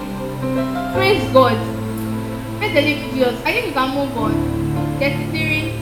Praise 0.94 1.34
God. 1.34 1.58
Praise 2.60 2.74
the 2.74 2.82
living 2.82 3.10
Jesus 3.12 3.42
I 3.44 3.54
think 3.54 3.68
you 3.68 3.74
can 3.74 3.90
move 3.96 4.18
on. 4.18 4.34
Thirty-three 5.00 5.74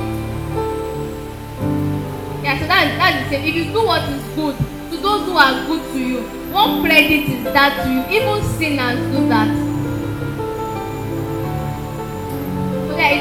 yeah 2.43 2.59
so 2.59 2.67
that 2.67 2.95
that 2.99 3.15
is 3.15 3.23
the 3.23 3.35
same. 3.35 3.43
If 3.49 3.55
you 3.55 3.65
do 3.73 3.85
what 3.85 4.03
is 4.09 4.23
good 4.35 4.55
to 4.91 4.97
those 4.97 5.25
who 5.25 5.35
are 5.35 5.65
good 5.67 5.83
to 5.93 5.99
you 5.99 6.21
one 6.53 6.81
credit 6.81 7.27
is 7.29 7.43
that 7.43 7.83
to 7.83 7.89
you 7.91 8.01
even 8.21 8.43
sinners 8.57 8.99
do 9.11 9.27
that 9.29 9.74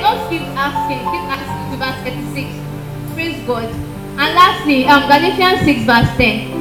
just 0.05 0.29
keep 0.29 0.43
asking 0.65 1.01
keep 1.09 1.25
asking 1.33 1.65
to 1.73 1.77
verse 1.81 1.99
thirty-six 2.05 2.49
praise 3.15 3.41
God. 3.47 3.69
And 4.21 4.35
lastly 4.39 4.85
um 4.87 5.03
Galatians 5.09 5.65
six 5.65 5.81
verse 5.89 6.11
ten. 6.19 6.53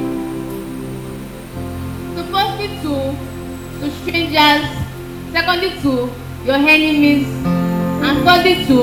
So 2.14 2.24
firstly 2.32 2.68
to 2.84 2.94
to 3.80 3.90
strangers. 4.00 4.64
Secondly 5.32 5.70
to 5.82 5.92
your 6.46 6.56
enemies. 6.56 7.26
And 8.06 8.24
thirdly 8.24 8.64
to 8.68 8.78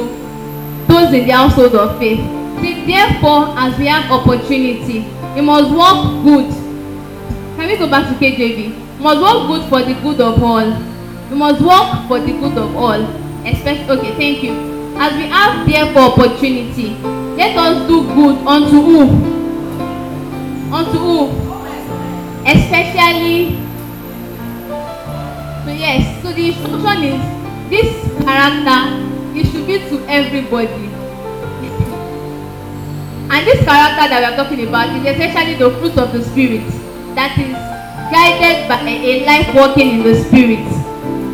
those 0.92 1.14
in 1.14 1.26
the 1.26 1.34
household 1.34 1.76
of 1.76 1.98
faith. 1.98 2.22
Say 2.62 2.86
therefore 2.86 3.58
as 3.58 3.78
we 3.80 3.88
have 3.88 4.12
opportunity 4.12 5.00
we 5.34 5.42
must 5.42 5.72
work 5.72 6.24
good. 6.24 6.54
Can 7.58 7.68
we 7.68 7.78
go 7.78 7.90
back 7.90 8.06
to 8.10 8.14
KJV 8.24 8.78
we 8.98 9.04
must 9.04 9.22
work 9.22 9.48
good 9.48 9.70
for 9.70 9.82
the 9.82 10.00
good 10.02 10.22
of 10.22 10.44
all. 10.44 10.70
We 11.32 11.36
must 11.36 11.62
work 11.62 12.08
for 12.08 12.20
the 12.20 12.34
good 12.34 12.58
of 12.58 12.76
all 12.76 13.21
especially 13.46 13.90
okay 13.90 14.14
thank 14.16 14.44
you. 14.44 14.54
As 14.98 15.14
we 15.16 15.26
have 15.28 15.66
therefore 15.68 16.14
opportunity 16.14 16.96
let 17.36 17.58
us 17.58 17.88
do 17.88 18.04
good 18.14 18.38
unto 18.46 18.82
who? 18.82 19.02
Unto 20.74 20.98
who? 20.98 21.20
Especially 22.46 23.58
so 25.66 25.72
yes 25.72 26.22
so 26.22 26.32
the 26.34 26.50
instruction 26.50 27.04
is 27.04 27.22
this 27.70 28.24
character 28.24 29.12
it 29.34 29.46
should 29.48 29.66
be 29.66 29.80
to 29.80 30.06
everybody. 30.10 30.90
And 33.32 33.48
this 33.48 33.64
character 33.64 34.10
that 34.12 34.20
we 34.20 34.26
are 34.28 34.36
talking 34.36 34.68
about 34.68 34.90
is 34.92 35.06
essentially 35.08 35.56
the 35.56 35.72
fruit 35.80 35.98
of 35.98 36.12
the 36.12 36.22
spirit. 36.22 36.68
That 37.16 37.40
is 37.40 37.56
guided 38.12 38.68
by 38.68 38.84
a 38.84 39.26
life 39.26 39.56
working 39.56 40.00
in 40.00 40.04
the 40.04 40.16
spirit. 40.20 40.68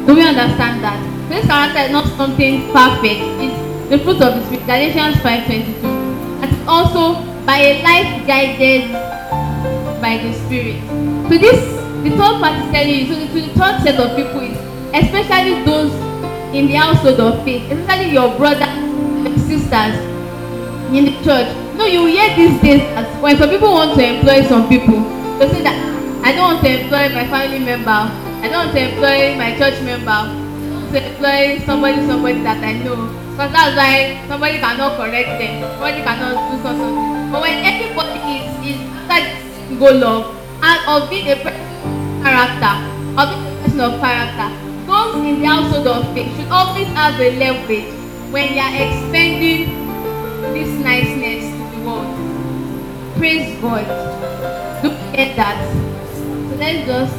Do 0.06 0.14
we 0.14 0.22
understand 0.22 0.84
that 0.84 1.02
this 1.30 1.46
character 1.46 1.80
is 1.80 1.92
not 1.92 2.08
something 2.18 2.72
perfect. 2.72 3.22
It's 3.44 3.90
the 3.90 4.00
fruit 4.00 4.22
of 4.22 4.36
the 4.36 4.46
spirit. 4.46 4.66
Galatians 4.66 5.22
five 5.22 5.46
twenty-two. 5.46 5.88
And 6.42 6.52
it's 6.52 6.68
also 6.68 7.22
by 7.46 7.58
a 7.58 7.84
life 7.84 8.28
guided 8.28 8.92
by 10.02 10.18
the 10.24 10.34
spirit. 10.46 10.82
So 11.30 11.38
this 11.38 11.60
the 12.04 12.12
third 12.16 12.40
part 12.40 12.56
is 12.64 12.72
telling 12.72 12.96
you 12.96 13.06
so 13.08 13.16
the, 13.20 13.28
so 13.28 13.40
the 13.48 13.54
third 13.60 13.82
set 13.84 14.00
of 14.00 14.16
people 14.16 14.40
is 14.42 14.58
especially 14.94 15.64
those 15.66 15.92
in 16.56 16.68
the 16.68 16.76
household 16.76 17.20
of 17.20 17.44
faith 17.44 17.70
especially 17.72 18.12
your 18.14 18.38
brothers 18.38 18.62
and 18.68 19.42
sisters 19.42 19.96
in 20.96 21.06
the 21.06 21.12
church. 21.24 21.50
No 21.76 21.86
you 21.86 22.06
hear 22.06 22.36
these 22.36 22.62
days 22.62 22.82
that 22.96 23.22
when 23.22 23.38
some 23.38 23.50
people 23.50 23.74
want 23.74 24.00
to 24.00 24.06
employ 24.06 24.44
some 24.48 24.70
people 24.70 25.02
they 25.40 25.50
say 25.50 25.62
that 25.64 25.76
i 26.24 26.32
don't 26.32 26.56
want 26.56 26.64
to 26.64 26.70
employ 26.70 27.10
my 27.10 27.28
family 27.28 27.60
member. 27.60 27.92
I 27.92 28.48
don't 28.50 28.68
want 28.68 28.78
to 28.78 28.82
employ 28.90 29.36
my 29.36 29.58
church 29.58 29.82
member 29.84 30.47
to 30.92 30.98
employ 31.04 31.60
somebody 31.66 32.06
somebody 32.08 32.42
that 32.44 32.64
i 32.64 32.74
know 32.84 33.28
Because 33.38 33.54
that's 33.54 33.78
why 33.78 34.18
somebody 34.28 34.58
cannot 34.58 34.98
correct 34.98 35.30
them, 35.38 35.62
somebody 35.62 36.02
cannot 36.02 36.50
do 36.50 36.58
something. 36.64 37.32
But 37.32 37.42
when 37.46 37.62
everybody 37.62 38.18
is 38.34 38.50
is 38.66 38.80
this 39.06 39.78
goal 39.78 40.04
of 40.04 40.34
and 40.64 40.82
of 40.90 41.08
being 41.08 41.30
a 41.30 41.36
person 41.36 41.62
of 41.86 42.24
character, 42.26 42.74
of 43.14 43.30
being 43.30 43.46
a 43.46 43.62
person 43.62 43.80
of 43.80 43.94
character, 44.02 44.50
those 44.90 45.22
in 45.22 45.40
the 45.40 45.46
household 45.46 45.86
of 45.86 46.14
faith 46.16 46.34
should 46.36 46.50
always 46.50 46.88
have 46.98 47.22
a 47.22 47.30
leverage 47.38 47.94
when 48.34 48.58
they 48.58 48.60
are 48.60 48.74
expending 48.74 49.70
this 50.58 50.74
niceness 50.82 51.46
to 51.46 51.78
the 51.78 51.86
world. 51.86 52.10
Praise 53.22 53.54
God. 53.62 53.86
Do 54.82 54.90
get 55.14 55.38
that. 55.38 55.62
So 56.50 56.56
let's 56.58 56.88
just 56.90 57.14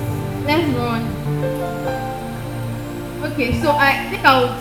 let's 0.51 0.66
run. 0.75 2.08
Okay, 3.25 3.61
so 3.61 3.73
I 3.73 4.09
think 4.11 4.25
I 4.25 4.41
would 4.43 4.55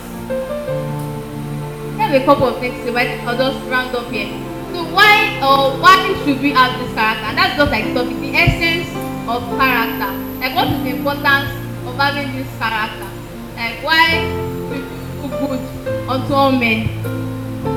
have 2.00 2.14
a 2.14 2.26
couple 2.26 2.48
of 2.48 2.60
things 2.60 2.86
to 2.86 2.94
but 2.94 3.08
I'll 3.28 3.38
just 3.38 3.66
round 3.70 3.96
up 3.96 4.12
here. 4.12 4.30
So 4.74 4.84
why 4.94 5.40
or 5.42 5.78
why 5.82 6.14
should 6.26 6.42
we 6.42 6.52
have 6.54 6.80
this 6.80 6.94
character? 6.94 7.26
And 7.26 7.38
that's 7.38 7.58
just 7.58 7.72
like 7.72 7.94
topic, 7.94 8.18
the 8.20 8.34
essence 8.36 8.90
of 9.30 9.44
character. 9.60 10.12
Like 10.42 10.56
what 10.56 10.68
is 10.70 10.84
the 10.84 10.92
importance 10.98 11.52
of 11.86 11.96
having 11.98 12.34
this 12.36 12.50
character? 12.60 13.10
Like 13.56 13.84
why 13.84 14.26
we 14.72 14.78
do 15.22 15.30
good 15.38 16.10
unto 16.10 16.34
all 16.34 16.52
men? 16.52 16.90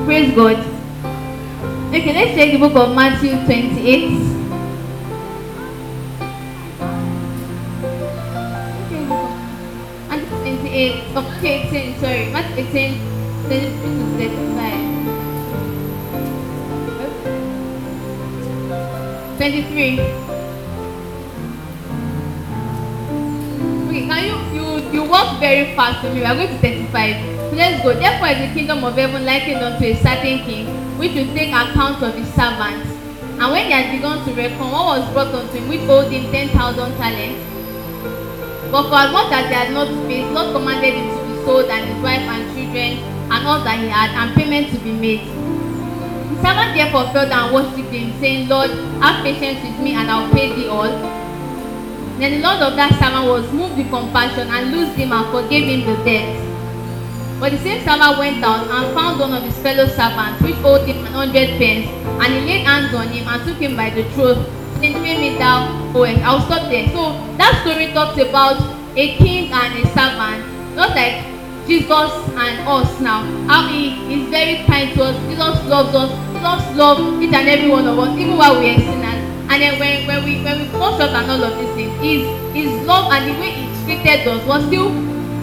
Praise 0.05 0.33
God. 0.35 0.57
Okay, 1.93 2.13
let's 2.13 2.35
take 2.35 2.53
the 2.53 2.59
book 2.59 2.75
of 2.75 2.95
Matthew 2.95 3.31
28. 3.45 4.30
Matthew 10.81 11.13
28, 11.13 11.15
of 11.15 11.25
18, 11.45 11.99
sorry, 11.99 12.31
Matthew 12.33 12.65
18, 12.65 12.97
33 13.49 13.69
to 13.69 14.05
35. 14.17 14.97
23. 19.37 19.99
Okay, 23.85 24.03
can 24.07 24.21
you, 24.25 24.37
you, 24.57 24.65
you 24.91 25.03
walk 25.07 25.39
very 25.39 25.75
fast 25.75 26.01
with 26.03 26.13
me. 26.15 26.21
We 26.21 26.25
are 26.25 26.33
going 26.33 26.47
to 26.47 26.57
35. 26.57 27.15
So 27.51 27.55
let's 27.55 27.83
go. 27.83 27.93
Therefore 27.93 28.29
is 28.29 28.39
the 28.49 28.53
kingdom 28.55 28.83
of 28.83 28.95
heaven 28.95 29.23
likened 29.23 29.61
unto 29.61 29.85
a 29.85 29.95
certain 29.97 30.39
king, 30.45 30.65
which 30.97 31.13
will 31.13 31.31
take 31.35 31.49
account 31.49 32.01
of 32.01 32.15
his 32.15 32.27
servants. 32.33 32.89
And 33.37 33.51
when 33.51 33.65
he 33.67 33.71
had 33.71 33.91
begun 33.91 34.25
to 34.25 34.33
reckon, 34.33 34.71
what 34.71 34.97
was 34.97 35.05
brought 35.13 35.27
unto 35.27 35.57
him, 35.57 35.67
which 35.69 35.81
owed 35.81 36.11
him 36.11 36.31
10,000 36.31 36.97
talents. 36.97 37.50
But 38.71 38.87
for 38.87 38.95
as 38.95 39.11
much 39.11 39.31
as 39.33 39.47
he 39.47 39.53
had 39.53 39.73
not 39.73 39.91
paid, 40.07 40.31
Lord 40.31 40.55
commanded 40.55 40.93
him 40.95 41.11
to 41.11 41.21
be 41.27 41.35
sold, 41.43 41.67
and 41.67 41.91
his 41.91 41.99
wife 42.01 42.23
and 42.23 42.47
children, 42.55 43.03
and 43.27 43.45
all 43.45 43.59
that 43.65 43.79
he 43.79 43.89
had, 43.89 44.11
and 44.15 44.33
payment 44.33 44.71
to 44.71 44.79
be 44.79 44.93
made. 44.93 45.27
The 45.27 46.35
servant 46.39 46.71
therefore 46.79 47.11
fell 47.11 47.27
down 47.27 47.51
and 47.51 47.53
worshipped 47.53 47.91
him, 47.91 48.15
saying, 48.21 48.47
Lord, 48.47 48.71
have 49.03 49.23
patience 49.25 49.59
with 49.59 49.77
me, 49.83 49.93
and 49.93 50.09
I 50.09 50.23
will 50.23 50.33
pay 50.33 50.55
thee 50.55 50.69
all. 50.69 50.87
Then 52.17 52.39
the 52.39 52.47
Lord 52.47 52.61
of 52.63 52.77
that 52.77 52.95
servant 52.95 53.27
was 53.27 53.51
moved 53.51 53.75
with 53.75 53.89
compassion, 53.89 54.47
and 54.47 54.71
loosed 54.71 54.95
him, 54.95 55.11
and 55.11 55.27
forgave 55.35 55.67
him 55.67 55.83
the 55.83 55.99
debt. 56.07 56.31
But 57.41 57.51
the 57.51 57.57
same 57.57 57.83
servant 57.83 58.19
went 58.19 58.41
out 58.41 58.71
and 58.71 58.95
found 58.95 59.19
one 59.19 59.33
of 59.33 59.43
his 59.43 59.57
fellow 59.59 59.87
servants, 59.87 60.39
which 60.41 60.55
owed 60.63 60.87
him 60.87 61.03
an 61.05 61.11
hundred 61.11 61.59
pence, 61.59 61.91
and 62.23 62.31
he 62.31 62.39
laid 62.47 62.63
hands 62.63 62.95
on 62.95 63.09
him 63.09 63.27
and 63.27 63.43
took 63.43 63.57
him 63.57 63.75
by 63.75 63.89
the 63.89 64.07
throat, 64.15 64.37
saying, 64.79 64.95
Pay 65.03 65.19
me 65.19 65.37
thou 65.37 65.80
owest. 65.95 66.21
I'll 66.23 66.41
stop 66.41 66.69
there. 66.69 66.87
So 66.89 67.13
that 67.37 67.61
story 67.61 67.91
talks 67.93 68.17
about 68.17 68.61
a 68.95 69.15
king 69.17 69.51
and 69.51 69.79
a 69.79 69.87
servant, 69.93 70.75
not 70.75 70.95
like 70.95 71.23
Jesus 71.67 72.11
and 72.35 72.67
us 72.67 72.99
now. 72.99 73.23
How 73.47 73.67
he 73.67 73.95
is 74.13 74.29
very 74.29 74.63
kind 74.65 74.93
to 74.95 75.03
us. 75.03 75.15
Jesus 75.29 75.65
loves 75.67 75.95
us. 75.95 76.11
Jesus 76.33 76.75
loves 76.75 77.01
each 77.23 77.33
and 77.33 77.47
every 77.47 77.69
one 77.69 77.87
of 77.87 77.97
us, 77.99 78.17
even 78.17 78.37
while 78.37 78.59
we 78.59 78.69
are 78.71 78.79
sinners. 78.79 79.21
And 79.51 79.61
then 79.61 79.79
when, 79.79 80.07
when 80.07 80.23
we 80.23 80.43
when 80.43 80.59
we 80.59 80.65
fall 80.69 80.97
short 80.97 81.11
and 81.11 81.29
all 81.29 81.43
of 81.43 81.57
these 81.59 81.73
things, 81.75 81.93
his 82.01 82.21
his 82.55 82.87
love 82.87 83.11
and 83.11 83.29
the 83.29 83.39
way 83.39 83.51
he 83.51 83.67
treated 83.85 84.27
us 84.27 84.45
was 84.47 84.65
still 84.67 84.87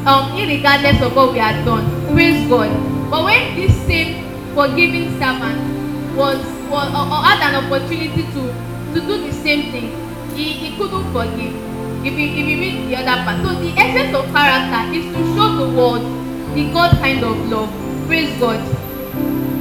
um 0.08 0.32
irregardless 0.32 1.00
of 1.02 1.14
what 1.14 1.32
we 1.32 1.38
had 1.38 1.64
done. 1.64 1.84
Praise 2.12 2.48
God. 2.48 2.70
But 3.10 3.24
when 3.24 3.54
this 3.56 3.74
same 3.86 4.24
forgiving 4.54 5.12
servant 5.20 5.60
was 6.16 6.40
was 6.68 6.88
or, 6.92 7.04
or 7.04 7.20
had 7.24 7.40
an 7.48 7.64
opportunity 7.64 8.22
to 8.32 8.42
to 8.94 9.00
do 9.06 9.18
the 9.26 9.32
same 9.32 9.70
thing, 9.72 9.92
he 10.38 10.52
he 10.62 10.68
couldn't 10.78 11.10
forgive. 11.12 11.54
If 12.06 12.14
you 12.14 12.26
if 12.40 12.46
you 12.50 12.56
read 12.62 12.76
the 12.88 12.96
other 13.02 13.18
part. 13.26 13.42
So 13.42 13.54
the 13.58 13.72
essence 13.74 14.14
of 14.14 14.30
character 14.30 14.82
is 14.94 15.06
to 15.14 15.20
show 15.34 15.48
the 15.58 15.68
world 15.78 16.04
the 16.54 16.70
God 16.72 16.94
kind 17.02 17.24
of 17.24 17.36
love. 17.50 17.70
Praise 18.06 18.30
God. 18.38 18.62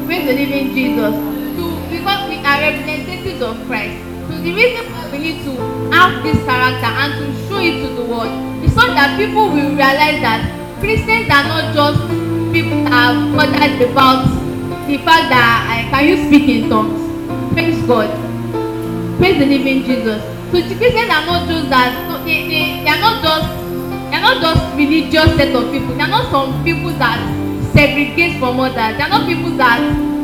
Praise 0.06 0.26
the 0.30 0.36
living 0.38 0.70
Jesus. 0.78 1.18
To 1.58 1.66
because 1.90 2.30
we 2.30 2.38
are 2.46 2.60
representatives 2.62 3.42
of 3.42 3.58
Christ. 3.66 3.98
So 4.30 4.38
the 4.46 4.54
reason 4.54 4.86
why 4.94 5.10
we 5.12 5.18
need 5.18 5.42
to 5.50 5.58
have 5.96 6.22
this 6.22 6.38
character 6.46 6.94
and 6.94 7.12
to 7.18 7.26
show 7.50 7.58
it 7.58 7.82
to 7.82 7.90
the 7.98 8.06
world 8.06 8.64
is 8.64 8.74
so 8.78 8.86
that 8.94 9.18
people 9.18 9.50
will 9.50 9.74
realize 9.74 10.22
that 10.22 10.46
Christians 10.80 11.26
are 11.34 11.48
not 11.50 11.74
just 11.74 12.00
people 12.54 12.84
that 12.86 12.94
have 12.94 13.20
bothered 13.34 13.82
about 13.90 14.30
the 14.86 14.98
fact 15.10 15.34
that 15.34 15.66
I 15.74 15.90
can 15.90 16.08
you 16.08 16.18
speak 16.28 16.48
in 16.48 16.70
tongues. 16.70 17.02
Praise 17.54 17.82
God. 17.88 18.14
Praise 19.18 19.40
the 19.40 19.48
living 19.58 19.84
Jesus. 19.84 20.37
Christians 20.50 21.12
are 21.12 21.26
not 21.26 21.48
just 21.48 21.70
that 21.70 22.08
no, 22.08 22.24
they, 22.24 22.48
they, 22.48 22.84
they 22.84 22.90
are 22.90 23.00
not 23.00 23.22
just 23.22 23.48
they 24.10 24.16
are 24.16 24.22
not 24.22 24.42
just 24.42 24.62
religious 24.78 25.36
set 25.36 25.54
of 25.54 25.72
people. 25.72 25.96
They 25.96 26.04
are 26.04 26.08
not 26.08 26.32
some 26.32 26.64
people 26.64 26.92
that 26.96 27.20
segregate 27.74 28.40
from 28.40 28.60
others. 28.60 28.96
They 28.96 29.04
are 29.04 29.10
not 29.10 29.28
people 29.28 29.52
that 29.58 29.80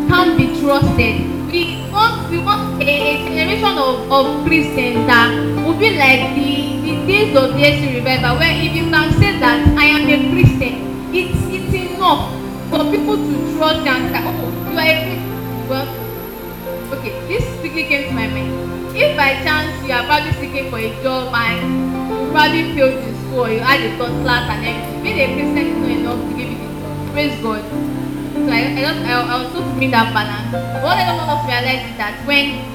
can't 0.08 0.38
be 0.38 0.48
trusted. 0.60 1.28
We 1.52 1.84
want 1.92 2.32
we 2.32 2.40
want 2.40 2.82
a, 2.82 2.88
a 2.88 3.26
generation 3.28 3.78
of, 3.78 4.12
of 4.12 4.46
Christians 4.48 5.06
that 5.12 5.30
will 5.66 5.78
be 5.78 5.98
like 6.00 6.34
the, 6.40 6.80
the 6.82 6.94
days 7.06 7.36
of 7.36 7.54
the 7.54 7.64
AC 7.64 8.00
revival 8.00 8.40
where 8.40 8.56
if 8.56 8.74
you 8.76 8.90
can 8.90 9.12
say 9.20 9.38
that 9.40 9.60
I 9.78 9.86
am 9.86 10.08
a 10.08 10.18
Christian, 10.32 11.14
it's 11.14 11.38
it's 11.52 11.74
enough 11.94 12.32
for 12.72 12.90
people 12.90 13.18
to 13.18 13.36
trust 13.58 13.86
and 13.86 14.10
say, 14.10 14.24
Oh, 14.24 14.50
you 14.72 14.80
are 14.80 14.88
a 14.88 14.96
Christian. 15.04 15.70
Well, 15.70 16.03
okay, 16.94 17.14
this 17.28 17.44
quickly 17.60 17.86
came 17.86 18.10
to 18.10 18.14
my 18.14 18.28
mind. 18.28 18.54
If 18.96 19.18
by 19.18 19.42
chance 19.42 19.74
you 19.86 19.94
are 19.94 20.06
probably 20.06 20.34
seeking 20.34 20.70
for 20.70 20.78
a 20.78 20.92
job 21.02 21.34
and 21.34 21.58
you 22.10 22.32
probably 22.32 22.74
failed 22.76 23.02
in 23.02 23.16
school 23.26 23.46
or 23.46 23.50
you 23.50 23.60
had 23.60 23.82
a 23.82 23.98
third 23.98 24.14
class 24.22 24.46
and 24.54 24.66
everything, 24.66 25.04
being 25.04 25.20
a 25.20 25.28
Christian 25.34 25.66
is 25.74 25.78
not 25.82 25.90
enough 25.90 26.22
to 26.30 26.38
give 26.38 26.50
the 26.54 26.58
job. 26.62 27.14
Praise 27.14 27.36
God. 27.42 27.62
So 28.34 28.50
I, 28.50 28.62
I, 28.62 28.82
just, 28.82 29.00
I, 29.06 29.14
I 29.22 29.44
was 29.44 29.54
to 29.54 29.62
bring 29.78 29.92
that 29.92 30.14
balance. 30.14 30.52
But 30.52 30.84
what 30.84 30.98
I 30.98 31.06
don't 31.10 31.26
want 31.26 31.42
to 31.42 31.48
realize 31.50 31.84
is 31.90 31.98
that 31.98 32.22
when 32.28 32.74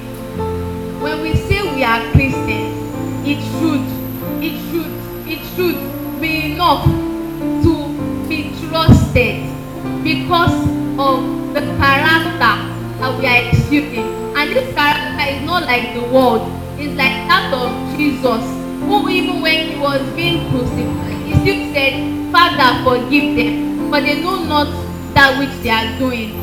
when 0.99 1.21
we 1.21 1.33
say 1.35 1.63
we 1.63 1.83
are 1.83 2.03
Christians, 2.11 2.75
it 3.23 3.39
should, 3.55 3.85
it 4.43 4.55
should, 4.67 4.91
it 5.27 5.41
should 5.55 5.79
be 6.19 6.53
enough 6.53 6.83
to 7.63 7.73
be 8.27 8.51
trusted 8.67 9.47
because 10.03 10.59
of 10.99 11.53
the 11.53 11.61
character 11.79 12.68
that 12.99 13.17
we 13.17 13.25
are 13.25 13.47
exuding. 13.47 14.07
And 14.35 14.51
this 14.51 14.73
character 14.75 15.23
is 15.31 15.41
not 15.45 15.63
like 15.63 15.93
the 15.93 16.03
world. 16.11 16.43
It's 16.77 16.95
like 16.95 17.27
that 17.27 17.51
of 17.53 17.71
Jesus, 17.97 18.43
who 18.83 19.09
even 19.09 19.41
when 19.41 19.71
he 19.71 19.75
was 19.79 20.01
being 20.15 20.49
crucified, 20.51 21.19
he 21.23 21.33
still 21.39 21.73
said, 21.73 22.31
Father, 22.31 22.83
forgive 22.83 23.35
them, 23.35 23.89
for 23.89 24.01
they 24.01 24.21
know 24.21 24.43
not 24.43 24.67
that 25.13 25.39
which 25.39 25.51
they 25.63 25.71
are 25.71 25.97
doing. 25.97 26.35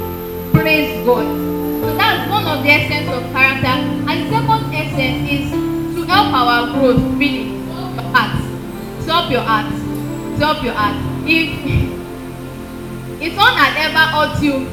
Praise 0.53 1.05
God. 1.07 1.25
So 1.25 1.97
that's 1.97 2.31
one 2.31 2.47
of 2.47 2.63
the 2.65 2.71
essence 2.71 3.09
of 3.09 3.23
character. 3.33 3.77
And 4.09 4.27
the 4.27 4.29
second 4.33 4.75
essence 4.75 5.29
is 5.31 5.51
to 5.97 6.03
help 6.05 6.33
our 6.33 6.73
growth, 6.73 7.01
really. 7.17 7.53
Your 7.53 8.13
heart. 8.13 8.37
To 9.01 9.13
help 9.13 9.31
your 9.31 9.41
heart. 9.41 9.73
To 9.73 10.45
help 10.45 10.65
your 10.65 10.75
heart. 10.75 10.97
If 11.29 11.49
if 13.23 13.35
someone 13.35 13.55
had 13.57 13.77
ever 13.89 14.05
hurt 14.13 14.43
you 14.43 14.69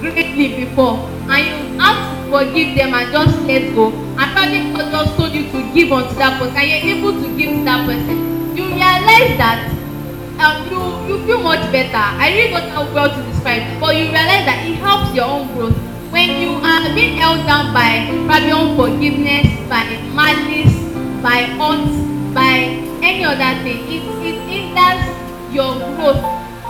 greatly 0.00 0.64
before 0.64 1.15
and 1.28 1.40
you 1.46 1.78
have 1.80 1.98
to 1.98 2.30
forgive 2.30 2.76
them 2.76 2.94
and 2.94 3.12
just 3.12 3.38
let 3.46 3.74
go. 3.74 3.92
And 4.18 4.28
probably 4.32 4.72
God 4.72 4.90
just 4.92 5.16
told 5.16 5.32
you 5.32 5.50
to 5.50 5.58
give 5.74 5.92
unto 5.92 6.14
that 6.16 6.38
person. 6.40 6.56
And 6.56 6.66
you're 6.70 6.96
able 6.96 7.14
to 7.22 7.28
give 7.36 7.50
to 7.50 7.64
that 7.64 7.86
person. 7.86 8.56
You 8.56 8.64
realize 8.64 9.36
that 9.36 9.72
um, 10.40 10.68
you 10.70 10.80
you 11.08 11.26
feel 11.26 11.40
much 11.42 11.64
better. 11.72 11.96
I 11.96 12.30
really 12.32 12.50
don't 12.50 12.68
know 12.72 12.92
well 12.94 13.10
to 13.10 13.22
describe 13.30 13.62
but 13.80 13.96
you 13.96 14.04
realize 14.12 14.44
that 14.46 14.64
it 14.66 14.76
helps 14.80 15.14
your 15.14 15.26
own 15.26 15.52
growth. 15.54 15.76
When 16.10 16.40
you 16.40 16.56
are 16.62 16.94
being 16.94 17.16
held 17.18 17.44
down 17.46 17.74
by 17.74 18.08
probably 18.26 18.52
unforgiveness 18.52 19.48
by 19.68 19.84
malice 20.14 20.72
by 21.22 21.50
hurt 21.58 21.90
by 22.32 22.80
any 23.02 23.24
other 23.24 23.52
thing 23.64 23.84
it 23.90 24.02
it 24.24 24.38
hinders 24.48 25.02
your 25.52 25.74
growth 25.96 26.22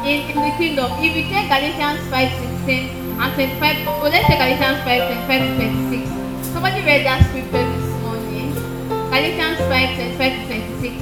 in 0.03 0.31
in 0.31 0.37
the 0.43 0.53
kingdom. 0.59 0.91
If 0.99 1.15
you 1.15 1.25
take 1.31 1.47
Galatians 1.47 2.03
five 2.11 2.31
sixteen 2.41 3.06
and 3.19 3.33
twenty-five 3.35 3.77
oh 3.89 4.09
let's 4.13 4.27
take 4.29 4.39
Galatians 4.39 4.81
five 4.85 5.01
twenty-five 5.09 5.41
to 5.41 5.51
twenty-six 5.57 6.05
somebody 6.53 6.81
read 6.85 7.05
that 7.07 7.25
scripture 7.29 7.65
this 7.65 7.91
morning 8.03 8.53
Galatians 9.11 9.59
five 9.71 9.91
twenty-five 9.97 10.33
to 10.37 10.43
twenty-six. 10.47 10.97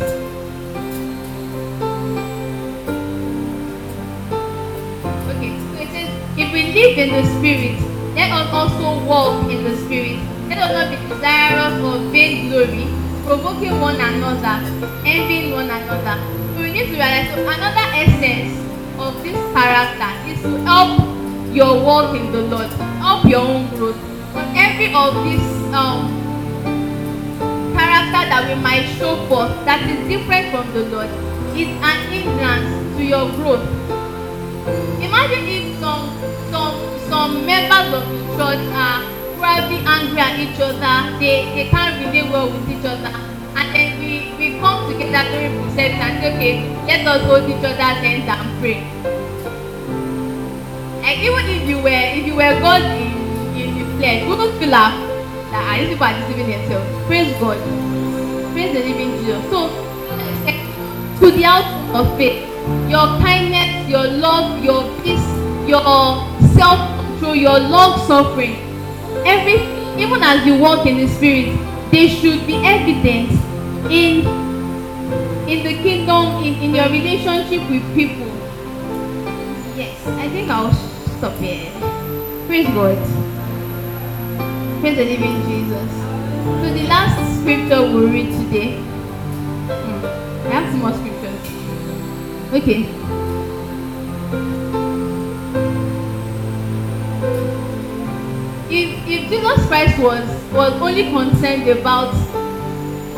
Okay, 5.30 5.52
so 5.58 5.74
it 5.82 5.88
says, 5.90 6.10
If 6.36 6.52
we 6.52 6.72
live 6.74 6.98
in 6.98 7.10
the 7.14 7.22
spirit, 7.38 7.78
let 8.14 8.30
us 8.30 8.48
also 8.52 9.04
walk 9.06 9.50
in 9.50 9.62
the 9.62 9.76
spirit. 9.86 10.18
Let 10.48 10.58
us 10.58 10.70
not 10.74 10.90
be 10.90 10.96
desirous 11.08 11.78
of 11.82 12.10
vainglory, 12.10 12.86
provoking 13.26 13.80
one 13.80 13.96
another, 13.96 14.62
envying 15.06 15.52
one 15.52 15.70
another. 15.70 16.18
We 16.58 16.72
need 16.72 16.86
to 16.86 16.98
realize 16.98 17.30
so 17.34 17.42
another 17.42 17.86
essence 17.94 18.54
of 18.98 19.22
this 19.22 19.38
character 19.54 20.10
is 20.30 20.42
to 20.42 20.58
help 20.66 21.03
your 21.54 21.80
walk 21.80 22.16
in 22.16 22.32
the 22.32 22.42
Lord, 22.42 22.66
help 22.98 23.24
your 23.26 23.40
own 23.40 23.68
growth. 23.76 23.96
But 24.34 24.46
every 24.56 24.92
of 24.92 25.14
this 25.22 25.46
um, 25.72 26.10
character 27.72 28.22
that 28.26 28.42
we 28.48 28.60
might 28.60 28.82
show 28.98 29.14
forth 29.28 29.54
that 29.64 29.88
is 29.88 30.02
different 30.08 30.50
from 30.50 30.66
the 30.74 30.82
Lord 30.90 31.08
is 31.54 31.70
an 31.78 31.98
hindrance 32.10 32.96
to 32.96 33.04
your 33.04 33.30
growth. 33.38 33.62
Imagine 34.98 35.46
if 35.46 35.78
some 35.78 36.10
some 36.50 36.74
some 37.08 37.46
members 37.46 38.02
of 38.02 38.02
the 38.02 38.18
church 38.34 38.66
are 38.74 39.06
probably 39.38 39.78
angry 39.86 40.18
at 40.18 40.40
each 40.40 40.58
other, 40.58 41.18
they, 41.20 41.54
they 41.54 41.68
can't 41.70 42.04
relate 42.04 42.32
well 42.32 42.50
with 42.50 42.68
each 42.68 42.84
other, 42.84 43.14
and 43.54 43.66
then 43.70 44.00
we, 44.00 44.34
we 44.38 44.58
come 44.58 44.90
together 44.90 45.30
during 45.30 45.54
procession 45.62 46.00
and 46.02 46.18
say, 46.18 46.34
okay, 46.34 46.54
let 46.86 47.06
us 47.06 47.22
hold 47.22 47.48
each 47.48 47.62
other's 47.62 48.02
hands 48.02 48.26
and 48.26 48.60
pray. 48.60 49.13
And 51.04 51.20
even 51.20 51.44
if 51.46 51.68
you 51.68 51.78
were 51.78 52.04
if 52.18 52.26
you 52.26 52.34
were 52.34 52.58
God 52.60 52.80
in, 52.80 53.12
in 53.54 53.78
the 53.78 53.84
flesh, 53.98 54.26
wouldn't 54.26 54.58
feel 54.58 54.70
like 54.70 54.96
that 55.52 55.62
ah, 55.62 55.76
these 55.78 55.90
people 55.92 56.06
are 56.06 56.16
deceiving 56.18 56.48
themselves. 56.48 57.06
Praise 57.06 57.32
God. 57.38 57.58
Praise 58.52 58.72
the 58.72 58.80
living 58.80 59.10
Jesus. 59.20 59.44
So 59.50 59.68
to 61.20 61.30
the 61.30 61.44
outcome 61.44 61.94
of 61.94 62.16
faith, 62.16 62.48
your 62.88 63.06
kindness, 63.20 63.88
your 63.88 64.04
love, 64.04 64.64
your 64.64 64.82
peace, 65.02 65.24
your 65.68 65.84
self-control, 66.56 67.36
your 67.36 67.58
long-suffering, 67.60 68.56
everything, 69.24 69.98
even 69.98 70.22
as 70.22 70.44
you 70.46 70.58
walk 70.58 70.86
in 70.86 70.96
the 70.96 71.08
spirit, 71.08 71.54
they 71.90 72.08
should 72.08 72.46
be 72.46 72.56
evident 72.64 73.30
in 73.92 74.26
in 75.46 75.62
the 75.62 75.74
kingdom, 75.84 76.42
in, 76.42 76.54
in 76.64 76.74
your 76.74 76.88
relationship 76.88 77.60
with 77.70 77.84
people. 77.94 78.26
Yes, 79.76 80.00
I 80.06 80.28
think 80.30 80.50
I'll 80.50 80.72
stop 81.18 81.36
here. 81.38 81.70
Praise 82.46 82.66
God. 82.66 82.98
Praise 84.80 84.96
the 84.96 85.04
living 85.04 85.42
Jesus. 85.48 85.90
So 86.44 86.74
the 86.74 86.86
last 86.88 87.40
scripture 87.40 87.82
we'll 87.82 88.08
read 88.08 88.30
today. 88.32 88.76
Hmm, 88.76 90.46
I 90.46 90.50
have 90.50 90.70
some 90.70 90.80
more 90.80 90.92
scriptures. 90.92 91.40
Okay. 92.52 92.84
If, 98.70 99.08
if 99.08 99.28
Jesus 99.30 99.66
Christ 99.66 99.98
was 99.98 100.26
was 100.52 100.72
only 100.80 101.10
concerned 101.10 101.68
about 101.68 102.12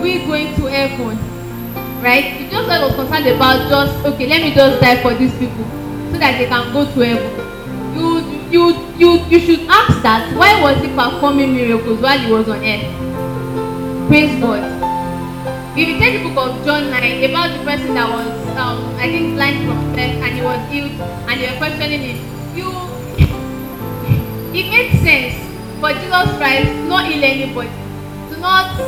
we 0.01 0.25
going 0.27 0.55
to 0.57 0.67
heaven, 0.67 1.19
right? 2.03 2.25
If 2.25 2.51
Jesus 2.51 2.67
Christ 2.67 2.83
was 2.83 2.95
concerned 2.95 3.27
about 3.27 3.69
just 3.69 4.07
okay, 4.07 4.29
let 4.29 4.43
me 4.43 4.55
just 4.55 4.81
die 4.81 5.03
for 5.03 5.15
these 5.15 5.33
people 5.39 5.65
so 6.13 6.19
that 6.19 6.39
they 6.39 6.47
can 6.47 6.73
go 6.73 6.85
to 6.85 7.01
heaven. 7.01 7.46
You 8.51 8.71
you 8.97 9.19
you 9.27 9.27
you 9.27 9.39
should 9.41 9.67
ask 9.69 10.03
that 10.03 10.31
why 10.39 10.63
was 10.63 10.79
he 10.81 10.89
performing 10.95 11.55
miracles 11.55 12.01
while 12.01 12.19
he 12.19 12.31
was 12.31 12.49
on 12.49 12.63
earth? 12.63 12.87
Praise 14.07 14.41
God. 14.41 14.63
If 15.77 15.89
you 15.89 15.99
take 15.99 16.23
the 16.23 16.29
book 16.31 16.39
of 16.39 16.65
John 16.65 16.91
9 16.91 17.25
about 17.25 17.59
the 17.59 17.65
person 17.65 17.95
that 17.95 18.09
was, 18.09 18.57
um, 18.57 18.95
I 18.97 19.11
think, 19.11 19.35
blind 19.35 19.67
from 19.67 19.77
birth 19.93 20.23
and 20.25 20.33
he 20.33 20.43
was 20.43 20.71
healed 20.71 20.93
and 21.29 21.41
they 21.41 21.51
were 21.51 21.59
questioning 21.59 22.01
him, 22.01 22.19
you, 22.57 22.71
it 24.57 24.71
made 24.71 24.95
sense 25.03 25.37
for 25.81 25.91
Jesus 25.91 26.39
Christ 26.39 26.71
to 26.71 26.89
not 26.89 27.11
heal 27.11 27.23
anybody, 27.23 27.69
to 28.31 28.41
not 28.41 28.79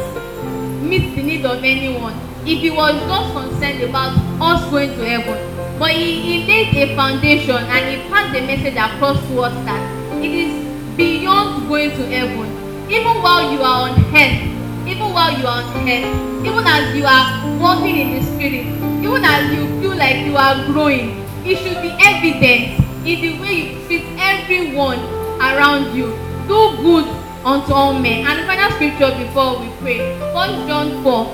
meet 0.80 1.14
the 1.16 1.22
need 1.22 1.44
of 1.44 1.62
anyone, 1.62 2.14
if 2.46 2.60
he 2.60 2.70
was 2.70 2.94
just 2.94 3.32
concerned 3.34 3.82
about 3.82 4.16
us 4.40 4.70
going 4.70 4.90
to 4.90 5.04
heaven. 5.04 5.57
But 5.78 5.92
he, 5.92 6.20
he 6.20 6.46
laid 6.46 6.74
a 6.74 6.96
foundation 6.96 7.56
and 7.56 7.82
he 7.88 8.08
passed 8.08 8.32
the 8.34 8.40
message 8.40 8.74
across 8.74 9.20
to 9.28 9.40
us 9.42 9.54
that 9.64 9.82
it 10.22 10.32
is 10.32 10.96
beyond 10.96 11.68
going 11.68 11.90
to 11.90 12.04
heaven. 12.06 12.50
Even 12.90 13.22
while 13.22 13.52
you 13.52 13.62
are 13.62 13.90
on 13.90 13.94
earth, 14.10 14.42
even 14.88 15.12
while 15.12 15.38
you 15.38 15.46
are 15.46 15.62
on 15.62 15.88
earth, 15.88 16.28
even 16.44 16.66
as 16.66 16.96
you 16.96 17.04
are 17.04 17.58
walking 17.60 17.96
in 17.96 18.18
the 18.18 18.22
spirit, 18.26 18.66
even 19.04 19.24
as 19.24 19.52
you 19.54 19.66
feel 19.80 19.96
like 19.96 20.26
you 20.26 20.36
are 20.36 20.66
growing, 20.66 21.24
it 21.44 21.56
should 21.58 21.80
be 21.80 21.94
evident 22.00 22.78
in 23.06 23.20
the 23.22 23.40
way 23.40 23.54
you 23.54 23.86
treat 23.86 24.04
everyone 24.18 24.98
around 25.38 25.94
you. 25.94 26.10
Do 26.48 26.76
good 26.82 27.06
unto 27.44 27.72
all 27.72 27.98
men. 27.98 28.26
And 28.26 28.40
the 28.40 28.46
final 28.46 28.70
scripture 28.72 29.14
before 29.16 29.60
we 29.60 29.70
pray, 29.78 30.18
1 30.32 30.66
John 30.66 31.02
4. 31.04 31.24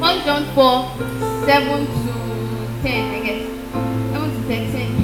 1 0.00 0.24
John 0.24 0.44
4, 0.54 1.46
7 1.46 1.86
to 1.86 2.05
10, 2.86 3.10
I 3.10 3.20
guess. 3.26 3.42
7 4.14 4.30
to 4.30 4.40
13. 4.46 4.94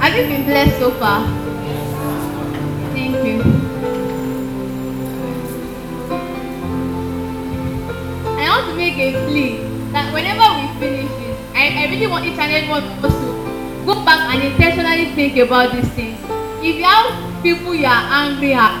Have 0.00 0.16
you 0.16 0.24
been 0.32 0.44
blessed 0.46 0.78
so 0.78 0.90
far? 0.92 1.28
Thank 2.96 3.20
you. 3.20 3.42
I 8.32 8.48
want 8.48 8.70
to 8.70 8.74
make 8.74 8.96
a 8.96 9.12
plea 9.28 9.60
that 9.92 10.08
whenever 10.14 10.48
we 10.56 10.64
finish 10.80 11.10
this, 11.20 11.36
I, 11.54 11.68
I 11.76 11.90
really 11.90 12.06
want 12.06 12.24
each 12.24 12.38
and 12.38 12.50
every 12.50 12.70
one 12.70 12.82
of 12.82 13.04
us 13.04 13.12
to 13.12 13.28
go 13.84 13.94
back 14.06 14.34
and 14.34 14.42
intentionally 14.42 15.12
think 15.12 15.36
about 15.36 15.72
these 15.76 15.88
things. 15.90 16.18
If 16.64 16.76
you 16.76 16.84
have 16.84 17.42
people 17.42 17.74
you 17.74 17.84
are 17.84 18.04
angry 18.24 18.54
at, 18.54 18.80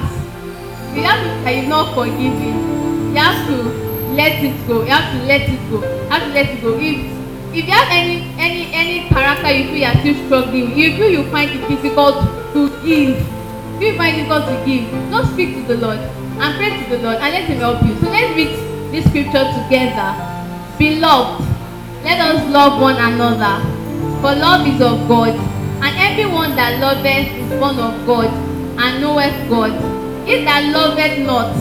you 0.96 1.02
have 1.02 1.20
people 1.20 1.44
that 1.44 1.54
you're 1.54 1.68
not 1.68 1.94
forgiving, 1.94 3.12
you 3.12 3.20
have 3.20 3.46
to 3.48 3.91
let 4.14 4.42
it 4.42 4.66
go. 4.66 4.82
You 4.82 4.90
have 4.90 5.12
to 5.12 5.26
let 5.26 5.42
it 5.48 5.60
go. 5.70 5.80
You 5.80 6.08
have 6.08 6.22
to 6.22 6.28
let 6.32 6.48
it 6.48 6.60
go. 6.62 6.78
If 6.78 7.12
if 7.52 7.66
you 7.66 7.72
have 7.72 7.88
any 7.90 8.32
any 8.38 8.72
any 8.72 9.08
character 9.08 9.50
you 9.50 9.64
feel 9.68 9.76
you 9.76 9.86
are 9.86 9.98
still 10.00 10.16
struggling 10.26 10.70
with, 10.70 10.98
you 10.98 11.04
you 11.04 11.30
find 11.30 11.50
it 11.50 11.68
difficult 11.68 12.16
to 12.52 12.68
give, 12.84 13.16
if 13.76 13.82
you 13.82 13.96
find 13.96 14.16
it 14.16 14.24
difficult 14.24 14.46
to 14.48 14.56
give, 14.64 14.88
just 15.10 15.32
speak 15.32 15.54
to 15.56 15.62
the 15.74 15.76
Lord 15.86 15.98
and 15.98 16.56
pray 16.56 16.70
to 16.72 16.96
the 16.96 17.02
Lord 17.02 17.16
and 17.16 17.32
let 17.32 17.44
Him 17.44 17.58
help 17.58 17.82
you. 17.84 17.94
So 18.00 18.08
let's 18.08 18.34
read 18.36 18.48
this 18.92 19.04
scripture 19.08 19.44
together. 19.52 20.16
Beloved, 20.78 21.44
let 22.04 22.20
us 22.20 22.40
love 22.50 22.80
one 22.80 22.96
another, 22.96 23.60
for 24.20 24.34
love 24.34 24.66
is 24.66 24.80
of 24.80 25.06
God, 25.06 25.36
and 25.84 25.92
everyone 25.98 26.56
that 26.56 26.80
loveth 26.80 27.28
is 27.36 27.60
born 27.60 27.78
of 27.78 28.06
God, 28.06 28.32
and 28.80 29.00
knoweth 29.00 29.36
God. 29.48 29.72
He 30.26 30.44
that 30.44 30.72
loveth 30.72 31.18
not, 31.26 31.54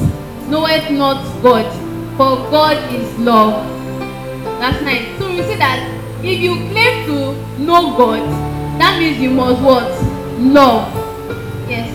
knoweth 0.49 0.89
not 0.91 1.19
God, 1.43 1.65
for 2.21 2.37
God 2.53 2.77
is 2.93 3.17
love. 3.17 3.65
That's 4.61 4.79
nice. 4.83 5.09
So 5.17 5.27
we 5.27 5.41
see 5.41 5.57
that 5.57 5.81
if 6.21 6.37
you 6.37 6.53
claim 6.69 7.07
to 7.09 7.33
know 7.57 7.97
God, 7.97 8.21
that 8.77 8.99
means 8.99 9.17
you 9.17 9.31
must 9.31 9.59
what? 9.63 9.89
Love. 10.37 10.85
Yes. 11.67 11.89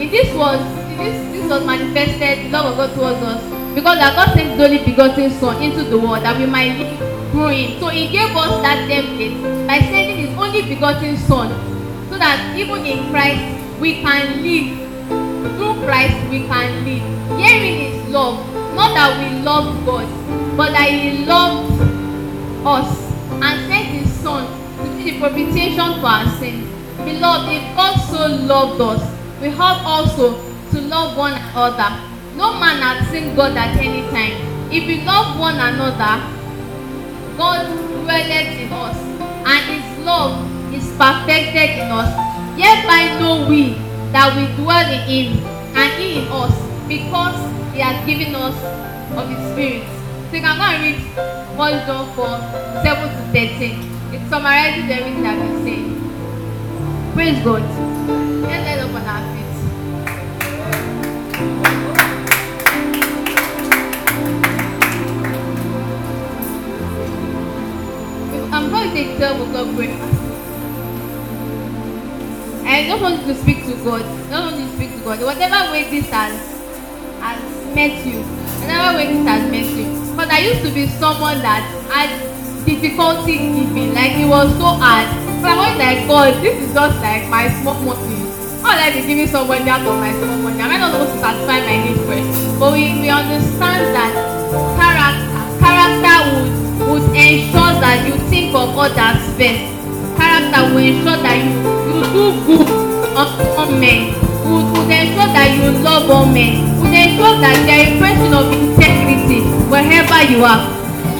If 0.00 0.10
this 0.10 0.34
was, 0.34 0.56
if 0.88 0.96
this, 1.04 1.20
this 1.32 1.50
was 1.50 1.66
manifested, 1.66 2.46
the 2.46 2.48
love 2.48 2.72
of 2.72 2.76
God 2.78 2.94
towards 2.96 3.20
us, 3.20 3.42
because 3.74 3.98
that 3.98 4.16
God 4.16 4.32
sent 4.32 4.58
only 4.58 4.78
begotten 4.78 5.30
son 5.32 5.62
into 5.62 5.84
the 5.84 5.98
world 5.98 6.24
that 6.24 6.38
we 6.38 6.46
might 6.46 6.72
live 6.78 6.96
through 7.30 7.48
him. 7.48 7.78
So 7.78 7.88
he 7.88 8.08
gave 8.08 8.34
us 8.34 8.56
that 8.62 8.88
template 8.88 9.36
by 9.66 9.80
sending 9.80 10.16
his 10.16 10.38
only 10.38 10.62
begotten 10.62 11.18
son 11.18 11.52
so 12.08 12.16
that 12.16 12.56
even 12.56 12.86
in 12.86 13.10
Christ 13.10 13.44
we 13.80 14.00
can 14.00 14.40
live. 14.40 14.80
Through 15.60 15.84
Christ 15.84 16.16
we 16.30 16.48
can 16.48 16.86
live. 16.86 17.04
Herein 17.36 17.92
is 17.92 18.08
love. 18.08 18.61
Not 18.74 18.94
that 18.94 19.18
we 19.20 19.42
love 19.42 19.84
God, 19.84 20.08
but 20.56 20.72
that 20.72 20.88
he 20.88 21.24
loved 21.26 21.80
us 22.64 23.12
and 23.42 23.66
sent 23.68 23.86
his 23.88 24.10
son 24.12 24.46
to 24.78 24.96
be 24.96 25.10
the 25.10 25.18
propitiation 25.20 26.00
for 26.00 26.06
our 26.06 26.28
sins. 26.38 26.68
Beloved, 26.98 27.52
if 27.52 27.76
God 27.76 27.96
so 28.08 28.26
loved 28.26 28.80
us, 28.80 29.02
we 29.40 29.48
have 29.50 29.84
also 29.84 30.40
to 30.70 30.80
love 30.80 31.16
one 31.16 31.32
another. 31.32 32.00
No 32.36 32.58
man 32.58 32.80
has 32.80 33.08
seen 33.08 33.34
God 33.36 33.56
at 33.56 33.76
any 33.76 34.02
time. 34.10 34.32
If 34.72 34.86
we 34.86 35.04
love 35.04 35.38
one 35.38 35.56
another, 35.56 36.22
God 37.36 37.66
dwelleth 38.04 38.56
in 38.56 38.72
us, 38.72 38.96
and 39.44 39.60
his 39.68 40.04
love 40.06 40.48
is 40.72 40.86
perfected 40.96 41.78
in 41.78 41.90
us. 41.90 42.08
Hereby 42.56 43.18
know 43.20 43.46
we 43.48 43.74
that 44.12 44.32
we 44.36 44.46
dwell 44.62 44.88
in 44.88 45.00
him, 45.04 45.44
and 45.76 45.92
he 46.00 46.22
in 46.22 46.28
us, 46.28 46.54
because 46.88 47.51
he 47.72 47.80
has 47.80 48.04
given 48.06 48.34
us 48.34 48.54
of 49.16 49.28
his 49.28 49.40
spirit. 49.52 49.88
So 50.28 50.36
you 50.36 50.42
can 50.42 50.56
go 50.56 50.64
and 50.64 50.82
read 50.82 51.00
1 51.56 51.86
John 51.86 52.14
4, 52.14 52.26
7 52.84 53.08
to 53.08 53.22
13. 53.32 53.92
It 54.12 54.28
summarizes 54.28 54.90
everything 54.90 55.26
I've 55.26 55.38
been 55.40 55.64
saying. 55.64 55.92
Praise 57.14 57.42
God. 57.44 57.62
Let's 58.42 58.64
let 58.64 58.78
up 58.80 58.94
on 58.94 59.06
our 59.08 59.22
feet. 59.32 59.42
I'm 68.52 68.70
going 68.70 68.88
to 68.88 68.94
take 68.94 69.16
12 69.16 69.48
o'clock 69.48 69.74
prayer. 69.76 69.96
I 72.64 72.86
just 72.86 73.02
want 73.02 73.26
to 73.26 73.34
speak 73.34 73.64
to 73.64 73.74
God. 73.84 74.02
I 74.02 74.06
just 74.28 74.30
want 74.30 74.56
to 74.56 74.76
speak 74.76 74.92
to 74.98 75.04
God. 75.04 75.20
Whatever 75.22 75.72
way 75.72 75.90
this 75.90 76.08
has 76.10 76.51
met 77.74 78.04
you, 78.04 78.20
whatever 78.60 78.96
way 78.96 79.12
this 79.12 79.26
has 79.26 79.50
met 79.50 79.68
you. 79.76 80.16
But 80.16 80.30
I 80.30 80.38
used 80.40 80.62
to 80.62 80.70
be 80.72 80.86
someone 81.00 81.40
that 81.40 81.64
had 81.88 82.12
difficulty 82.64 83.38
giving. 83.38 83.94
Like 83.94 84.12
it 84.12 84.28
was 84.28 84.52
so 84.60 84.76
hard. 84.76 85.08
But 85.40 85.50
I 85.50 85.56
was 85.58 85.74
like, 85.78 86.06
God, 86.06 86.42
this 86.42 86.56
is 86.62 86.72
just 86.74 86.96
like 87.00 87.28
my 87.28 87.48
small 87.60 87.74
money. 87.80 88.22
How 88.62 88.76
will 88.76 88.84
I 88.84 88.92
be 88.94 89.02
giving 89.06 89.26
somebody 89.26 89.68
out 89.68 89.82
of 89.82 89.98
my 89.98 90.12
small 90.12 90.36
money? 90.38 90.60
Am 90.60 90.70
I 90.70 90.78
not 90.78 90.92
supposed 90.92 91.12
to 91.12 91.18
satisfy 91.18 91.58
my 91.66 91.76
needs 91.82 92.02
first? 92.06 92.60
But 92.60 92.72
we, 92.72 92.94
we 93.00 93.08
understand 93.08 93.90
that 93.96 94.12
character, 94.78 95.42
character 95.58 96.16
would, 96.30 96.52
would 96.86 97.06
ensure 97.16 97.72
that 97.82 98.06
you 98.06 98.14
think 98.30 98.54
of 98.54 98.76
others 98.78 99.20
first. 99.34 99.64
Character 100.20 100.60
will 100.70 100.84
ensure 100.84 101.18
that 101.18 101.36
you, 101.40 101.50
you 101.90 102.02
do 102.12 102.24
good 102.46 102.68
on, 103.16 103.28
on 103.58 103.80
men. 103.80 104.14
Would, 104.46 104.66
would 104.76 104.90
ensure 104.92 105.30
that 105.34 105.50
you 105.58 105.82
love 105.82 106.10
all 106.10 106.26
men. 106.26 106.71
Would 106.82 106.90
ensure 106.90 107.38
that 107.38 107.62
there 107.62 107.86
is 107.86 107.94
person 108.02 108.34
of 108.34 108.50
integrity 108.50 109.46
wherever 109.70 110.18
you 110.26 110.42
are. 110.42 110.66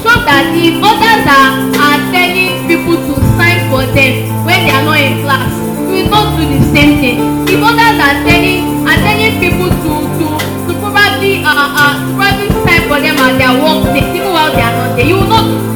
Show 0.03 0.19
that 0.27 0.51
if 0.59 0.75
others 0.83 1.23
are, 1.23 1.71
are 1.79 1.99
telling 2.11 2.67
people 2.67 2.99
to 2.99 3.15
sign 3.39 3.71
for 3.71 3.87
them 3.95 4.27
when 4.43 4.67
they 4.67 4.75
are 4.75 4.83
not 4.83 4.99
in 4.99 5.23
class, 5.23 5.55
we 5.87 6.03
will 6.03 6.11
not 6.11 6.35
do 6.35 6.43
the 6.51 6.59
same 6.75 6.99
thing. 6.99 7.47
If 7.47 7.63
others 7.63 7.99
are 8.03 8.19
telling 8.27 8.83
are 8.83 8.99
telling 8.99 9.39
people 9.39 9.71
to 9.71 9.93
to 10.03 10.27
to 10.67 10.73
probably 10.83 11.47
uh, 11.47 11.55
uh 11.55 11.95
to 11.95 12.11
probably 12.19 12.51
sign 12.67 12.83
for 12.91 12.99
them 12.99 13.15
at 13.23 13.39
their 13.39 13.55
work 13.63 13.87
place 13.95 14.11
even 14.11 14.35
while 14.35 14.51
they 14.51 14.67
are 14.67 14.75
not 14.75 14.99
there, 14.99 15.07
you 15.07 15.15
will 15.15 15.31
not 15.31 15.47
do 15.47 15.73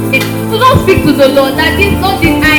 so 0.51 0.59
don't 0.59 0.83
speak 0.85 1.03
to 1.05 1.13
the 1.13 1.29
Lord 1.29 1.59
that 1.59 1.75
this 1.77 1.93
Lord 2.01 2.23
this 2.23 2.39
I 2.39 2.56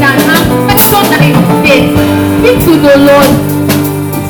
and 0.00 0.20
I'm 0.24 0.44
person 0.70 1.04
that 1.12 1.20
you. 1.20 1.92
Speak 2.40 2.58
to 2.64 2.72
the 2.80 2.94
Lord. 3.04 3.28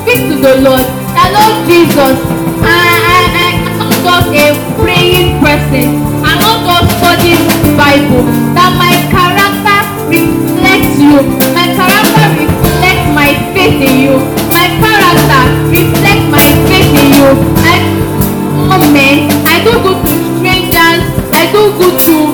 Speak 0.02 0.20
to 0.30 0.36
the 0.40 0.54
Lord. 0.64 0.84
The 1.14 1.24
Lord 1.30 1.54
Jesus, 1.68 2.16
I, 2.62 2.82
I, 2.98 3.20
I, 3.36 3.48
I'm 3.68 3.78
not 3.78 3.94
just 4.02 4.28
a 4.34 4.46
praying 4.80 5.38
person. 5.38 6.02
I'm 6.24 6.38
not 6.40 6.66
just 6.66 6.98
studying 6.98 7.42
Bible. 7.76 8.24
That 8.56 8.74
my 8.80 8.94
character 9.12 9.78
reflects 10.10 10.98
you. 10.98 11.20
My 11.54 11.66
character 11.76 12.26
reflects 12.42 13.08
my 13.14 13.30
faith 13.54 13.78
in 13.82 13.94
you. 14.02 14.16
My 14.50 14.66
character 14.80 15.42
reflects 15.70 16.26
my 16.32 16.46
faith 16.66 16.92
in 16.96 17.08
you. 17.14 17.28
I, 17.62 17.76
oh 18.72 18.82
man, 18.90 19.30
I 19.46 19.62
do 19.62 19.72
good 19.78 20.00
to 20.00 20.14
strangers. 20.38 21.02
I 21.34 21.50
do 21.52 21.70
good 21.78 21.96
to 21.98 22.12
to 22.12 22.31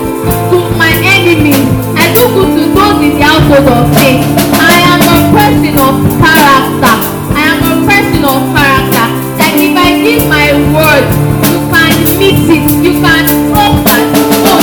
in 3.59 3.67
of 3.67 3.85
faith. 3.95 4.23
I 4.55 4.75
am 4.87 5.01
a 5.03 5.19
person 5.35 5.75
of 5.75 5.95
character. 6.19 6.95
I 7.35 7.41
am 7.51 7.59
a 7.67 7.75
person 7.83 8.23
of 8.23 8.39
character. 8.55 9.05
That 9.35 9.53
if 9.59 9.75
I 9.75 9.99
give 9.99 10.23
my 10.31 10.55
word, 10.71 11.05
you 11.43 11.59
can 11.67 11.93
meet 12.19 12.39
it. 12.47 12.63
You 12.79 12.93
can 13.03 13.25
trust 13.51 13.79
that. 13.83 14.05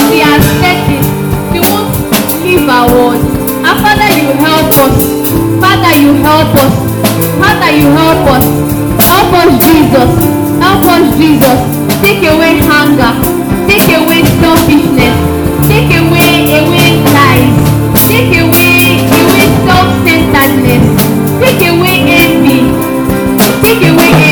She 0.08 0.24
has 0.24 0.40
said 0.60 0.80
it. 0.88 1.04
She 1.52 1.58
won't 1.60 1.92
leave 2.40 2.68
our 2.68 2.88
word. 2.88 3.20
And 3.20 3.76
Father, 3.84 4.08
you 4.16 4.32
help 4.40 4.72
us. 4.80 4.96
Father, 5.60 5.94
you 6.00 6.12
help 6.24 6.52
us. 6.56 6.74
Father, 7.36 7.72
you 7.76 7.88
help 7.92 8.24
us. 8.32 8.44
Help 9.04 9.32
us, 9.44 9.50
Jesus. 9.60 10.10
Help 10.62 10.84
us, 10.88 11.04
Jesus. 11.20 11.58
Take 12.00 12.24
away 12.24 12.60
hunger. 12.64 13.12
Take 13.68 13.88
away 13.92 14.24
selfishness. 14.40 15.16
Take 15.68 15.92
away 16.00 16.48
away 16.48 16.88
lies. 17.12 17.52
Take 18.08 18.40
away. 18.40 18.55
Take 21.46 21.68
away 21.68 21.98
envy. 22.08 22.58
Take 23.62 23.82
away 23.88 24.10
envy. 24.10 24.25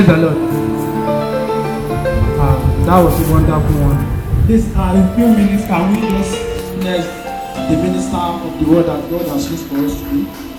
Praise 0.00 0.12
the 0.12 0.16
Lord. 0.16 0.36
Uh, 2.40 2.86
that 2.86 2.98
was 3.04 3.20
a 3.20 3.32
wonderful 3.32 3.76
one. 3.84 4.46
This 4.46 4.64
uh, 4.74 4.96
in 4.96 5.04
few 5.14 5.28
minutes, 5.28 5.59